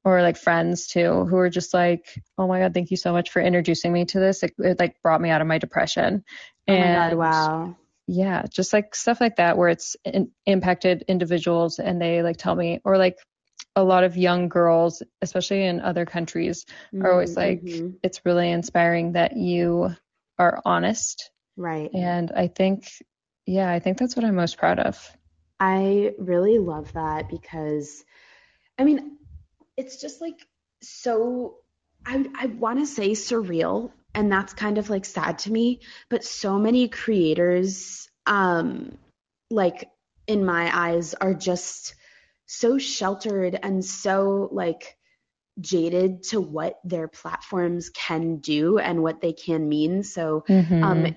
or 0.04 0.22
like 0.22 0.36
friends 0.36 0.86
too 0.86 1.24
who 1.26 1.36
are 1.36 1.50
just 1.50 1.72
like 1.72 2.06
oh 2.38 2.48
my 2.48 2.58
god 2.58 2.74
thank 2.74 2.90
you 2.90 2.96
so 2.96 3.12
much 3.12 3.30
for 3.30 3.40
introducing 3.40 3.92
me 3.92 4.04
to 4.04 4.18
this 4.18 4.42
it, 4.42 4.52
it 4.58 4.78
like 4.78 5.00
brought 5.02 5.20
me 5.20 5.30
out 5.30 5.40
of 5.40 5.46
my 5.46 5.58
depression 5.58 6.24
oh 6.68 6.72
and 6.72 6.94
my 6.94 7.10
god 7.10 7.16
wow 7.16 7.76
yeah, 8.12 8.44
just 8.50 8.74
like 8.74 8.94
stuff 8.94 9.20
like 9.20 9.36
that 9.36 9.56
where 9.56 9.70
it's 9.70 9.96
in, 10.04 10.30
impacted 10.44 11.04
individuals 11.08 11.78
and 11.78 12.00
they 12.00 12.22
like 12.22 12.36
tell 12.36 12.54
me, 12.54 12.80
or 12.84 12.98
like 12.98 13.16
a 13.74 13.82
lot 13.82 14.04
of 14.04 14.18
young 14.18 14.50
girls, 14.50 15.02
especially 15.22 15.64
in 15.64 15.80
other 15.80 16.04
countries, 16.04 16.66
mm-hmm, 16.92 17.06
are 17.06 17.12
always 17.12 17.34
like, 17.36 17.62
mm-hmm. 17.62 17.96
it's 18.02 18.20
really 18.26 18.50
inspiring 18.50 19.12
that 19.12 19.34
you 19.36 19.96
are 20.38 20.60
honest. 20.64 21.30
Right. 21.56 21.90
And 21.94 22.30
I 22.32 22.48
think, 22.48 22.86
yeah, 23.46 23.70
I 23.70 23.78
think 23.78 23.96
that's 23.96 24.14
what 24.14 24.26
I'm 24.26 24.34
most 24.34 24.58
proud 24.58 24.78
of. 24.78 25.10
I 25.58 26.12
really 26.18 26.58
love 26.58 26.92
that 26.92 27.30
because, 27.30 28.04
I 28.78 28.84
mean, 28.84 29.16
it's 29.76 30.00
just 30.02 30.20
like 30.20 30.46
so, 30.82 31.56
I, 32.04 32.26
I 32.38 32.46
want 32.46 32.80
to 32.80 32.86
say 32.86 33.12
surreal 33.12 33.90
and 34.14 34.30
that's 34.30 34.52
kind 34.52 34.78
of 34.78 34.90
like 34.90 35.04
sad 35.04 35.38
to 35.38 35.52
me 35.52 35.80
but 36.08 36.24
so 36.24 36.58
many 36.58 36.88
creators 36.88 38.08
um 38.26 38.96
like 39.50 39.88
in 40.26 40.44
my 40.44 40.70
eyes 40.76 41.14
are 41.14 41.34
just 41.34 41.94
so 42.46 42.78
sheltered 42.78 43.58
and 43.62 43.84
so 43.84 44.48
like 44.52 44.96
jaded 45.60 46.22
to 46.22 46.40
what 46.40 46.78
their 46.84 47.08
platforms 47.08 47.90
can 47.90 48.36
do 48.36 48.78
and 48.78 49.02
what 49.02 49.20
they 49.20 49.32
can 49.32 49.68
mean 49.68 50.02
so 50.02 50.44
mm-hmm. 50.48 50.82
um 50.82 51.16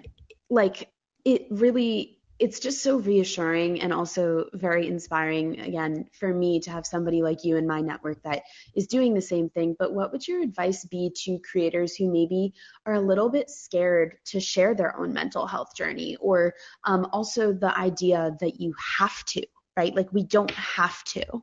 like 0.49 0.89
it 1.23 1.47
really 1.49 2.14
it's 2.39 2.59
just 2.59 2.83
so 2.83 2.97
reassuring 2.97 3.81
and 3.81 3.93
also 3.93 4.45
very 4.53 4.87
inspiring 4.87 5.59
again 5.59 6.05
for 6.19 6.33
me 6.33 6.59
to 6.59 6.71
have 6.71 6.85
somebody 6.85 7.21
like 7.21 7.43
you 7.43 7.55
in 7.55 7.65
my 7.65 7.81
network 7.81 8.21
that 8.23 8.43
is 8.75 8.87
doing 8.87 9.13
the 9.13 9.21
same 9.21 9.49
thing. 9.49 9.75
But 9.79 9.93
what 9.93 10.11
would 10.11 10.27
your 10.27 10.41
advice 10.41 10.85
be 10.85 11.11
to 11.23 11.39
creators 11.49 11.95
who 11.95 12.11
maybe 12.11 12.53
are 12.85 12.95
a 12.95 13.01
little 13.01 13.29
bit 13.29 13.49
scared 13.49 14.17
to 14.25 14.39
share 14.39 14.75
their 14.75 14.97
own 14.99 15.13
mental 15.13 15.47
health 15.47 15.75
journey 15.75 16.17
or 16.19 16.53
um, 16.83 17.07
also 17.11 17.53
the 17.53 17.77
idea 17.77 18.35
that 18.41 18.59
you 18.59 18.73
have 18.97 19.23
to 19.25 19.45
right? 19.77 19.93
Like 19.93 20.11
we 20.13 20.23
don't 20.23 20.51
have 20.51 21.03
to 21.05 21.41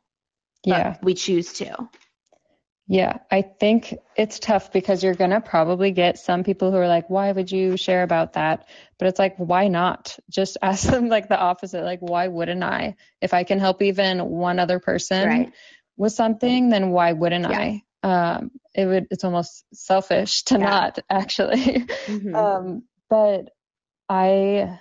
yeah. 0.65 0.97
we 1.03 1.15
choose 1.15 1.53
to 1.55 1.89
yeah, 2.89 3.19
I 3.31 3.43
think 3.43 3.95
it's 4.17 4.39
tough 4.39 4.73
because 4.73 5.05
you're 5.05 5.15
going 5.15 5.31
to 5.31 5.41
probably 5.41 5.93
get 5.93 6.19
some 6.19 6.43
people 6.43 6.71
who 6.71 6.79
are 6.79 6.89
like, 6.89 7.09
why 7.09 7.31
would 7.31 7.51
you 7.51 7.77
share 7.77 8.03
about 8.03 8.35
that? 8.35 8.67
But 8.99 9.09
it's 9.09 9.19
like, 9.19 9.37
why 9.37 9.69
not? 9.69 10.19
Just 10.29 10.59
ask 10.63 10.89
them 10.89 11.09
like 11.09 11.29
the 11.29 11.39
opposite. 11.39 11.85
Like, 11.85 12.01
why 12.01 12.29
wouldn't 12.29 12.63
I? 12.63 12.97
If 13.21 13.35
I 13.35 13.45
can 13.45 13.61
help 13.61 13.83
even 13.83 14.25
one 14.25 14.59
other 14.59 14.81
person 14.81 15.29
right. 15.29 15.53
with 15.97 16.13
something, 16.13 16.71
then 16.71 16.91
why 16.91 17.13
wouldn't 17.13 17.49
yeah. 17.49 17.59
I? 17.59 17.83
Um, 18.05 18.51
it 18.75 18.85
would, 18.85 19.07
it's 19.11 19.23
almost 19.23 19.65
selfish 19.73 20.43
to 20.45 20.59
yeah. 20.59 20.65
not 20.65 20.99
actually. 21.11 21.87
Mm-hmm. 22.07 22.35
Um, 22.35 22.83
but 23.09 23.51
I, 24.09 24.81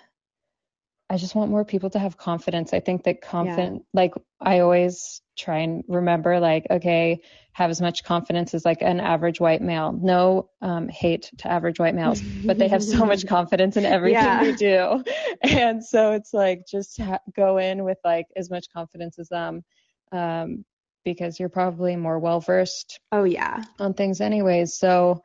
I 1.12 1.17
just 1.17 1.36
want 1.36 1.52
more 1.52 1.65
people 1.65 1.89
to 1.89 2.00
have 2.00 2.17
confidence. 2.17 2.74
I 2.74 2.80
think 2.80 3.04
that 3.04 3.21
confident, 3.21 3.84
yeah. 3.93 4.02
like 4.02 4.13
I 4.39 4.60
always 4.60 5.21
try 5.38 5.58
and 5.58 5.84
remember, 5.89 6.39
like, 6.39 6.65
okay, 6.69 7.19
have 7.52 7.69
as 7.69 7.82
much 7.82 8.06
confidence 8.06 8.54
as 8.54 8.63
like 8.63 8.82
an 8.82 9.02
average 9.02 9.41
white 9.41 9.62
male. 9.62 9.91
No 9.91 10.50
um, 10.62 10.88
hate 10.88 11.30
to 11.39 11.52
average 11.52 11.80
white 11.82 11.95
males, 11.95 12.21
but 12.21 12.58
they 12.58 12.69
have 12.69 12.82
so 12.82 13.06
much 13.12 13.28
confidence 13.28 13.76
in 13.76 13.84
everything 13.84 14.24
yeah. 14.24 14.41
they 14.41 14.54
do. 14.54 15.04
And 15.43 15.84
so 15.84 16.13
it's 16.13 16.34
like 16.34 16.65
just 16.65 16.97
ha- 17.02 17.19
go 17.36 17.58
in 17.58 17.84
with 17.84 17.97
like 18.06 18.28
as 18.38 18.50
much 18.50 18.67
confidence 18.74 19.19
as 19.19 19.28
them. 19.28 19.65
Um, 20.13 20.63
because 21.04 21.39
you're 21.41 21.50
probably 21.50 21.97
more 21.97 22.19
well 22.19 22.40
versed 22.40 23.02
Oh 23.12 23.25
yeah. 23.25 23.63
on 23.79 23.96
things 23.96 24.21
anyways. 24.21 24.75
So 24.75 25.23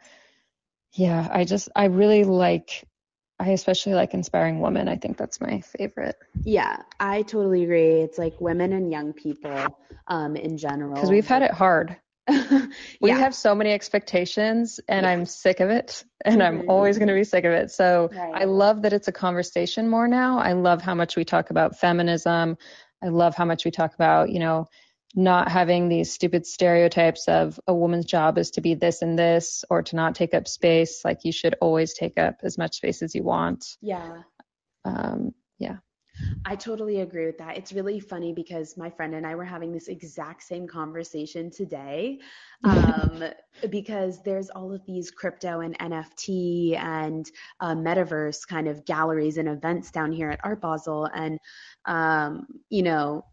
yeah, 0.94 1.28
I 1.30 1.44
just 1.44 1.68
I 1.76 1.84
really 1.84 2.24
like 2.24 2.82
I 3.38 3.50
especially 3.50 3.94
like 3.94 4.14
inspiring 4.14 4.60
women. 4.60 4.88
I 4.88 4.96
think 4.96 5.16
that's 5.16 5.40
my 5.40 5.60
favorite. 5.60 6.16
Yeah, 6.44 6.82
I 7.00 7.22
totally 7.22 7.64
agree. 7.64 8.00
It's 8.00 8.18
like 8.18 8.40
women 8.40 8.72
and 8.72 8.90
young 8.90 9.12
people 9.12 9.78
um 10.08 10.36
in 10.36 10.56
general. 10.56 10.94
Because 10.94 11.10
we've 11.10 11.26
had 11.26 11.42
it 11.42 11.52
hard. 11.52 11.96
We 13.00 13.10
yeah. 13.10 13.18
have 13.18 13.34
so 13.34 13.54
many 13.54 13.72
expectations 13.72 14.80
and 14.88 15.06
I'm 15.06 15.26
sick 15.26 15.60
of 15.60 15.70
it 15.70 16.04
and 16.24 16.42
I'm 16.42 16.62
Mhm. 16.62 16.68
always 16.68 16.98
going 16.98 17.08
to 17.08 17.14
be 17.14 17.24
sick 17.24 17.44
of 17.44 17.52
it. 17.52 17.70
So 17.70 18.10
Right. 18.12 18.42
I 18.42 18.44
love 18.44 18.82
that 18.82 18.92
it's 18.92 19.08
a 19.08 19.12
conversation 19.12 19.88
more 19.88 20.08
now. 20.08 20.38
I 20.38 20.52
love 20.52 20.82
how 20.82 20.94
much 20.94 21.16
we 21.16 21.24
talk 21.24 21.50
about 21.50 21.78
feminism. 21.78 22.56
I 23.02 23.08
love 23.08 23.34
how 23.36 23.44
much 23.44 23.64
we 23.64 23.70
talk 23.70 23.94
about, 23.94 24.30
you 24.30 24.40
know, 24.40 24.66
not 25.16 25.50
having 25.50 25.88
these 25.88 26.12
stupid 26.12 26.46
stereotypes 26.46 27.26
of 27.26 27.58
a 27.66 27.74
woman's 27.74 28.04
job 28.04 28.36
is 28.36 28.50
to 28.52 28.60
be 28.60 28.74
this 28.74 29.00
and 29.00 29.18
this 29.18 29.64
or 29.70 29.82
to 29.82 29.96
not 29.96 30.14
take 30.14 30.34
up 30.34 30.46
space. 30.46 31.00
Like 31.04 31.24
you 31.24 31.32
should 31.32 31.56
always 31.62 31.94
take 31.94 32.18
up 32.18 32.40
as 32.42 32.58
much 32.58 32.76
space 32.76 33.02
as 33.02 33.14
you 33.14 33.22
want. 33.22 33.64
Yeah. 33.80 34.18
Um, 34.84 35.32
yeah. 35.58 35.76
I 36.44 36.56
totally 36.56 37.00
agree 37.00 37.26
with 37.26 37.38
that. 37.38 37.56
It's 37.56 37.72
really 37.72 37.98
funny 37.98 38.32
because 38.34 38.76
my 38.76 38.90
friend 38.90 39.14
and 39.14 39.26
I 39.26 39.34
were 39.34 39.44
having 39.44 39.72
this 39.72 39.88
exact 39.88 40.42
same 40.42 40.66
conversation 40.66 41.50
today. 41.50 42.20
Um, 42.62 43.24
because 43.70 44.22
there's 44.22 44.50
all 44.50 44.72
of 44.72 44.84
these 44.86 45.10
crypto 45.10 45.60
and 45.60 45.78
NFT 45.78 46.78
and 46.78 47.30
uh, 47.60 47.74
metaverse 47.74 48.46
kind 48.46 48.68
of 48.68 48.84
galleries 48.84 49.38
and 49.38 49.48
events 49.48 49.90
down 49.90 50.12
here 50.12 50.30
at 50.30 50.40
Art 50.44 50.60
Basel. 50.60 51.06
And, 51.06 51.38
um, 51.86 52.46
you 52.68 52.82
know, 52.82 53.24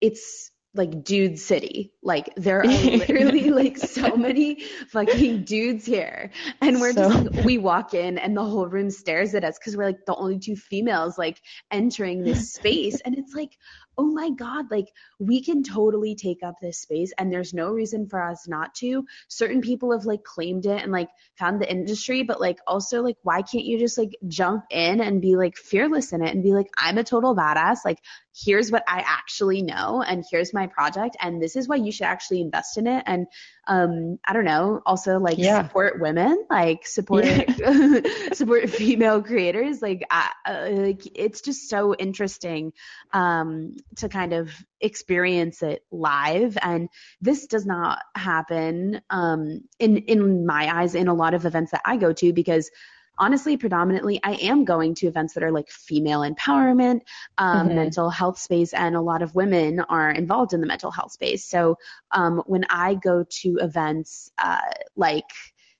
it's 0.00 0.51
like 0.74 1.04
dude 1.04 1.38
city. 1.38 1.92
Like 2.02 2.34
there 2.36 2.60
are 2.60 2.64
literally 2.66 3.50
like 3.50 3.76
so 3.78 4.16
many 4.16 4.62
fucking 4.88 5.44
dudes 5.44 5.84
here. 5.84 6.30
And 6.60 6.80
we're 6.80 6.92
So- 6.92 7.10
just 7.10 7.30
like, 7.36 7.44
we 7.44 7.58
walk 7.58 7.94
in 7.94 8.18
and 8.18 8.36
the 8.36 8.44
whole 8.44 8.66
room 8.66 8.90
stares 8.90 9.34
at 9.34 9.44
us 9.44 9.58
because 9.58 9.76
we're 9.76 9.84
like 9.86 10.06
the 10.06 10.14
only 10.14 10.38
two 10.38 10.56
females 10.56 11.18
like 11.18 11.40
entering 11.70 12.22
this 12.22 12.52
space. 12.54 13.00
And 13.00 13.16
it's 13.18 13.34
like, 13.34 13.50
oh 13.98 14.06
my 14.06 14.30
God, 14.30 14.70
like 14.70 14.88
we 15.20 15.42
can 15.42 15.62
totally 15.62 16.14
take 16.14 16.42
up 16.42 16.54
this 16.62 16.78
space 16.80 17.12
and 17.18 17.30
there's 17.30 17.52
no 17.52 17.68
reason 17.70 18.08
for 18.08 18.22
us 18.22 18.48
not 18.48 18.74
to. 18.76 19.04
Certain 19.28 19.60
people 19.60 19.92
have 19.92 20.06
like 20.06 20.24
claimed 20.24 20.64
it 20.64 20.82
and 20.82 20.90
like 20.90 21.10
found 21.38 21.60
the 21.60 21.70
industry, 21.70 22.22
but 22.22 22.40
like 22.40 22.58
also 22.66 23.02
like 23.02 23.18
why 23.22 23.42
can't 23.42 23.66
you 23.66 23.78
just 23.78 23.98
like 23.98 24.16
jump 24.26 24.64
in 24.70 25.02
and 25.02 25.20
be 25.20 25.36
like 25.36 25.56
fearless 25.56 26.14
in 26.14 26.22
it 26.22 26.34
and 26.34 26.42
be 26.42 26.52
like, 26.52 26.68
I'm 26.78 26.96
a 26.96 27.04
total 27.04 27.36
badass. 27.36 27.80
Like 27.84 27.98
here's 28.34 28.70
what 28.70 28.82
I 28.88 29.04
actually 29.06 29.62
know 29.62 30.02
and 30.02 30.24
here's 30.30 30.54
my 30.54 30.66
project 30.66 31.16
and 31.20 31.40
this 31.40 31.56
is 31.56 31.68
why 31.68 31.76
you 31.76 31.92
should 31.92 32.06
actually 32.06 32.40
invest 32.40 32.78
in 32.78 32.86
it. 32.86 33.02
And 33.06 33.26
um, 33.66 34.18
I 34.26 34.32
don't 34.32 34.44
know, 34.44 34.80
also 34.84 35.18
like 35.18 35.38
Yeah. 35.38 35.62
support 35.62 36.00
women, 36.00 36.44
like 36.50 36.86
support 36.86 37.24
support 38.32 38.70
female 38.70 39.22
creators. 39.22 39.80
Like 39.82 40.02
I, 40.10 40.30
uh, 40.44 40.68
like 40.70 41.02
it's 41.14 41.42
just 41.42 41.68
so 41.68 41.94
interesting 41.94 42.72
um, 43.12 43.76
to 43.96 44.08
kind 44.08 44.32
of 44.32 44.50
experience 44.80 45.62
it 45.62 45.84
live. 45.90 46.58
And 46.60 46.88
this 47.20 47.46
does 47.46 47.66
not 47.66 48.00
happen 48.16 49.00
um, 49.10 49.62
in 49.78 49.98
in 49.98 50.46
my 50.46 50.80
eyes 50.80 50.94
in 50.94 51.08
a 51.08 51.14
lot 51.14 51.34
of 51.34 51.46
events 51.46 51.72
that 51.72 51.82
I 51.84 51.96
go 51.96 52.12
to 52.12 52.32
because 52.32 52.70
honestly 53.18 53.56
predominantly 53.56 54.20
i 54.24 54.32
am 54.34 54.64
going 54.64 54.94
to 54.94 55.06
events 55.06 55.34
that 55.34 55.42
are 55.42 55.52
like 55.52 55.70
female 55.70 56.20
empowerment 56.20 57.00
um, 57.38 57.68
Mhm. 57.68 57.74
mental 57.74 58.10
health 58.10 58.38
space 58.38 58.72
and 58.72 58.96
a 58.96 59.00
lot 59.00 59.22
of 59.22 59.34
women 59.34 59.80
are 59.88 60.10
involved 60.10 60.52
in 60.52 60.60
the 60.60 60.66
mental 60.66 60.90
health 60.90 61.12
space 61.12 61.44
so 61.44 61.76
um, 62.12 62.42
when 62.46 62.64
i 62.70 62.94
go 62.94 63.24
to 63.28 63.56
events 63.60 64.30
uh, 64.38 64.60
like 64.96 65.30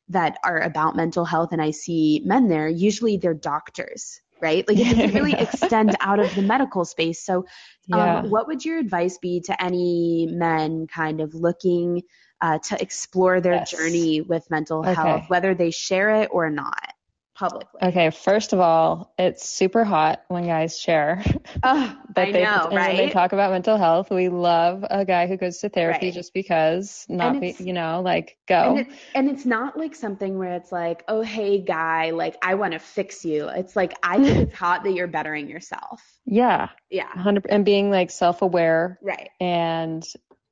that 0.08 0.36
are 0.44 0.60
about 0.60 0.96
mental 0.96 1.24
health 1.24 1.52
and 1.52 1.62
i 1.62 1.70
see 1.70 2.20
men 2.24 2.48
there 2.48 2.68
usually 2.68 3.16
they're 3.16 3.34
doctors 3.34 4.20
right 4.40 4.66
like 4.68 4.78
it 4.80 4.88
doesn't 4.88 5.12
really 5.14 5.38
extend 5.38 5.96
out 6.00 6.18
of 6.20 6.34
the 6.34 6.42
medical 6.42 6.84
space 6.84 7.24
so 7.24 7.44
Yeah. 7.86 8.22
um, 8.22 8.30
what 8.30 8.46
would 8.46 8.64
your 8.64 8.78
advice 8.78 9.18
be 9.18 9.40
to 9.40 9.62
any 9.62 10.28
men 10.30 10.86
kind 10.86 11.20
of 11.20 11.34
looking 11.34 12.02
uh, 12.40 12.58
to 12.58 12.80
explore 12.82 13.40
their 13.40 13.58
Yes. 13.58 13.70
journey 13.70 14.20
with 14.20 14.50
mental 14.50 14.82
Okay. 14.84 14.94
health, 14.94 15.24
whether 15.28 15.54
they 15.54 15.70
share 15.70 16.10
it 16.22 16.28
or 16.32 16.50
not 16.50 16.92
publicly? 17.34 17.80
Okay, 17.82 18.10
first 18.10 18.52
of 18.52 18.60
all, 18.60 19.12
it's 19.18 19.48
super 19.48 19.84
hot 19.84 20.22
when 20.28 20.46
guys 20.46 20.78
share 20.78 21.22
Oh, 21.62 21.96
that 22.14 22.28
I 22.28 22.30
they 22.30 22.42
know, 22.44 22.68
when 22.70 22.96
they 22.96 23.08
talk 23.08 23.32
about 23.32 23.50
mental 23.52 23.76
health. 23.76 24.10
We 24.10 24.28
love 24.28 24.84
a 24.88 25.04
guy 25.04 25.26
who 25.26 25.36
goes 25.36 25.58
to 25.58 25.68
therapy 25.68 26.06
Right. 26.06 26.14
just 26.14 26.32
because, 26.34 27.06
not 27.08 27.40
be, 27.40 27.56
you 27.58 27.72
know, 27.72 28.02
like 28.02 28.36
go. 28.46 28.76
And, 28.76 28.78
it, 28.78 28.86
and 29.14 29.28
it's 29.30 29.44
not 29.46 29.78
like 29.78 29.94
something 29.94 30.38
where 30.38 30.52
it's 30.52 30.70
like, 30.72 31.04
oh, 31.08 31.22
hey, 31.22 31.60
guy, 31.60 32.10
like, 32.10 32.36
I 32.42 32.54
want 32.54 32.72
to 32.74 32.78
fix 32.78 33.24
you. 33.24 33.48
It's 33.48 33.76
like, 33.76 33.94
I 34.02 34.18
think 34.18 34.38
it's 34.38 34.54
hot 34.58 34.84
that 34.84 34.92
you're 34.92 35.06
bettering 35.08 35.48
yourself. 35.48 36.02
yeah, 36.26 36.68
Yeah. 36.90 37.08
100 37.14 37.46
and 37.48 37.64
being 37.64 37.90
like 37.90 38.10
self-aware 38.10 38.98
Right. 39.02 39.30
and 39.40 40.04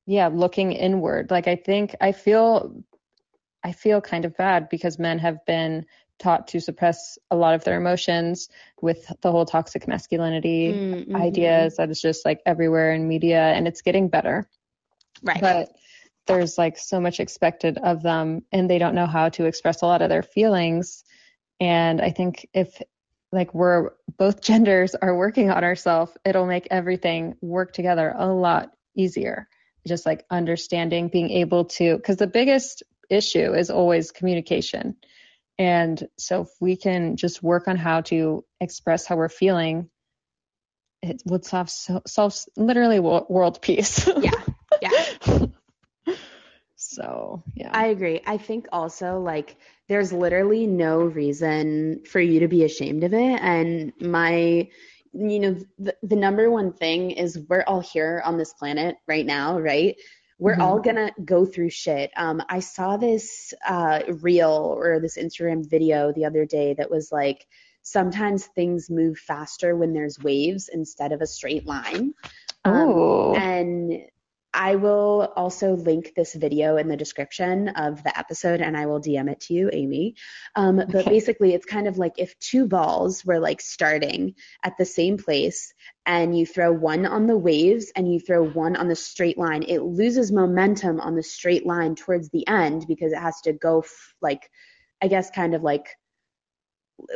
yeah, 0.07 0.29
looking 0.29 0.73
inward. 0.73 1.31
Like 1.31 1.47
I 1.47 1.57
think 1.57 1.95
I 2.01 2.13
feel 2.13 2.83
I 3.63 3.73
feel 3.73 4.01
kind 4.01 4.25
of 4.25 4.37
bad 4.37 4.69
because 4.69 4.99
men 4.99 5.19
have 5.19 5.45
been 5.47 5.87
taught 6.21 6.49
to 6.49 6.61
suppress 6.61 7.19
a 7.31 7.37
lot 7.37 7.55
of 7.55 7.65
their 7.65 7.77
emotions 7.77 8.49
with 8.81 9.11
the 9.23 9.33
whole 9.33 9.47
toxic 9.47 9.89
masculinity 9.89 10.73
Mm, 10.73 11.07
mhm. 11.09 11.17
ideas 11.17 11.77
that 11.77 11.91
is 11.91 12.01
just 12.01 12.25
like 12.25 12.41
everywhere 12.47 12.93
in 12.93 13.09
media 13.09 13.41
and 13.41 13.67
it's 13.67 13.83
getting 13.83 14.09
better. 14.09 14.49
Right. 15.23 15.41
but 15.41 15.69
there's 16.27 16.57
like 16.57 16.79
so 16.79 17.01
much 17.01 17.21
expected 17.21 17.77
of 17.79 18.03
them 18.03 18.43
and 18.53 18.71
they 18.71 18.79
don't 18.79 18.95
know 18.95 19.07
how 19.07 19.29
to 19.31 19.45
express 19.47 19.83
a 19.83 19.87
lot 19.87 20.01
of 20.03 20.09
their 20.09 20.23
feelings 20.23 21.05
and 21.59 22.01
i 22.01 22.11
think 22.11 22.49
if 22.55 22.81
like 23.33 23.53
we're 23.53 23.91
both 24.17 24.41
genders 24.49 24.95
are 24.95 25.15
working 25.17 25.51
on 25.51 25.65
ourselves 25.65 26.17
it'll 26.25 26.47
make 26.47 26.69
everything 26.71 27.35
work 27.43 27.73
together 27.73 28.15
a 28.17 28.27
lot 28.27 28.73
easier 28.95 29.49
just 29.87 30.07
like 30.07 30.25
understanding 30.31 31.09
being 31.09 31.31
able 31.31 31.65
to 31.67 31.97
because 31.97 32.17
the 32.17 32.27
biggest 32.27 32.83
issue 33.11 33.53
is 33.55 33.71
always 33.71 34.11
communication 34.13 34.97
and 35.61 36.09
so 36.19 36.43
if 36.43 36.49
we 36.59 36.77
can 36.77 37.17
just 37.17 37.43
work 37.43 37.69
on 37.69 37.77
how 37.77 38.01
to 38.01 38.45
express 38.61 39.07
how 39.07 39.17
we're 39.17 39.29
feeling 39.29 39.89
it 41.03 41.23
would 41.27 41.45
solve 41.45 41.71
so, 41.71 42.03
solve 42.07 42.35
literally 42.57 42.99
world 42.99 43.61
peace 43.63 44.09
yeah. 44.21 44.31
Yeah. 44.83 45.47
So 46.83 47.43
yeah. 47.55 47.71
I 47.73 47.87
agree. 47.89 48.21
I 48.27 48.37
think 48.37 48.67
also 48.73 49.21
like 49.21 49.57
there's 49.89 50.13
literally 50.13 50.67
no 50.67 50.99
reason 50.99 52.05
for 52.05 52.21
you 52.21 52.41
to 52.41 52.49
be 52.49 52.65
ashamed 52.65 53.05
of 53.05 53.13
it. 53.15 53.41
And 53.41 53.93
my, 54.01 54.69
you 55.13 55.39
know, 55.41 55.57
the, 55.79 55.95
the 56.03 56.17
number 56.17 56.51
one 56.51 56.73
thing 56.73 57.11
is 57.13 57.39
we're 57.49 57.65
all 57.67 57.81
here 57.81 58.23
on 58.25 58.39
this 58.39 58.55
planet 58.55 58.97
right 59.07 59.27
now, 59.27 59.61
right? 59.61 59.97
We're 60.41 60.57
Mhm. 60.57 60.63
all 60.63 60.81
gonna 60.81 61.13
go 61.25 61.45
through 61.45 61.71
shit. 61.71 62.11
Um, 62.17 62.43
I 62.49 62.61
saw 62.61 62.97
this 62.97 63.55
uh, 63.67 64.01
reel 64.21 64.75
or 64.77 64.99
this 64.99 65.17
Instagram 65.17 65.69
video 65.69 66.13
the 66.13 66.25
other 66.25 66.45
day 66.47 66.75
that 66.75 66.91
was 66.91 67.13
like, 67.13 67.47
sometimes 67.83 68.47
things 68.47 68.91
move 68.91 69.17
faster 69.19 69.77
when 69.77 69.93
there's 69.93 70.19
waves 70.19 70.69
instead 70.73 71.13
of 71.13 71.21
a 71.21 71.27
straight 71.27 71.67
line. 71.67 72.15
Um, 72.65 72.75
oh. 72.75 73.35
and 73.35 73.93
I 74.53 74.77
will 74.77 75.33
also 75.37 75.75
link 75.77 76.13
this 76.17 76.35
video 76.35 76.77
in 76.77 76.89
the 76.89 76.97
description 76.97 77.69
of 77.69 78.03
the 78.03 78.17
episode 78.19 78.61
and 78.61 78.77
I 78.77 78.87
will 78.87 79.01
DM 79.01 79.31
it 79.31 79.41
to 79.43 79.55
you, 79.55 79.71
Amy. 79.73 80.17
Um, 80.57 80.77
but 80.77 81.07
Okay. 81.07 81.11
basically, 81.11 81.55
it's 81.55 81.67
kind 81.67 81.87
of 81.87 81.99
like 81.99 82.15
if 82.19 82.39
two 82.41 82.67
balls 82.67 83.25
were 83.25 83.39
like 83.39 83.61
starting 83.61 84.35
at 84.65 84.77
the 84.77 84.85
same 84.85 85.19
place 85.19 85.73
and 86.05 86.37
you 86.37 86.47
throw 86.47 86.73
one 86.73 87.07
on 87.07 87.27
the 87.27 87.39
waves 87.39 87.93
and 87.95 88.13
you 88.13 88.19
throw 88.19 88.43
one 88.43 88.77
on 88.77 88.89
the 88.89 88.97
straight 88.97 89.39
line, 89.39 89.63
it 89.63 89.83
loses 89.83 90.33
momentum 90.33 91.01
on 91.01 91.15
the 91.15 91.23
straight 91.23 91.65
line 91.65 91.95
towards 91.95 92.31
the 92.31 92.47
end 92.49 92.87
because 92.89 93.13
it 93.13 93.21
has 93.21 93.41
to 93.43 93.53
go 93.53 93.81
f- 93.81 94.15
like, 94.21 94.51
I 95.01 95.09
guess, 95.09 95.31
kind 95.31 95.55
of 95.55 95.63
like 95.63 95.87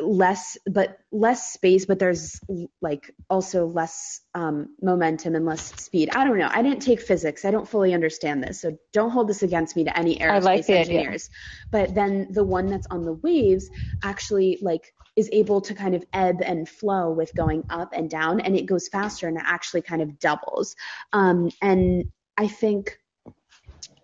less 0.01 0.57
but 0.67 0.99
less 1.13 1.53
space 1.53 1.87
but 1.87 1.99
there's 1.99 2.41
like 2.81 3.15
also 3.29 3.67
less 3.67 4.21
um, 4.35 4.75
momentum 4.81 5.35
and 5.35 5.47
less 5.47 5.75
speed. 5.81 6.11
I 6.15 6.25
don't 6.25 6.39
know. 6.39 6.49
I 6.51 6.63
didn't 6.63 6.81
take 6.81 7.01
physics. 7.01 7.45
I 7.45 7.51
don't 7.51 7.69
fully 7.69 7.95
understand 7.95 8.43
this. 8.43 8.61
So 8.61 8.77
don't 8.93 9.11
hold 9.11 9.29
this 9.29 9.43
against 9.43 9.77
me 9.77 9.85
to 9.85 9.97
any 9.97 10.21
I 10.21 10.39
like 10.39 10.61
aerospace 10.61 10.63
idea. 10.63 10.79
engineers. 10.79 11.31
But 11.71 11.95
then 11.95 12.29
the 12.31 12.45
one 12.45 12.67
that's 12.67 12.87
on 12.91 13.05
the 13.05 13.13
waves 13.13 13.69
actually 14.03 14.59
like 14.61 14.93
is 15.17 15.29
able 15.33 15.61
to 15.61 15.75
kind 15.75 15.95
of 15.95 16.05
ebb 16.13 16.43
and 16.43 16.69
flow 16.69 17.11
with 17.13 17.35
going 17.35 17.65
up 17.71 17.93
and 17.93 18.11
down 18.11 18.41
and 18.41 18.57
it 18.57 18.67
goes 18.67 18.89
faster 18.89 19.29
and 19.29 19.37
it 19.37 19.45
actually 19.47 19.83
kind 19.83 20.03
of 20.03 20.19
doubles. 20.19 20.77
Um, 21.13 21.51
and 21.63 22.05
i 22.37 22.49
think 22.49 22.99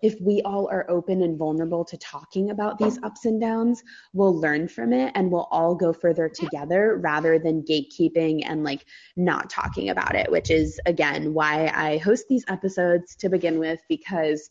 if 0.01 0.19
we 0.19 0.41
all 0.43 0.67
are 0.71 0.89
open 0.89 1.21
and 1.21 1.37
vulnerable 1.37 1.85
to 1.85 1.97
talking 1.97 2.49
about 2.49 2.77
these 2.77 2.97
ups 3.03 3.25
and 3.25 3.39
downs, 3.39 3.83
we'll 4.13 4.39
learn 4.39 4.67
from 4.67 4.93
it 4.93 5.11
and 5.15 5.31
we'll 5.31 5.47
all 5.51 5.75
go 5.75 5.93
further 5.93 6.27
together 6.27 6.97
rather 6.97 7.37
than 7.37 7.63
gatekeeping 7.63 8.41
and 8.45 8.63
like 8.63 8.85
not 9.15 9.49
talking 9.49 9.89
about 9.89 10.15
it, 10.15 10.31
which 10.31 10.49
is 10.49 10.79
again 10.85 11.33
why 11.33 11.71
I 11.73 11.97
host 11.97 12.25
these 12.29 12.45
episodes 12.47 13.15
to 13.17 13.29
begin 13.29 13.59
with 13.59 13.79
because 13.87 14.49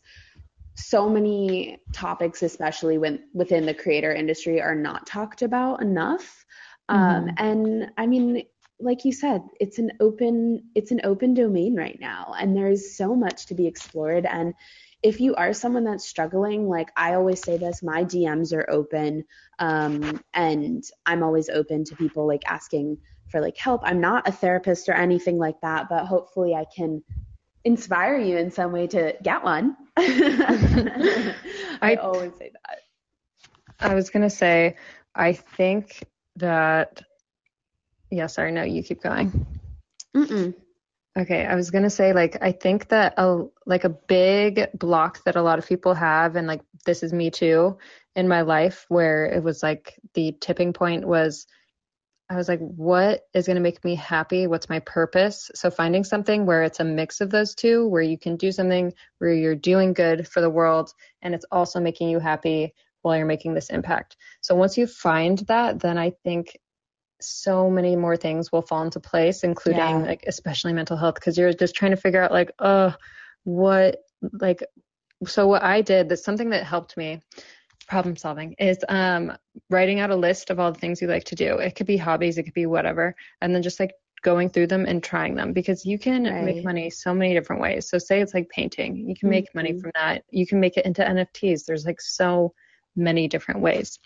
so 0.75 1.09
many 1.09 1.79
topics, 1.93 2.43
especially 2.43 2.97
when 2.97 3.23
within 3.33 3.65
the 3.65 3.73
creator 3.73 4.13
industry, 4.13 4.61
are 4.61 4.75
not 4.75 5.05
talked 5.05 5.41
about 5.41 5.81
enough. 5.81 6.45
Um, 6.89 6.99
mm-hmm. 6.99 7.29
Um, 7.29 7.35
and 7.37 7.91
I 7.97 8.07
mean, 8.07 8.43
like 8.79 9.05
you 9.05 9.13
said, 9.13 9.43
it's 9.59 9.77
an 9.77 9.91
open 9.99 10.63
it's 10.75 10.91
an 10.91 11.01
open 11.03 11.33
domain 11.33 11.75
right 11.75 11.99
now, 11.99 12.33
and 12.39 12.55
there's 12.55 12.95
so 12.95 13.15
much 13.15 13.47
to 13.47 13.55
be 13.55 13.67
explored. 13.67 14.25
And 14.25 14.53
if 15.03 15.19
you 15.19 15.35
are 15.35 15.53
someone 15.53 15.83
that's 15.83 16.07
struggling, 16.07 16.67
like 16.67 16.89
I 16.95 17.15
always 17.15 17.41
say 17.41 17.57
this, 17.57 17.81
my 17.81 18.03
DMs 18.03 18.53
are 18.53 18.69
open, 18.69 19.25
um, 19.59 20.23
and 20.33 20.83
I'm 21.05 21.23
always 21.23 21.49
open 21.49 21.83
to 21.85 21.95
people 21.95 22.27
like 22.27 22.43
asking 22.45 22.97
for 23.29 23.41
like 23.41 23.57
help. 23.57 23.81
I'm 23.83 24.01
not 24.01 24.27
a 24.27 24.31
therapist 24.31 24.89
or 24.89 24.93
anything 24.93 25.37
like 25.37 25.59
that, 25.61 25.89
but 25.89 26.05
hopefully 26.05 26.53
I 26.53 26.65
can 26.75 27.03
inspire 27.63 28.17
you 28.17 28.37
in 28.37 28.51
some 28.51 28.71
way 28.71 28.87
to 28.87 29.15
get 29.23 29.43
one. 29.43 29.75
I, 29.97 31.33
I 31.81 31.95
always 31.95 32.33
say 32.37 32.51
that. 32.65 32.79
I 33.79 33.95
was 33.95 34.09
going 34.11 34.23
to 34.23 34.29
say, 34.29 34.75
I 35.15 35.33
think 35.33 36.03
that, 36.35 37.01
yeah, 38.11 38.27
sorry, 38.27 38.51
no, 38.51 38.63
you 38.63 38.83
keep 38.83 39.01
going. 39.01 39.47
Mm-mm. 40.15 40.53
Okay, 41.17 41.45
I 41.45 41.55
was 41.55 41.71
gonna 41.71 41.89
say 41.89 42.13
like 42.13 42.37
I 42.41 42.53
think 42.53 42.87
that 42.87 43.15
a 43.17 43.43
like 43.65 43.83
a 43.83 43.89
big 43.89 44.67
block 44.73 45.23
that 45.25 45.35
a 45.35 45.41
lot 45.41 45.59
of 45.59 45.67
people 45.67 45.93
have, 45.93 46.35
and 46.37 46.47
like 46.47 46.61
this 46.85 47.03
is 47.03 47.11
me 47.11 47.29
too 47.29 47.77
in 48.15 48.27
my 48.27 48.41
life, 48.41 48.85
where 48.87 49.25
it 49.25 49.43
was 49.43 49.61
like 49.61 49.99
the 50.13 50.35
tipping 50.39 50.71
point 50.71 51.05
was 51.05 51.47
I 52.29 52.35
was 52.37 52.47
like, 52.47 52.61
what 52.61 53.23
is 53.33 53.47
to 53.47 53.59
make 53.59 53.83
me 53.83 53.93
happy? 53.95 54.47
What's 54.47 54.69
my 54.69 54.79
purpose? 54.79 55.51
So 55.53 55.69
finding 55.69 56.05
something 56.05 56.45
where 56.45 56.63
it's 56.63 56.79
a 56.79 56.85
mix 56.85 57.19
of 57.19 57.29
those 57.29 57.55
two, 57.55 57.87
where 57.89 58.01
you 58.01 58.17
can 58.17 58.37
do 58.37 58.53
something 58.53 58.93
where 59.17 59.33
you're 59.33 59.53
doing 59.53 59.91
good 59.91 60.25
for 60.29 60.39
the 60.39 60.49
world 60.49 60.93
and 61.21 61.35
it's 61.35 61.45
also 61.51 61.81
making 61.81 62.07
you 62.07 62.19
happy 62.19 62.73
while 63.01 63.17
you're 63.17 63.25
making 63.25 63.53
this 63.53 63.69
impact. 63.69 64.15
So 64.39 64.55
once 64.55 64.77
you 64.77 64.87
find 64.87 65.39
that, 65.49 65.81
then 65.81 65.97
I 65.97 66.11
think 66.23 66.57
so 67.23 67.69
many 67.69 67.95
more 67.95 68.17
things 68.17 68.51
will 68.51 68.61
fall 68.61 68.83
into 68.83 68.99
place, 68.99 69.43
including 69.43 69.79
yeah. 69.79 69.97
like 69.97 70.23
especially 70.27 70.73
mental 70.73 70.97
health, 70.97 71.15
because 71.15 71.37
you're 71.37 71.53
just 71.53 71.75
trying 71.75 71.91
to 71.91 71.97
figure 71.97 72.21
out 72.21 72.31
like, 72.31 72.51
oh, 72.59 72.93
what 73.43 73.97
like 74.33 74.63
so 75.25 75.47
what 75.47 75.63
I 75.63 75.81
did, 75.81 76.09
that's 76.09 76.23
something 76.23 76.49
that 76.49 76.63
helped 76.63 76.97
me 76.97 77.21
problem 77.87 78.15
solving 78.15 78.53
is 78.57 78.77
um, 78.87 79.33
writing 79.69 79.99
out 79.99 80.11
a 80.11 80.15
list 80.15 80.49
of 80.49 80.59
all 80.59 80.71
the 80.71 80.79
things 80.79 81.01
you 81.01 81.07
like 81.07 81.25
to 81.25 81.35
do. 81.35 81.57
It 81.57 81.75
could 81.75 81.87
be 81.87 81.97
hobbies, 81.97 82.37
it 82.37 82.43
could 82.43 82.53
be 82.53 82.65
whatever, 82.65 83.15
and 83.41 83.53
then 83.53 83.61
just 83.61 83.79
like 83.79 83.93
going 84.21 84.49
through 84.49 84.67
them 84.67 84.85
and 84.85 85.03
trying 85.03 85.35
them 85.35 85.51
because 85.51 85.85
you 85.85 85.99
can 85.99 86.23
right. 86.23 86.43
make 86.43 86.63
money 86.63 86.89
so 86.89 87.13
many 87.13 87.33
different 87.33 87.61
ways. 87.61 87.89
So 87.89 87.97
say 87.97 88.21
it's 88.21 88.33
like 88.33 88.49
painting, 88.49 89.09
you 89.09 89.15
can 89.15 89.29
make 89.29 89.45
mm-hmm. 89.45 89.57
money 89.57 89.79
from 89.79 89.91
that. 89.95 90.23
You 90.29 90.47
can 90.47 90.59
make 90.59 90.77
it 90.77 90.85
into 90.85 91.03
NFTs. 91.03 91.65
There's 91.65 91.85
like 91.85 91.99
so 91.99 92.53
many 92.95 93.27
different 93.27 93.61
ways. 93.61 93.99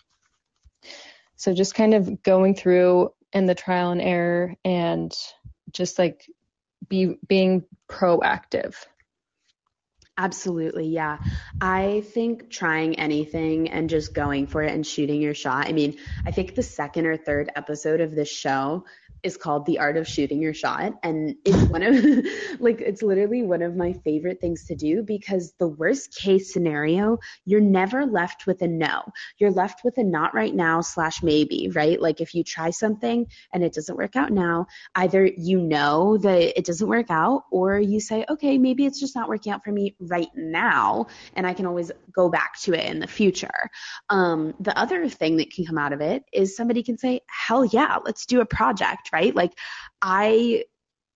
So 1.36 1.54
just 1.54 1.74
kind 1.74 1.94
of 1.94 2.22
going 2.22 2.54
through 2.54 3.12
and 3.32 3.48
the 3.48 3.54
trial 3.54 3.90
and 3.90 4.00
error 4.00 4.54
and 4.64 5.14
just 5.72 5.98
like 5.98 6.26
be 6.88 7.16
being 7.28 7.64
proactive 7.90 8.74
Absolutely, 10.18 10.88
yeah. 10.88 11.18
I 11.60 12.02
think 12.14 12.48
trying 12.48 12.98
anything 12.98 13.68
and 13.68 13.90
just 13.90 14.14
going 14.14 14.46
for 14.46 14.62
it 14.62 14.72
and 14.72 14.86
shooting 14.86 15.20
your 15.20 15.34
shot. 15.34 15.68
I 15.68 15.72
mean, 15.72 15.98
I 16.24 16.30
think 16.30 16.54
the 16.54 16.62
second 16.62 17.04
or 17.04 17.18
third 17.18 17.52
episode 17.54 18.00
of 18.00 18.14
this 18.14 18.30
show 18.30 18.86
is 19.22 19.36
called 19.36 19.66
The 19.66 19.78
Art 19.78 19.96
of 19.96 20.06
Shooting 20.06 20.40
Your 20.40 20.54
Shot. 20.54 20.94
And 21.02 21.36
it's 21.44 21.62
one 21.70 21.82
of, 21.82 21.94
like, 22.60 22.80
it's 22.80 23.02
literally 23.02 23.42
one 23.42 23.62
of 23.62 23.76
my 23.76 23.92
favorite 23.92 24.40
things 24.40 24.66
to 24.66 24.74
do 24.74 25.02
because 25.02 25.52
the 25.58 25.68
worst 25.68 26.14
case 26.14 26.52
scenario, 26.52 27.18
you're 27.44 27.60
never 27.60 28.06
left 28.06 28.46
with 28.46 28.62
a 28.62 28.68
no. 28.68 29.02
You're 29.38 29.50
left 29.50 29.82
with 29.84 29.98
a 29.98 30.04
not 30.04 30.34
right 30.34 30.54
now 30.54 30.80
slash 30.80 31.22
maybe, 31.22 31.70
right? 31.74 32.00
Like, 32.00 32.20
if 32.20 32.34
you 32.34 32.44
try 32.44 32.70
something 32.70 33.26
and 33.52 33.62
it 33.62 33.72
doesn't 33.72 33.96
work 33.96 34.16
out 34.16 34.32
now, 34.32 34.66
either 34.94 35.24
you 35.24 35.60
know 35.60 36.18
that 36.18 36.58
it 36.58 36.64
doesn't 36.64 36.88
work 36.88 37.10
out 37.10 37.44
or 37.50 37.78
you 37.78 38.00
say, 38.00 38.24
okay, 38.28 38.58
maybe 38.58 38.86
it's 38.86 39.00
just 39.00 39.14
not 39.14 39.28
working 39.28 39.52
out 39.52 39.64
for 39.64 39.72
me 39.72 39.96
right 40.00 40.28
now. 40.34 41.06
And 41.34 41.46
I 41.46 41.54
can 41.54 41.66
always 41.66 41.90
go 42.12 42.28
back 42.28 42.58
to 42.60 42.72
it 42.72 42.84
in 42.90 43.00
the 43.00 43.06
future. 43.06 43.70
Um, 44.08 44.54
the 44.60 44.76
other 44.78 45.08
thing 45.08 45.36
that 45.36 45.52
can 45.52 45.64
come 45.66 45.78
out 45.78 45.92
of 45.92 46.00
it 46.00 46.24
is 46.32 46.56
somebody 46.56 46.82
can 46.82 46.98
say, 46.98 47.20
hell 47.28 47.64
yeah, 47.64 47.98
let's 48.04 48.26
do 48.26 48.40
a 48.40 48.46
project, 48.46 49.05
right? 49.12 49.34
Like 49.34 49.52
I 50.02 50.64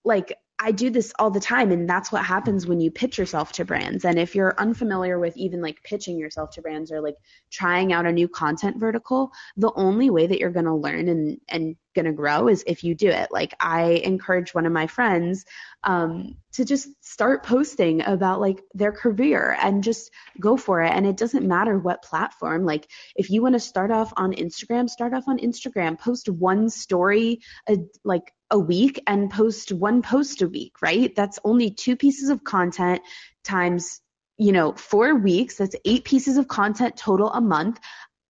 like 0.03 0.33
I 0.63 0.71
do 0.71 0.91
this 0.91 1.11
all 1.17 1.31
the 1.31 1.39
time 1.39 1.71
and 1.71 1.89
that's 1.89 2.11
what 2.11 2.23
happens 2.23 2.67
when 2.67 2.79
you 2.79 2.91
pitch 2.91 3.17
yourself 3.17 3.51
to 3.53 3.65
brands. 3.65 4.05
And 4.05 4.19
if 4.19 4.35
you're 4.35 4.53
unfamiliar 4.59 5.17
with 5.17 5.35
even 5.35 5.59
like 5.59 5.81
pitching 5.83 6.19
yourself 6.19 6.51
to 6.51 6.61
brands 6.61 6.91
or 6.91 7.01
like 7.01 7.15
trying 7.51 7.91
out 7.91 8.05
a 8.05 8.11
new 8.11 8.27
content 8.27 8.77
vertical, 8.77 9.31
the 9.57 9.73
only 9.75 10.11
way 10.11 10.27
that 10.27 10.39
you're 10.39 10.51
going 10.51 10.65
to 10.65 10.75
learn 10.75 11.09
and 11.09 11.41
and 11.49 11.75
going 11.95 12.05
to 12.05 12.13
grow 12.13 12.47
is 12.47 12.63
if 12.67 12.83
you 12.83 12.93
do 12.93 13.09
it. 13.09 13.29
Like 13.31 13.55
I 13.59 14.01
encourage 14.03 14.53
one 14.53 14.67
of 14.67 14.71
my 14.71 14.85
friends 14.85 15.45
um, 15.83 16.37
to 16.53 16.63
just 16.63 16.89
start 17.03 17.43
posting 17.43 18.05
about 18.05 18.39
like 18.39 18.61
their 18.75 18.91
career 18.91 19.57
and 19.59 19.83
just 19.83 20.11
go 20.39 20.57
for 20.57 20.81
it. 20.83 20.91
And 20.91 21.07
it 21.07 21.17
doesn't 21.17 21.47
matter 21.47 21.77
what 21.77 22.03
platform. 22.03 22.65
Like 22.65 22.87
if 23.15 23.31
you 23.31 23.41
want 23.41 23.53
to 23.53 23.59
start 23.59 23.89
off 23.89 24.13
on 24.15 24.33
Instagram, 24.33 24.89
start 24.89 25.13
off 25.13 25.27
on 25.27 25.39
Instagram. 25.39 25.99
Post 25.99 26.29
one 26.29 26.69
story 26.69 27.41
a, 27.67 27.77
like 28.03 28.31
a 28.51 28.59
week 28.59 29.01
and 29.07 29.31
post 29.31 29.71
one 29.71 30.01
post 30.01 30.41
a 30.41 30.47
week. 30.47 30.73
Right? 30.81 31.15
That's 31.15 31.39
only 31.43 31.71
two 31.71 31.95
pieces 31.95 32.29
of 32.29 32.43
content 32.43 33.01
times 33.43 34.01
you 34.37 34.51
know, 34.51 34.73
four 34.73 35.13
weeks, 35.13 35.57
that's 35.57 35.75
eight 35.85 36.03
pieces 36.03 36.37
of 36.37 36.47
content 36.47 36.97
total 36.97 37.31
a 37.31 37.39
month. 37.39 37.79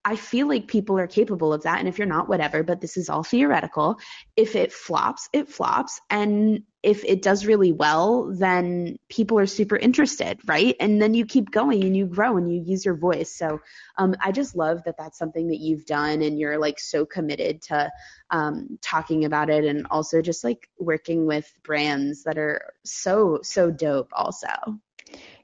I 0.04 0.16
feel 0.16 0.48
like 0.48 0.68
people 0.68 0.98
are 0.98 1.08
capable 1.08 1.54
of 1.54 1.64
that. 1.64 1.80
And 1.80 1.88
if 1.88 2.00
you're 2.00 2.08
not, 2.08 2.28
whatever, 2.28 2.64
but 2.64 2.82
this 2.82 2.98
is 2.98 3.08
all 3.08 3.24
theoretical. 3.24 4.00
If 4.36 4.56
it 4.56 4.74
flops, 4.74 5.30
it 5.32 5.48
flops. 5.48 6.02
And 6.10 6.64
if 6.82 7.06
it 7.06 7.22
does 7.22 7.46
really 7.46 7.72
well, 7.72 8.34
then 8.34 8.98
people 9.10 9.38
are 9.38 9.46
super 9.46 9.78
interested, 9.78 10.40
right? 10.46 10.76
And 10.80 11.00
then 11.00 11.14
you 11.14 11.28
keep 11.28 11.52
going 11.52 11.84
and 11.84 11.96
you 11.96 12.08
grow 12.08 12.38
and 12.38 12.52
you 12.52 12.64
use 12.66 12.84
your 12.84 12.96
voice. 12.96 13.32
So 13.36 13.60
um, 13.98 14.16
I 14.20 14.32
just 14.32 14.56
love 14.56 14.82
that 14.86 14.98
that's 14.98 15.20
something 15.20 15.50
that 15.50 15.60
you've 15.60 15.86
done 15.86 16.24
and 16.24 16.40
you're 16.40 16.58
like 16.58 16.80
so 16.80 17.06
committed 17.06 17.62
to 17.64 17.92
um, 18.32 18.80
talking 18.82 19.26
about 19.26 19.52
it 19.52 19.66
and 19.66 19.86
also 19.92 20.24
just 20.24 20.44
like 20.44 20.68
working 20.80 21.28
with 21.28 21.52
brands 21.62 22.24
that 22.24 22.40
are 22.40 22.74
so, 22.84 23.40
so 23.44 23.70
dope 23.70 24.10
also. 24.14 24.48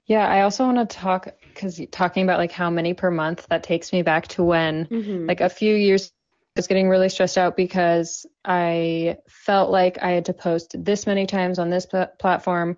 Yeah, 0.08 0.26
I 0.26 0.42
also 0.42 0.66
want 0.66 0.90
to 0.90 0.96
talk 0.96 1.28
because 1.58 1.82
talking 1.92 2.24
about 2.24 2.38
like 2.38 2.52
how 2.52 2.70
many 2.70 2.94
per 2.94 3.10
month 3.10 3.48
that 3.50 3.64
takes 3.64 3.92
me 3.92 4.04
back 4.04 4.28
to 4.28 4.44
when 4.44 4.86
mm-hmm. 4.86 5.26
like 5.26 5.42
a 5.42 5.50
few 5.50 5.74
years 5.74 6.12
I 6.56 6.60
was 6.60 6.68
getting 6.68 6.88
really 6.88 7.10
stressed 7.10 7.38
out 7.38 7.58
because 7.58 8.26
I 8.46 9.18
felt 9.28 9.72
like 9.72 10.02
I 10.02 10.12
had 10.12 10.26
to 10.26 10.34
post 10.34 10.76
this 10.78 11.06
many 11.06 11.26
times 11.26 11.60
on 11.60 11.70
this 11.70 11.86
pl- 11.86 12.10
platform, 12.20 12.78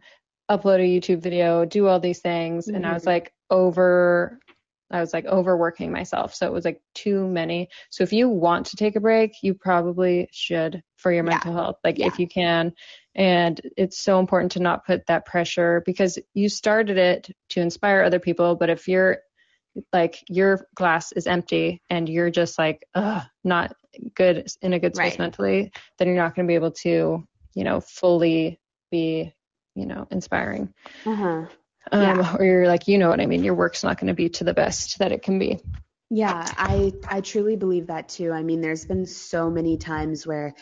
upload 0.49 0.80
a 0.80 0.99
YouTube 0.99 1.21
video, 1.21 1.65
do 1.65 1.88
all 1.88 1.99
these 1.99 2.19
things, 2.19 2.67
mm-hmm. 2.67 2.75
and 2.75 2.86
I 2.86 2.93
was 2.93 3.03
mm-hmm. 3.03 3.09
like 3.09 3.34
over 3.49 4.39
I 4.92 5.00
was 5.00 5.14
like 5.14 5.26
overworking 5.26 5.92
myself. 5.92 6.34
So 6.34 6.48
it 6.48 6.54
was 6.54 6.66
like 6.66 6.82
too 6.96 7.28
many. 7.28 7.70
So 7.90 8.04
if 8.04 8.12
you 8.12 8.30
want 8.30 8.68
to 8.68 8.76
take 8.76 8.96
a 8.96 9.00
break, 9.00 9.34
you 9.44 9.54
probably 9.54 10.30
should 10.32 10.82
for 10.98 11.12
your 11.12 11.24
yeah. 11.24 11.30
mental 11.30 11.54
health. 11.54 11.78
Like 11.84 12.00
yeah. 12.00 12.08
if 12.08 12.20
you 12.20 12.28
can. 12.28 12.74
And 13.16 13.60
it's 13.78 14.00
so 14.00 14.20
important 14.20 14.54
to 14.54 14.60
not 14.60 14.86
put 14.86 15.06
that 15.08 15.26
pressure 15.26 15.84
because 15.86 16.18
you 16.34 16.50
started 16.50 16.98
it 16.98 17.30
to 17.50 17.62
inspire 17.62 18.04
other 18.04 18.20
people. 18.20 18.56
But 18.56 18.70
if 18.70 18.88
you're 18.88 19.20
like 19.94 20.24
your 20.28 20.68
glass 20.76 21.12
is 21.12 21.28
empty 21.28 21.82
and 21.90 22.10
you're 22.10 22.32
just 22.32 22.58
like, 22.58 22.86
ugh, 22.96 23.24
not 23.44 23.76
good 24.16 24.48
in 24.62 24.74
a 24.74 24.80
good 24.80 24.96
space 24.96 25.14
right. 25.14 25.20
mentally, 25.20 25.72
then 25.98 26.08
you're 26.08 26.18
not 26.18 26.36
going 26.36 26.48
to 26.48 26.52
be 26.52 26.56
able 26.56 26.72
to, 26.72 27.24
you 27.54 27.64
know, 27.64 27.80
fully 27.80 28.60
be, 28.92 29.34
you 29.76 29.86
know, 29.86 30.08
inspiring. 30.12 30.74
Uh-huh. 31.06 31.46
Um, 31.92 32.02
yeah. 32.02 32.36
Or 32.38 32.46
you're 32.46 32.68
like, 32.68 32.88
you 32.88 32.98
know 32.98 33.10
what 33.10 33.20
I 33.20 33.26
mean? 33.26 33.44
Your 33.44 33.56
work's 33.56 33.84
not 33.84 34.00
going 34.00 34.08
to 34.08 34.14
be 34.14 34.30
to 34.30 34.44
the 34.44 34.54
best 34.54 35.00
that 35.00 35.12
it 35.12 35.22
can 35.22 35.40
be. 35.40 35.60
Yeah, 36.12 36.48
I 36.58 36.94
I 37.08 37.22
truly 37.22 37.56
believe 37.56 37.88
that 37.88 38.10
too. 38.10 38.32
I 38.32 38.42
mean, 38.42 38.62
there's 38.62 38.86
been 38.86 39.06
so 39.06 39.50
many 39.50 39.78
times 39.78 40.26
where 40.26 40.56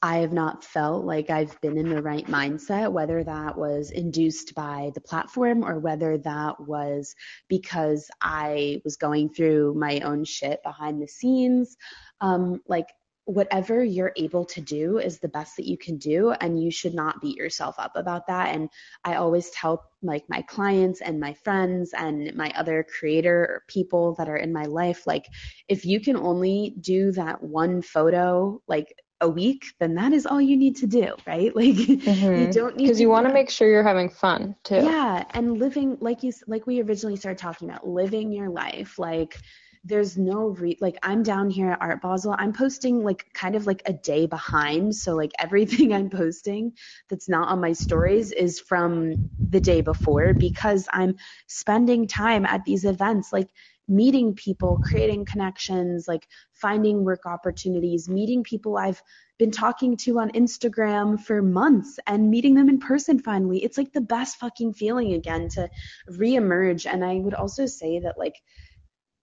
I 0.00 0.18
have 0.18 0.32
not 0.32 0.64
felt 0.64 1.06
like 1.06 1.30
I've 1.30 1.58
been 1.62 1.78
in 1.78 1.88
the 1.88 2.02
right 2.02 2.26
mindset, 2.26 2.92
whether 2.92 3.24
that 3.24 3.56
was 3.56 3.90
induced 3.90 4.54
by 4.54 4.92
the 4.94 5.00
platform 5.00 5.64
or 5.64 5.78
whether 5.78 6.18
that 6.18 6.60
was 6.60 7.14
because 7.48 8.10
I 8.20 8.82
was 8.84 8.96
going 8.96 9.30
through 9.30 9.74
my 9.74 10.00
own 10.00 10.24
shit 10.24 10.62
behind 10.62 11.00
the 11.00 11.08
scenes. 11.08 11.76
Um, 12.20 12.60
like 12.68 12.88
whatever 13.26 13.82
you're 13.82 14.12
able 14.16 14.44
to 14.44 14.60
do 14.60 14.98
is 14.98 15.18
the 15.18 15.28
best 15.28 15.56
that 15.56 15.66
you 15.66 15.78
can 15.78 15.96
do 15.96 16.30
and 16.32 16.62
you 16.62 16.70
should 16.70 16.94
not 16.94 17.20
beat 17.22 17.36
yourself 17.36 17.76
up 17.78 17.92
about 17.96 18.26
that. 18.26 18.54
And 18.54 18.68
i 19.04 19.14
always 19.14 19.50
tell 19.50 19.84
like 20.02 20.24
my 20.28 20.42
clients 20.42 21.00
and 21.00 21.18
my 21.18 21.34
friends 21.34 21.92
and 21.96 22.34
my 22.34 22.52
other 22.56 22.84
creator 22.98 23.62
people 23.68 24.14
that 24.18 24.28
are 24.28 24.36
in 24.36 24.52
my 24.52 24.64
life 24.64 25.06
like 25.06 25.26
if 25.68 25.84
you 25.84 26.00
can 26.00 26.16
only 26.16 26.74
do 26.80 27.12
that 27.12 27.42
one 27.42 27.80
photo 27.80 28.60
like 28.68 28.94
a 29.20 29.28
week 29.28 29.64
then 29.80 29.94
that 29.94 30.12
is 30.12 30.26
all 30.26 30.40
you 30.40 30.56
need 30.56 30.76
to 30.76 30.86
do 30.86 31.14
right? 31.26 31.54
Like 31.56 31.74
mm-hmm. 31.74 32.42
you 32.42 32.52
don't 32.52 32.76
need 32.76 32.84
because 32.84 33.00
you 33.00 33.08
want 33.08 33.26
to 33.26 33.32
make 33.32 33.48
sure 33.48 33.68
you're 33.68 33.82
having 33.82 34.10
fun 34.10 34.56
too. 34.64 34.76
Yeah 34.76 35.24
and 35.30 35.58
living 35.58 35.96
like 36.00 36.22
you 36.22 36.32
like 36.46 36.66
we 36.66 36.82
originally 36.82 37.16
started 37.16 37.38
talking 37.38 37.70
about 37.70 37.86
living 37.86 38.32
your 38.32 38.50
life 38.50 38.98
like 38.98 39.38
there's 39.84 40.16
no 40.16 40.48
re 40.48 40.78
like 40.80 40.96
I'm 41.02 41.22
down 41.22 41.50
here 41.50 41.70
at 41.70 41.82
Art 41.82 42.00
Basel. 42.00 42.34
I'm 42.38 42.54
posting 42.54 43.02
like 43.04 43.26
kind 43.34 43.54
of 43.54 43.66
like 43.66 43.82
a 43.84 43.92
day 43.92 44.26
behind. 44.26 44.94
So 44.96 45.14
like 45.14 45.32
everything 45.38 45.92
I'm 45.92 46.10
posting 46.10 46.72
that's 47.08 47.28
not 47.28 47.48
on 47.48 47.60
my 47.60 47.72
stories 47.72 48.32
is 48.32 48.58
from 48.58 49.30
the 49.50 49.60
day 49.60 49.82
before 49.82 50.32
because 50.34 50.88
I'm 50.92 51.16
spending 51.46 52.06
time 52.06 52.46
at 52.46 52.64
these 52.64 52.84
events 52.84 53.32
like 53.32 53.48
meeting 53.86 54.34
people, 54.34 54.80
creating 54.82 55.26
connections, 55.26 56.08
like 56.08 56.26
finding 56.52 57.04
work 57.04 57.26
opportunities, 57.26 58.08
meeting 58.08 58.42
people 58.42 58.78
I've 58.78 59.02
been 59.38 59.50
talking 59.50 59.96
to 59.98 60.20
on 60.20 60.30
Instagram 60.30 61.20
for 61.20 61.42
months 61.42 61.98
and 62.06 62.30
meeting 62.30 62.54
them 62.54 62.70
in 62.70 62.78
person 62.78 63.18
finally. 63.18 63.62
It's 63.62 63.76
like 63.76 63.92
the 63.92 64.00
best 64.00 64.38
fucking 64.38 64.72
feeling 64.72 65.12
again 65.12 65.48
to 65.50 65.68
reemerge. 66.10 66.90
And 66.90 67.04
I 67.04 67.16
would 67.16 67.34
also 67.34 67.66
say 67.66 67.98
that 67.98 68.16
like 68.16 68.40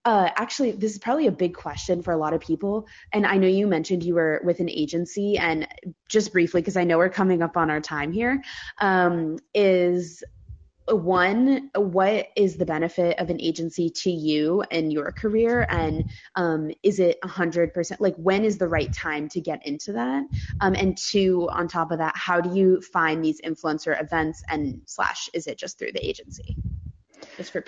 uh, 0.06 0.30
actually, 0.36 0.72
this 0.72 0.94
is 0.94 0.98
probably 0.98 1.28
a 1.28 1.32
big 1.32 1.54
question 1.54 2.02
for 2.02 2.12
a 2.12 2.18
lot 2.18 2.34
of 2.34 2.42
people. 2.42 2.88
And 3.14 3.26
I 3.26 3.38
know 3.38 3.48
you 3.48 3.68
mentioned 3.68 4.04
you 4.04 4.16
were 4.16 4.42
with 4.44 4.60
an 4.60 4.70
agency, 4.70 5.38
and 5.38 5.68
just 6.10 6.32
briefly, 6.32 6.62
because 6.62 6.78
I 6.78 6.84
know 6.84 6.98
we're 6.98 7.10
coming 7.10 7.42
up 7.42 7.56
on 7.56 7.70
our 7.70 7.82
time 7.82 8.12
here, 8.12 8.42
um, 8.80 9.38
is 9.54 10.24
one, 10.88 11.70
what 11.76 12.28
is 12.36 12.58
the 12.58 12.66
benefit 12.66 13.20
of 13.20 13.30
an 13.30 13.40
agency 13.40 13.90
to 13.90 14.12
you 14.12 14.64
and 14.72 14.92
your 14.92 15.12
career? 15.12 15.66
And 15.70 16.10
um, 16.36 16.72
is 16.84 17.00
it 17.00 17.20
100%? 17.22 17.98
Like, 18.00 18.16
when 18.16 18.44
is 18.44 18.58
the 18.58 18.68
right 18.68 18.92
time 18.92 19.30
to 19.30 19.42
get 19.42 19.66
into 19.66 19.94
that? 19.94 20.24
Um, 20.60 20.74
and 20.74 20.98
two, 20.98 21.48
on 21.52 21.68
top 21.68 21.92
of 21.92 22.00
that, 22.00 22.16
how 22.16 22.42
do 22.42 22.58
you 22.58 22.82
find 22.82 23.24
these 23.24 23.40
influencer 23.42 24.00
events 24.02 24.44
and 24.50 24.82
slash, 24.86 25.30
is 25.34 25.48
it 25.48 25.58
just 25.58 25.78
through 25.78 25.92
the 25.94 26.06
agency? 26.06 26.58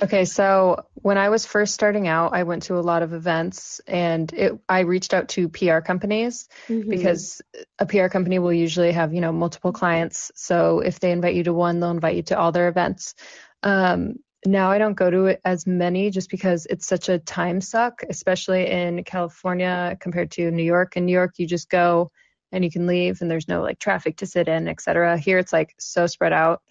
Okay, 0.04 0.26
so 0.26 0.86
when 0.96 1.18
I 1.18 1.30
was 1.30 1.46
first 1.46 1.74
starting 1.74 2.08
out, 2.08 2.34
I 2.34 2.44
went 2.44 2.64
to 2.64 2.78
a 2.78 2.82
lot 2.82 3.04
of 3.04 3.14
events 3.14 3.82
and 3.88 4.32
it, 4.34 4.60
I 4.70 4.82
reached 4.82 5.14
out 5.14 5.30
to 5.30 5.50
PR 5.50 5.80
companies 5.80 6.48
mm-hmm. 6.68 6.90
because 6.90 7.42
a 7.80 7.86
PR 7.86 8.08
company 8.08 8.40
will 8.40 8.54
usually 8.54 8.92
have, 8.92 9.14
you 9.14 9.22
know, 9.22 9.32
multiple 9.32 9.72
clients. 9.72 10.32
So 10.36 10.80
if 10.80 11.00
they 11.00 11.12
invite 11.12 11.36
you 11.36 11.44
to 11.44 11.54
one, 11.54 11.80
they'll 11.80 11.92
invite 11.92 12.16
you 12.16 12.24
to 12.24 12.38
all 12.38 12.52
their 12.52 12.68
events. 12.68 13.16
Um, 13.64 14.16
now 14.46 14.72
I 14.72 14.78
don't 14.78 14.94
go 14.94 15.10
to 15.10 15.26
it 15.28 15.42
as 15.46 15.66
many 15.66 16.10
just 16.10 16.30
because 16.30 16.68
it's 16.70 16.86
such 16.86 17.10
a 17.10 17.20
time 17.20 17.62
suck, 17.62 18.04
especially 18.10 18.70
in 18.70 19.04
California 19.04 19.98
compared 20.00 20.32
to 20.32 20.52
New 20.52 20.64
York. 20.64 20.98
In 20.98 21.06
New 21.06 21.14
York, 21.14 21.36
you 21.38 21.48
just 21.48 21.70
go 21.70 22.12
and 22.52 22.64
you 22.64 22.72
can 22.72 22.86
leave 22.86 23.22
and 23.22 23.32
there's 23.32 23.48
no 23.48 23.62
like 23.62 23.80
traffic 23.80 24.18
to 24.18 24.26
sit 24.26 24.48
in, 24.48 24.68
etc. 24.68 25.18
Here 25.18 25.40
it's 25.40 25.54
like 25.54 25.74
so 25.80 26.08
spread 26.08 26.34
out. 26.34 26.62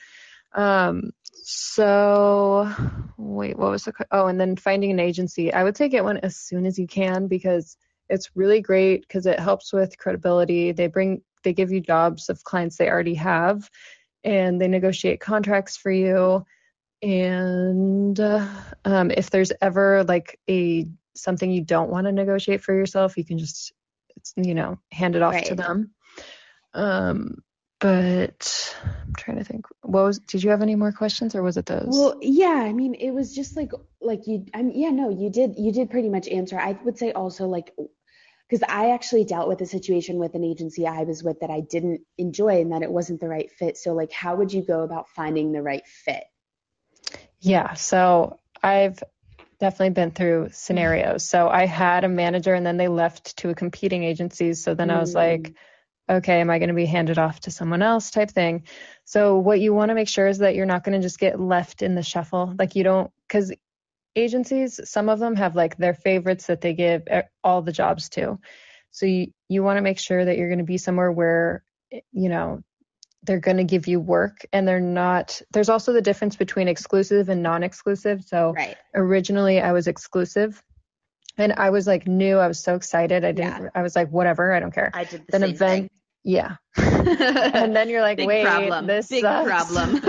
Um, 0.54 1.12
so, 1.44 2.72
wait, 3.16 3.58
what 3.58 3.70
was 3.70 3.84
the? 3.84 3.92
Oh, 4.10 4.26
and 4.26 4.40
then 4.40 4.56
finding 4.56 4.90
an 4.90 5.00
agency. 5.00 5.52
I 5.52 5.64
would 5.64 5.76
say 5.76 5.88
get 5.88 6.04
one 6.04 6.18
as 6.18 6.36
soon 6.36 6.66
as 6.66 6.78
you 6.78 6.86
can 6.86 7.26
because 7.26 7.76
it's 8.08 8.30
really 8.34 8.60
great 8.60 9.02
because 9.02 9.26
it 9.26 9.40
helps 9.40 9.72
with 9.72 9.98
credibility. 9.98 10.72
They 10.72 10.86
bring, 10.86 11.22
they 11.42 11.52
give 11.52 11.72
you 11.72 11.80
jobs 11.80 12.28
of 12.28 12.44
clients 12.44 12.76
they 12.76 12.88
already 12.88 13.14
have, 13.14 13.68
and 14.22 14.60
they 14.60 14.68
negotiate 14.68 15.20
contracts 15.20 15.76
for 15.76 15.90
you. 15.90 16.44
And 17.02 18.18
uh, 18.20 18.46
um, 18.84 19.10
if 19.10 19.30
there's 19.30 19.52
ever 19.60 20.04
like 20.04 20.38
a 20.48 20.86
something 21.14 21.50
you 21.50 21.62
don't 21.62 21.90
want 21.90 22.06
to 22.06 22.12
negotiate 22.12 22.62
for 22.62 22.74
yourself, 22.74 23.16
you 23.16 23.24
can 23.24 23.38
just, 23.38 23.72
you 24.36 24.54
know, 24.54 24.78
hand 24.92 25.16
it 25.16 25.22
off 25.22 25.34
right. 25.34 25.46
to 25.46 25.54
them. 25.54 25.90
Um, 26.74 27.42
but 27.82 28.76
I'm 28.84 29.14
trying 29.16 29.38
to 29.38 29.44
think. 29.44 29.66
What 29.82 30.04
was? 30.04 30.20
Did 30.20 30.44
you 30.44 30.50
have 30.50 30.62
any 30.62 30.76
more 30.76 30.92
questions, 30.92 31.34
or 31.34 31.42
was 31.42 31.56
it 31.56 31.66
those? 31.66 31.88
Well, 31.88 32.16
yeah. 32.22 32.62
I 32.64 32.72
mean, 32.72 32.94
it 32.94 33.10
was 33.10 33.34
just 33.34 33.56
like 33.56 33.72
like 34.00 34.28
you. 34.28 34.46
I 34.54 34.62
mean, 34.62 34.78
yeah. 34.78 34.90
No, 34.90 35.10
you 35.10 35.30
did. 35.30 35.56
You 35.58 35.72
did 35.72 35.90
pretty 35.90 36.08
much 36.08 36.28
answer. 36.28 36.58
I 36.58 36.78
would 36.84 36.96
say 36.96 37.10
also 37.10 37.46
like 37.46 37.74
because 38.48 38.64
I 38.68 38.92
actually 38.92 39.24
dealt 39.24 39.48
with 39.48 39.60
a 39.62 39.66
situation 39.66 40.18
with 40.18 40.34
an 40.36 40.44
agency 40.44 40.86
I 40.86 41.02
was 41.02 41.24
with 41.24 41.40
that 41.40 41.50
I 41.50 41.60
didn't 41.60 42.02
enjoy 42.18 42.60
and 42.60 42.72
that 42.72 42.82
it 42.82 42.90
wasn't 42.90 43.20
the 43.20 43.28
right 43.28 43.50
fit. 43.50 43.76
So 43.76 43.94
like, 43.94 44.12
how 44.12 44.36
would 44.36 44.52
you 44.52 44.62
go 44.62 44.82
about 44.82 45.08
finding 45.08 45.50
the 45.52 45.62
right 45.62 45.86
fit? 45.86 46.22
Yeah. 47.40 47.74
So 47.74 48.38
I've 48.62 49.02
definitely 49.58 49.90
been 49.90 50.10
through 50.12 50.50
scenarios. 50.52 51.24
So 51.24 51.48
I 51.48 51.66
had 51.66 52.04
a 52.04 52.08
manager 52.08 52.52
and 52.54 52.64
then 52.64 52.76
they 52.76 52.88
left 52.88 53.38
to 53.38 53.48
a 53.48 53.54
competing 53.54 54.04
agency. 54.04 54.54
So 54.54 54.74
then 54.74 54.88
mm. 54.88 54.96
I 54.96 55.00
was 55.00 55.14
like 55.14 55.42
mm 55.42 55.54
okay, 56.12 56.40
am 56.40 56.50
I 56.50 56.58
going 56.58 56.68
to 56.68 56.74
be 56.74 56.86
handed 56.86 57.18
off 57.18 57.40
to 57.40 57.50
someone 57.50 57.82
else 57.82 58.10
type 58.10 58.30
thing. 58.30 58.64
So 59.04 59.38
what 59.38 59.60
you 59.60 59.74
want 59.74 59.88
to 59.88 59.94
make 59.94 60.08
sure 60.08 60.26
is 60.26 60.38
that 60.38 60.54
you're 60.54 60.66
not 60.66 60.84
going 60.84 61.00
to 61.00 61.04
just 61.04 61.18
get 61.18 61.40
left 61.40 61.82
in 61.82 61.94
the 61.94 62.02
shuffle. 62.02 62.54
Like 62.58 62.76
you 62.76 62.84
don't, 62.84 63.10
because 63.26 63.52
agencies, 64.14 64.80
some 64.84 65.08
of 65.08 65.18
them 65.18 65.36
have 65.36 65.56
like 65.56 65.76
their 65.76 65.94
favorites 65.94 66.46
that 66.46 66.60
they 66.60 66.74
give 66.74 67.02
all 67.42 67.62
the 67.62 67.72
jobs 67.72 68.08
to. 68.10 68.38
So 68.90 69.06
you, 69.06 69.32
you 69.48 69.62
want 69.62 69.78
to 69.78 69.82
make 69.82 69.98
sure 69.98 70.24
that 70.24 70.36
you're 70.36 70.48
going 70.48 70.58
to 70.58 70.64
be 70.64 70.78
somewhere 70.78 71.10
where, 71.10 71.64
eh, 71.90 72.00
you 72.12 72.28
know, 72.28 72.62
they're 73.24 73.40
going 73.40 73.56
to 73.56 73.64
give 73.64 73.86
you 73.86 74.00
work 74.00 74.44
and 74.52 74.66
they're 74.66 74.80
not 74.80 75.40
there's 75.52 75.68
also 75.68 75.92
the 75.92 76.02
difference 76.02 76.34
between 76.34 76.66
exclusive 76.66 77.28
and 77.28 77.40
non-exclusive 77.40 78.24
so 78.24 78.52
right. 78.56 78.76
originally 78.96 79.60
i 79.60 79.70
was 79.70 79.86
exclusive 79.86 80.60
and 81.38 81.52
I 81.54 81.70
was 81.70 81.86
like 81.86 82.06
new. 82.06 82.38
I 82.38 82.46
was 82.46 82.60
so 82.60 82.74
excited. 82.74 83.24
I 83.24 83.32
didn't. 83.32 83.64
Yeah. 83.64 83.68
I 83.74 83.82
was 83.82 83.96
like, 83.96 84.10
whatever. 84.10 84.52
I 84.52 84.60
don't 84.60 84.72
care. 84.72 84.90
I 84.92 85.04
did 85.04 85.26
the 85.26 85.32
then 85.32 85.40
same 85.40 85.50
event. 85.50 85.82
Thing. 85.82 85.90
Yeah. 86.24 86.56
and 86.76 87.74
then 87.74 87.88
you're 87.88 88.00
like, 88.00 88.18
Big 88.18 88.26
wait, 88.26 88.44
problem. 88.44 88.86
this 88.86 89.08
Big 89.08 89.22
sucks. 89.22 89.48
problem. 89.48 90.00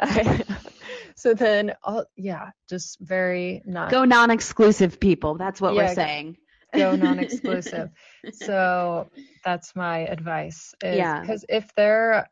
I, 0.00 0.42
so 1.16 1.34
then, 1.34 1.74
all, 1.82 2.04
yeah, 2.16 2.50
just 2.68 2.98
very 3.00 3.62
not. 3.64 3.90
Go 3.90 4.04
non-exclusive, 4.04 4.98
people. 4.98 5.36
That's 5.36 5.60
what 5.60 5.74
yeah, 5.74 5.88
we're 5.88 5.94
saying. 5.94 6.36
Go 6.74 6.94
non-exclusive. 6.96 7.90
so 8.32 9.10
that's 9.44 9.74
my 9.74 10.00
advice. 10.06 10.74
Is, 10.82 10.96
yeah. 10.96 11.20
Because 11.20 11.44
if 11.48 11.72
they're 11.76 12.28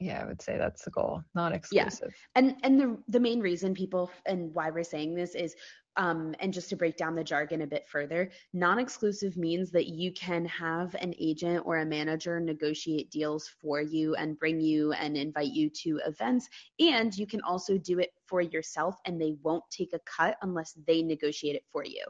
yeah, 0.00 0.20
I 0.22 0.26
would 0.26 0.42
say 0.42 0.58
that's 0.58 0.84
the 0.84 0.90
goal, 0.90 1.22
not 1.34 1.52
exclusive 1.52 2.10
Yeah. 2.12 2.20
And 2.36 2.56
and 2.62 2.80
the 2.80 2.98
the 3.08 3.20
main 3.20 3.40
reason 3.40 3.74
people 3.74 4.10
and 4.26 4.52
why 4.52 4.70
we're 4.70 4.84
saying 4.84 5.14
this 5.14 5.34
is 5.34 5.54
um, 5.96 6.34
and 6.40 6.52
just 6.52 6.68
to 6.70 6.76
break 6.76 6.96
down 6.96 7.14
the 7.14 7.24
jargon 7.24 7.62
a 7.62 7.66
bit 7.66 7.86
further, 7.86 8.30
non 8.52 8.78
exclusive 8.78 9.36
means 9.36 9.70
that 9.70 9.86
you 9.86 10.12
can 10.12 10.44
have 10.46 10.94
an 10.96 11.14
agent 11.18 11.62
or 11.64 11.78
a 11.78 11.86
manager 11.86 12.40
negotiate 12.40 13.10
deals 13.10 13.48
for 13.60 13.80
you 13.80 14.14
and 14.16 14.38
bring 14.38 14.60
you 14.60 14.92
and 14.92 15.16
invite 15.16 15.52
you 15.52 15.70
to 15.70 16.00
events. 16.06 16.48
And 16.80 17.16
you 17.16 17.26
can 17.26 17.40
also 17.42 17.78
do 17.78 17.98
it 18.00 18.12
for 18.26 18.40
yourself 18.40 18.96
and 19.04 19.20
they 19.20 19.34
won't 19.42 19.64
take 19.70 19.92
a 19.92 20.00
cut 20.00 20.36
unless 20.42 20.72
they 20.86 21.02
negotiate 21.02 21.56
it 21.56 21.64
for 21.70 21.84
you. 21.84 22.04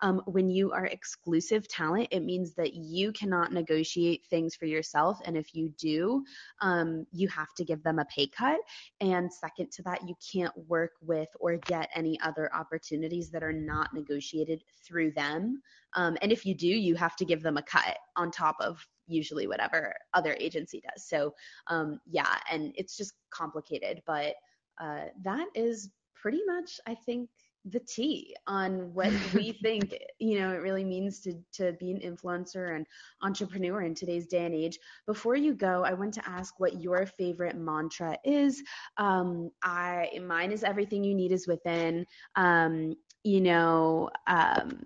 Um, 0.00 0.22
when 0.26 0.48
you 0.48 0.72
are 0.72 0.86
exclusive 0.86 1.68
talent, 1.68 2.08
it 2.10 2.20
means 2.20 2.54
that 2.54 2.74
you 2.74 3.12
cannot 3.12 3.52
negotiate 3.52 4.24
things 4.28 4.54
for 4.54 4.66
yourself. 4.66 5.20
And 5.24 5.36
if 5.36 5.54
you 5.54 5.70
do, 5.78 6.24
um, 6.60 7.06
you 7.12 7.28
have 7.28 7.52
to 7.56 7.64
give 7.64 7.82
them 7.82 7.98
a 7.98 8.04
pay 8.06 8.26
cut. 8.26 8.58
And 9.00 9.32
second 9.32 9.70
to 9.72 9.82
that, 9.82 10.06
you 10.06 10.14
can't 10.32 10.56
work 10.68 10.92
with 11.00 11.28
or 11.38 11.56
get 11.56 11.90
any 11.94 12.18
other 12.20 12.50
opportunities 12.54 13.30
that 13.30 13.42
are 13.42 13.52
not 13.52 13.94
negotiated 13.94 14.62
through 14.84 15.12
them. 15.12 15.62
Um, 15.94 16.16
and 16.22 16.32
if 16.32 16.46
you 16.46 16.54
do, 16.54 16.68
you 16.68 16.94
have 16.94 17.16
to 17.16 17.24
give 17.24 17.42
them 17.42 17.56
a 17.56 17.62
cut 17.62 17.98
on 18.16 18.30
top 18.30 18.56
of 18.60 18.86
usually 19.06 19.46
whatever 19.46 19.94
other 20.14 20.36
agency 20.38 20.80
does. 20.80 21.06
So, 21.06 21.34
um, 21.66 22.00
yeah, 22.08 22.36
and 22.50 22.72
it's 22.76 22.96
just 22.96 23.14
complicated, 23.30 24.02
but 24.06 24.34
uh, 24.80 25.06
that 25.22 25.46
is 25.54 25.90
pretty 26.14 26.40
much, 26.46 26.80
I 26.86 26.94
think, 26.94 27.28
the 27.66 27.80
tea 27.80 28.34
on 28.46 28.92
what 28.94 29.12
we 29.34 29.52
think 29.62 29.94
you 30.18 30.38
know 30.40 30.50
it 30.50 30.62
really 30.62 30.84
means 30.84 31.20
to 31.20 31.34
to 31.52 31.72
be 31.74 31.90
an 31.90 32.00
influencer 32.00 32.74
and 32.74 32.86
entrepreneur 33.22 33.82
in 33.82 33.94
today's 33.94 34.26
day 34.26 34.46
and 34.46 34.54
age. 34.54 34.78
Before 35.06 35.36
you 35.36 35.54
go 35.54 35.84
i 35.84 35.92
want 35.92 36.14
to 36.14 36.28
ask 36.28 36.58
what 36.58 36.80
your 36.80 37.04
favorite 37.06 37.56
mantra 37.56 38.16
is. 38.24 38.62
Um 38.96 39.50
i 39.62 40.08
mine 40.26 40.52
is 40.52 40.64
everything 40.64 41.04
you 41.04 41.14
need 41.14 41.32
is 41.32 41.46
within. 41.46 42.06
Um 42.36 42.96
you 43.24 43.40
know 43.40 44.08
um 44.26 44.80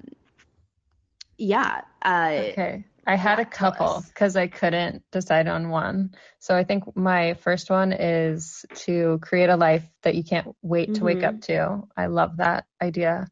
yeah 1.38 1.82
uh 2.04 2.40
okay 2.50 2.84
I 3.06 3.16
had 3.16 3.38
a 3.38 3.44
couple 3.44 4.02
because 4.08 4.36
I 4.36 4.46
couldn't 4.46 5.02
decide 5.10 5.48
on 5.48 5.68
one. 5.68 6.14
So 6.38 6.56
I 6.56 6.64
think 6.64 6.96
my 6.96 7.34
first 7.34 7.70
one 7.70 7.92
is 7.92 8.64
to 8.76 9.18
create 9.22 9.50
a 9.50 9.56
life 9.56 9.84
that 10.02 10.14
you 10.14 10.24
can't 10.24 10.54
wait 10.62 10.90
mm-hmm. 10.90 10.98
to 10.98 11.04
wake 11.04 11.22
up 11.22 11.36
mm-hmm. 11.36 11.52
to. 11.52 11.88
I 11.96 12.06
love 12.06 12.38
that 12.38 12.66
idea 12.82 13.28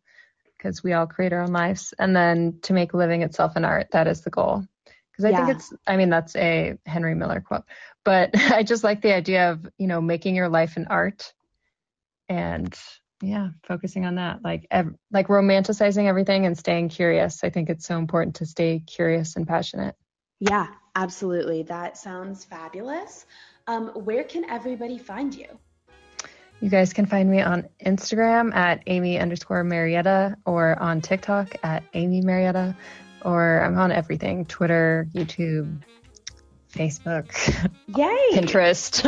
because 0.57 0.83
we 0.83 0.93
all 0.93 1.07
create 1.07 1.33
our 1.33 1.43
own 1.43 1.53
lives. 1.53 1.93
And 1.99 2.15
then 2.15 2.59
to 2.63 2.73
make 2.73 2.95
living 2.95 3.23
itself 3.23 3.57
an 3.57 3.65
art, 3.65 3.89
that 3.93 4.07
is 4.07 4.21
the 4.21 4.31
goal. 4.31 4.65
Because 5.11 5.25
I 5.25 5.31
yeah. 5.31 5.47
think 5.47 5.59
it's, 5.59 5.73
I 5.87 5.97
mean, 5.97 6.11
that's 6.11 6.37
a 6.37 6.79
Henry 6.87 7.15
Miller 7.15 7.41
quote, 7.41 7.65
but 8.05 8.31
I 8.35 8.63
just 8.63 8.85
like 8.85 9.03
the 9.03 9.15
idea 9.15 9.51
of, 9.51 9.67
you 9.79 9.87
know, 9.87 10.01
making 10.01 10.35
your 10.35 10.49
life 10.49 10.77
an 10.77 10.87
art 10.89 11.33
and 12.29 12.75
yeah, 13.23 13.51
focusing 13.63 14.05
on 14.05 14.17
that, 14.17 14.41
like, 14.43 14.67
ev- 14.71 14.95
like 15.13 15.29
romanticizing 15.29 16.07
everything 16.07 16.45
and 16.45 16.59
staying 16.59 16.89
curious. 16.89 17.45
I 17.45 17.51
think 17.51 17.71
it's 17.71 17.87
so 17.87 17.97
important 17.97 18.37
to 18.37 18.47
stay 18.47 18.83
curious 18.85 19.37
and 19.37 19.47
passionate. 19.47 19.95
Yeah, 20.41 20.67
absolutely. 20.97 21.63
That 21.63 21.97
sounds 21.97 22.45
fabulous. 22.45 23.27
Um, 23.69 23.89
where 23.91 24.25
can 24.25 24.45
everybody 24.51 24.99
find 24.99 25.33
you? 25.33 25.47
You 26.61 26.69
guys 26.69 26.93
can 26.93 27.07
find 27.07 27.31
me 27.31 27.41
on 27.41 27.69
Instagram 27.85 28.55
at 28.55 28.83
Amy 28.87 29.19
underscore 29.19 29.63
Marietta 29.63 30.37
or 30.45 30.77
on 30.81 31.01
TikTok 31.01 31.57
at 31.63 31.85
Amy 31.95 32.23
Marietta, 32.23 32.77
or 33.25 33.61
I'm 33.65 33.79
on 33.79 33.93
everything 33.93 34.47
Twitter, 34.47 35.09
YouTube, 35.15 35.81
Facebook, 36.73 37.31
Yay! 37.97 38.39
Pinterest, 38.39 39.05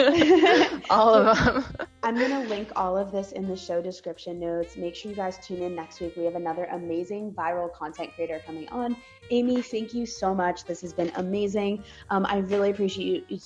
all 0.91 1.15
of 1.15 1.37
them. 1.37 1.65
I'm 2.03 2.17
going 2.17 2.31
to 2.31 2.49
link 2.49 2.71
all 2.77 2.97
of 2.97 3.11
this 3.11 3.33
in 3.33 3.49
the 3.49 3.57
show 3.57 3.81
description 3.81 4.39
notes. 4.39 4.77
Make 4.77 4.95
sure 4.95 5.11
you 5.11 5.17
guys 5.17 5.39
tune 5.45 5.63
in 5.63 5.75
next 5.75 6.01
week. 6.01 6.15
We 6.17 6.25
have 6.25 6.35
another 6.35 6.65
amazing 6.67 7.33
viral 7.33 7.73
content 7.73 8.15
creator 8.15 8.41
coming 8.45 8.69
on. 8.69 8.97
Amy, 9.31 9.63
thank 9.63 9.95
you 9.95 10.05
so 10.05 10.35
much. 10.35 10.65
This 10.65 10.83
has 10.83 10.93
been 10.93 11.11
amazing. 11.17 11.83
Um, 12.11 12.27
I 12.27 12.39
really 12.39 12.71
appreciate 12.71 13.31
you 13.31 13.39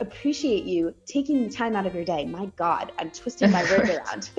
appreciate 0.00 0.64
you 0.64 0.94
taking 1.06 1.44
the 1.46 1.50
time 1.50 1.76
out 1.76 1.86
of 1.86 1.94
your 1.94 2.04
day. 2.04 2.24
My 2.24 2.46
God, 2.56 2.92
I'm 2.98 3.10
twisting 3.10 3.50
my 3.50 3.62
words 3.70 3.90
around. 3.90 4.30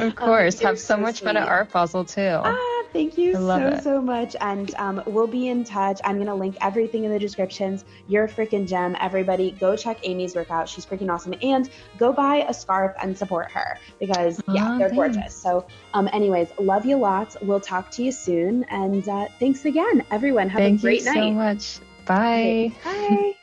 of 0.00 0.14
course, 0.14 0.60
um, 0.60 0.66
have 0.66 0.78
so, 0.78 0.96
much 0.96 1.18
sweet. 1.18 1.26
fun 1.26 1.36
at 1.36 1.48
Art 1.48 1.72
Basel 1.72 2.04
too. 2.04 2.40
Ah, 2.44 2.73
Thank 2.94 3.18
you 3.18 3.32
so, 3.32 3.56
it. 3.58 3.82
so 3.82 4.00
much. 4.00 4.36
And 4.40 4.72
um, 4.76 5.02
we'll 5.04 5.26
be 5.26 5.48
in 5.48 5.64
touch. 5.64 6.00
I'm 6.04 6.14
going 6.14 6.28
to 6.28 6.34
link 6.34 6.56
everything 6.60 7.02
in 7.02 7.10
the 7.10 7.18
descriptions. 7.18 7.84
You're 8.06 8.24
a 8.24 8.28
freaking 8.28 8.68
gem. 8.68 8.96
Everybody, 9.00 9.50
go 9.50 9.74
check 9.74 9.98
Amy's 10.04 10.36
workout. 10.36 10.68
She's 10.68 10.86
freaking 10.86 11.12
awesome. 11.12 11.34
And 11.42 11.68
go 11.98 12.12
buy 12.12 12.46
a 12.48 12.54
scarf 12.54 12.94
and 13.02 13.18
support 13.18 13.50
her 13.50 13.78
because, 13.98 14.40
yeah, 14.52 14.74
oh, 14.74 14.78
they're 14.78 14.90
thanks. 14.90 15.16
gorgeous. 15.16 15.34
So, 15.34 15.66
um, 15.92 16.08
anyways, 16.12 16.52
love 16.60 16.86
you 16.86 16.96
lots. 16.96 17.36
We'll 17.42 17.58
talk 17.58 17.90
to 17.92 18.04
you 18.04 18.12
soon. 18.12 18.62
And 18.70 19.06
uh, 19.08 19.26
thanks 19.40 19.64
again, 19.64 20.04
everyone. 20.12 20.48
Have 20.50 20.62
Thank 20.62 20.78
a 20.78 20.82
great 20.82 21.04
night. 21.04 21.14
Thank 21.14 21.26
you 21.26 21.32
so 21.32 21.80
much. 21.80 21.80
Bye. 22.06 22.72
Okay. 22.80 23.08
Bye. 23.08 23.34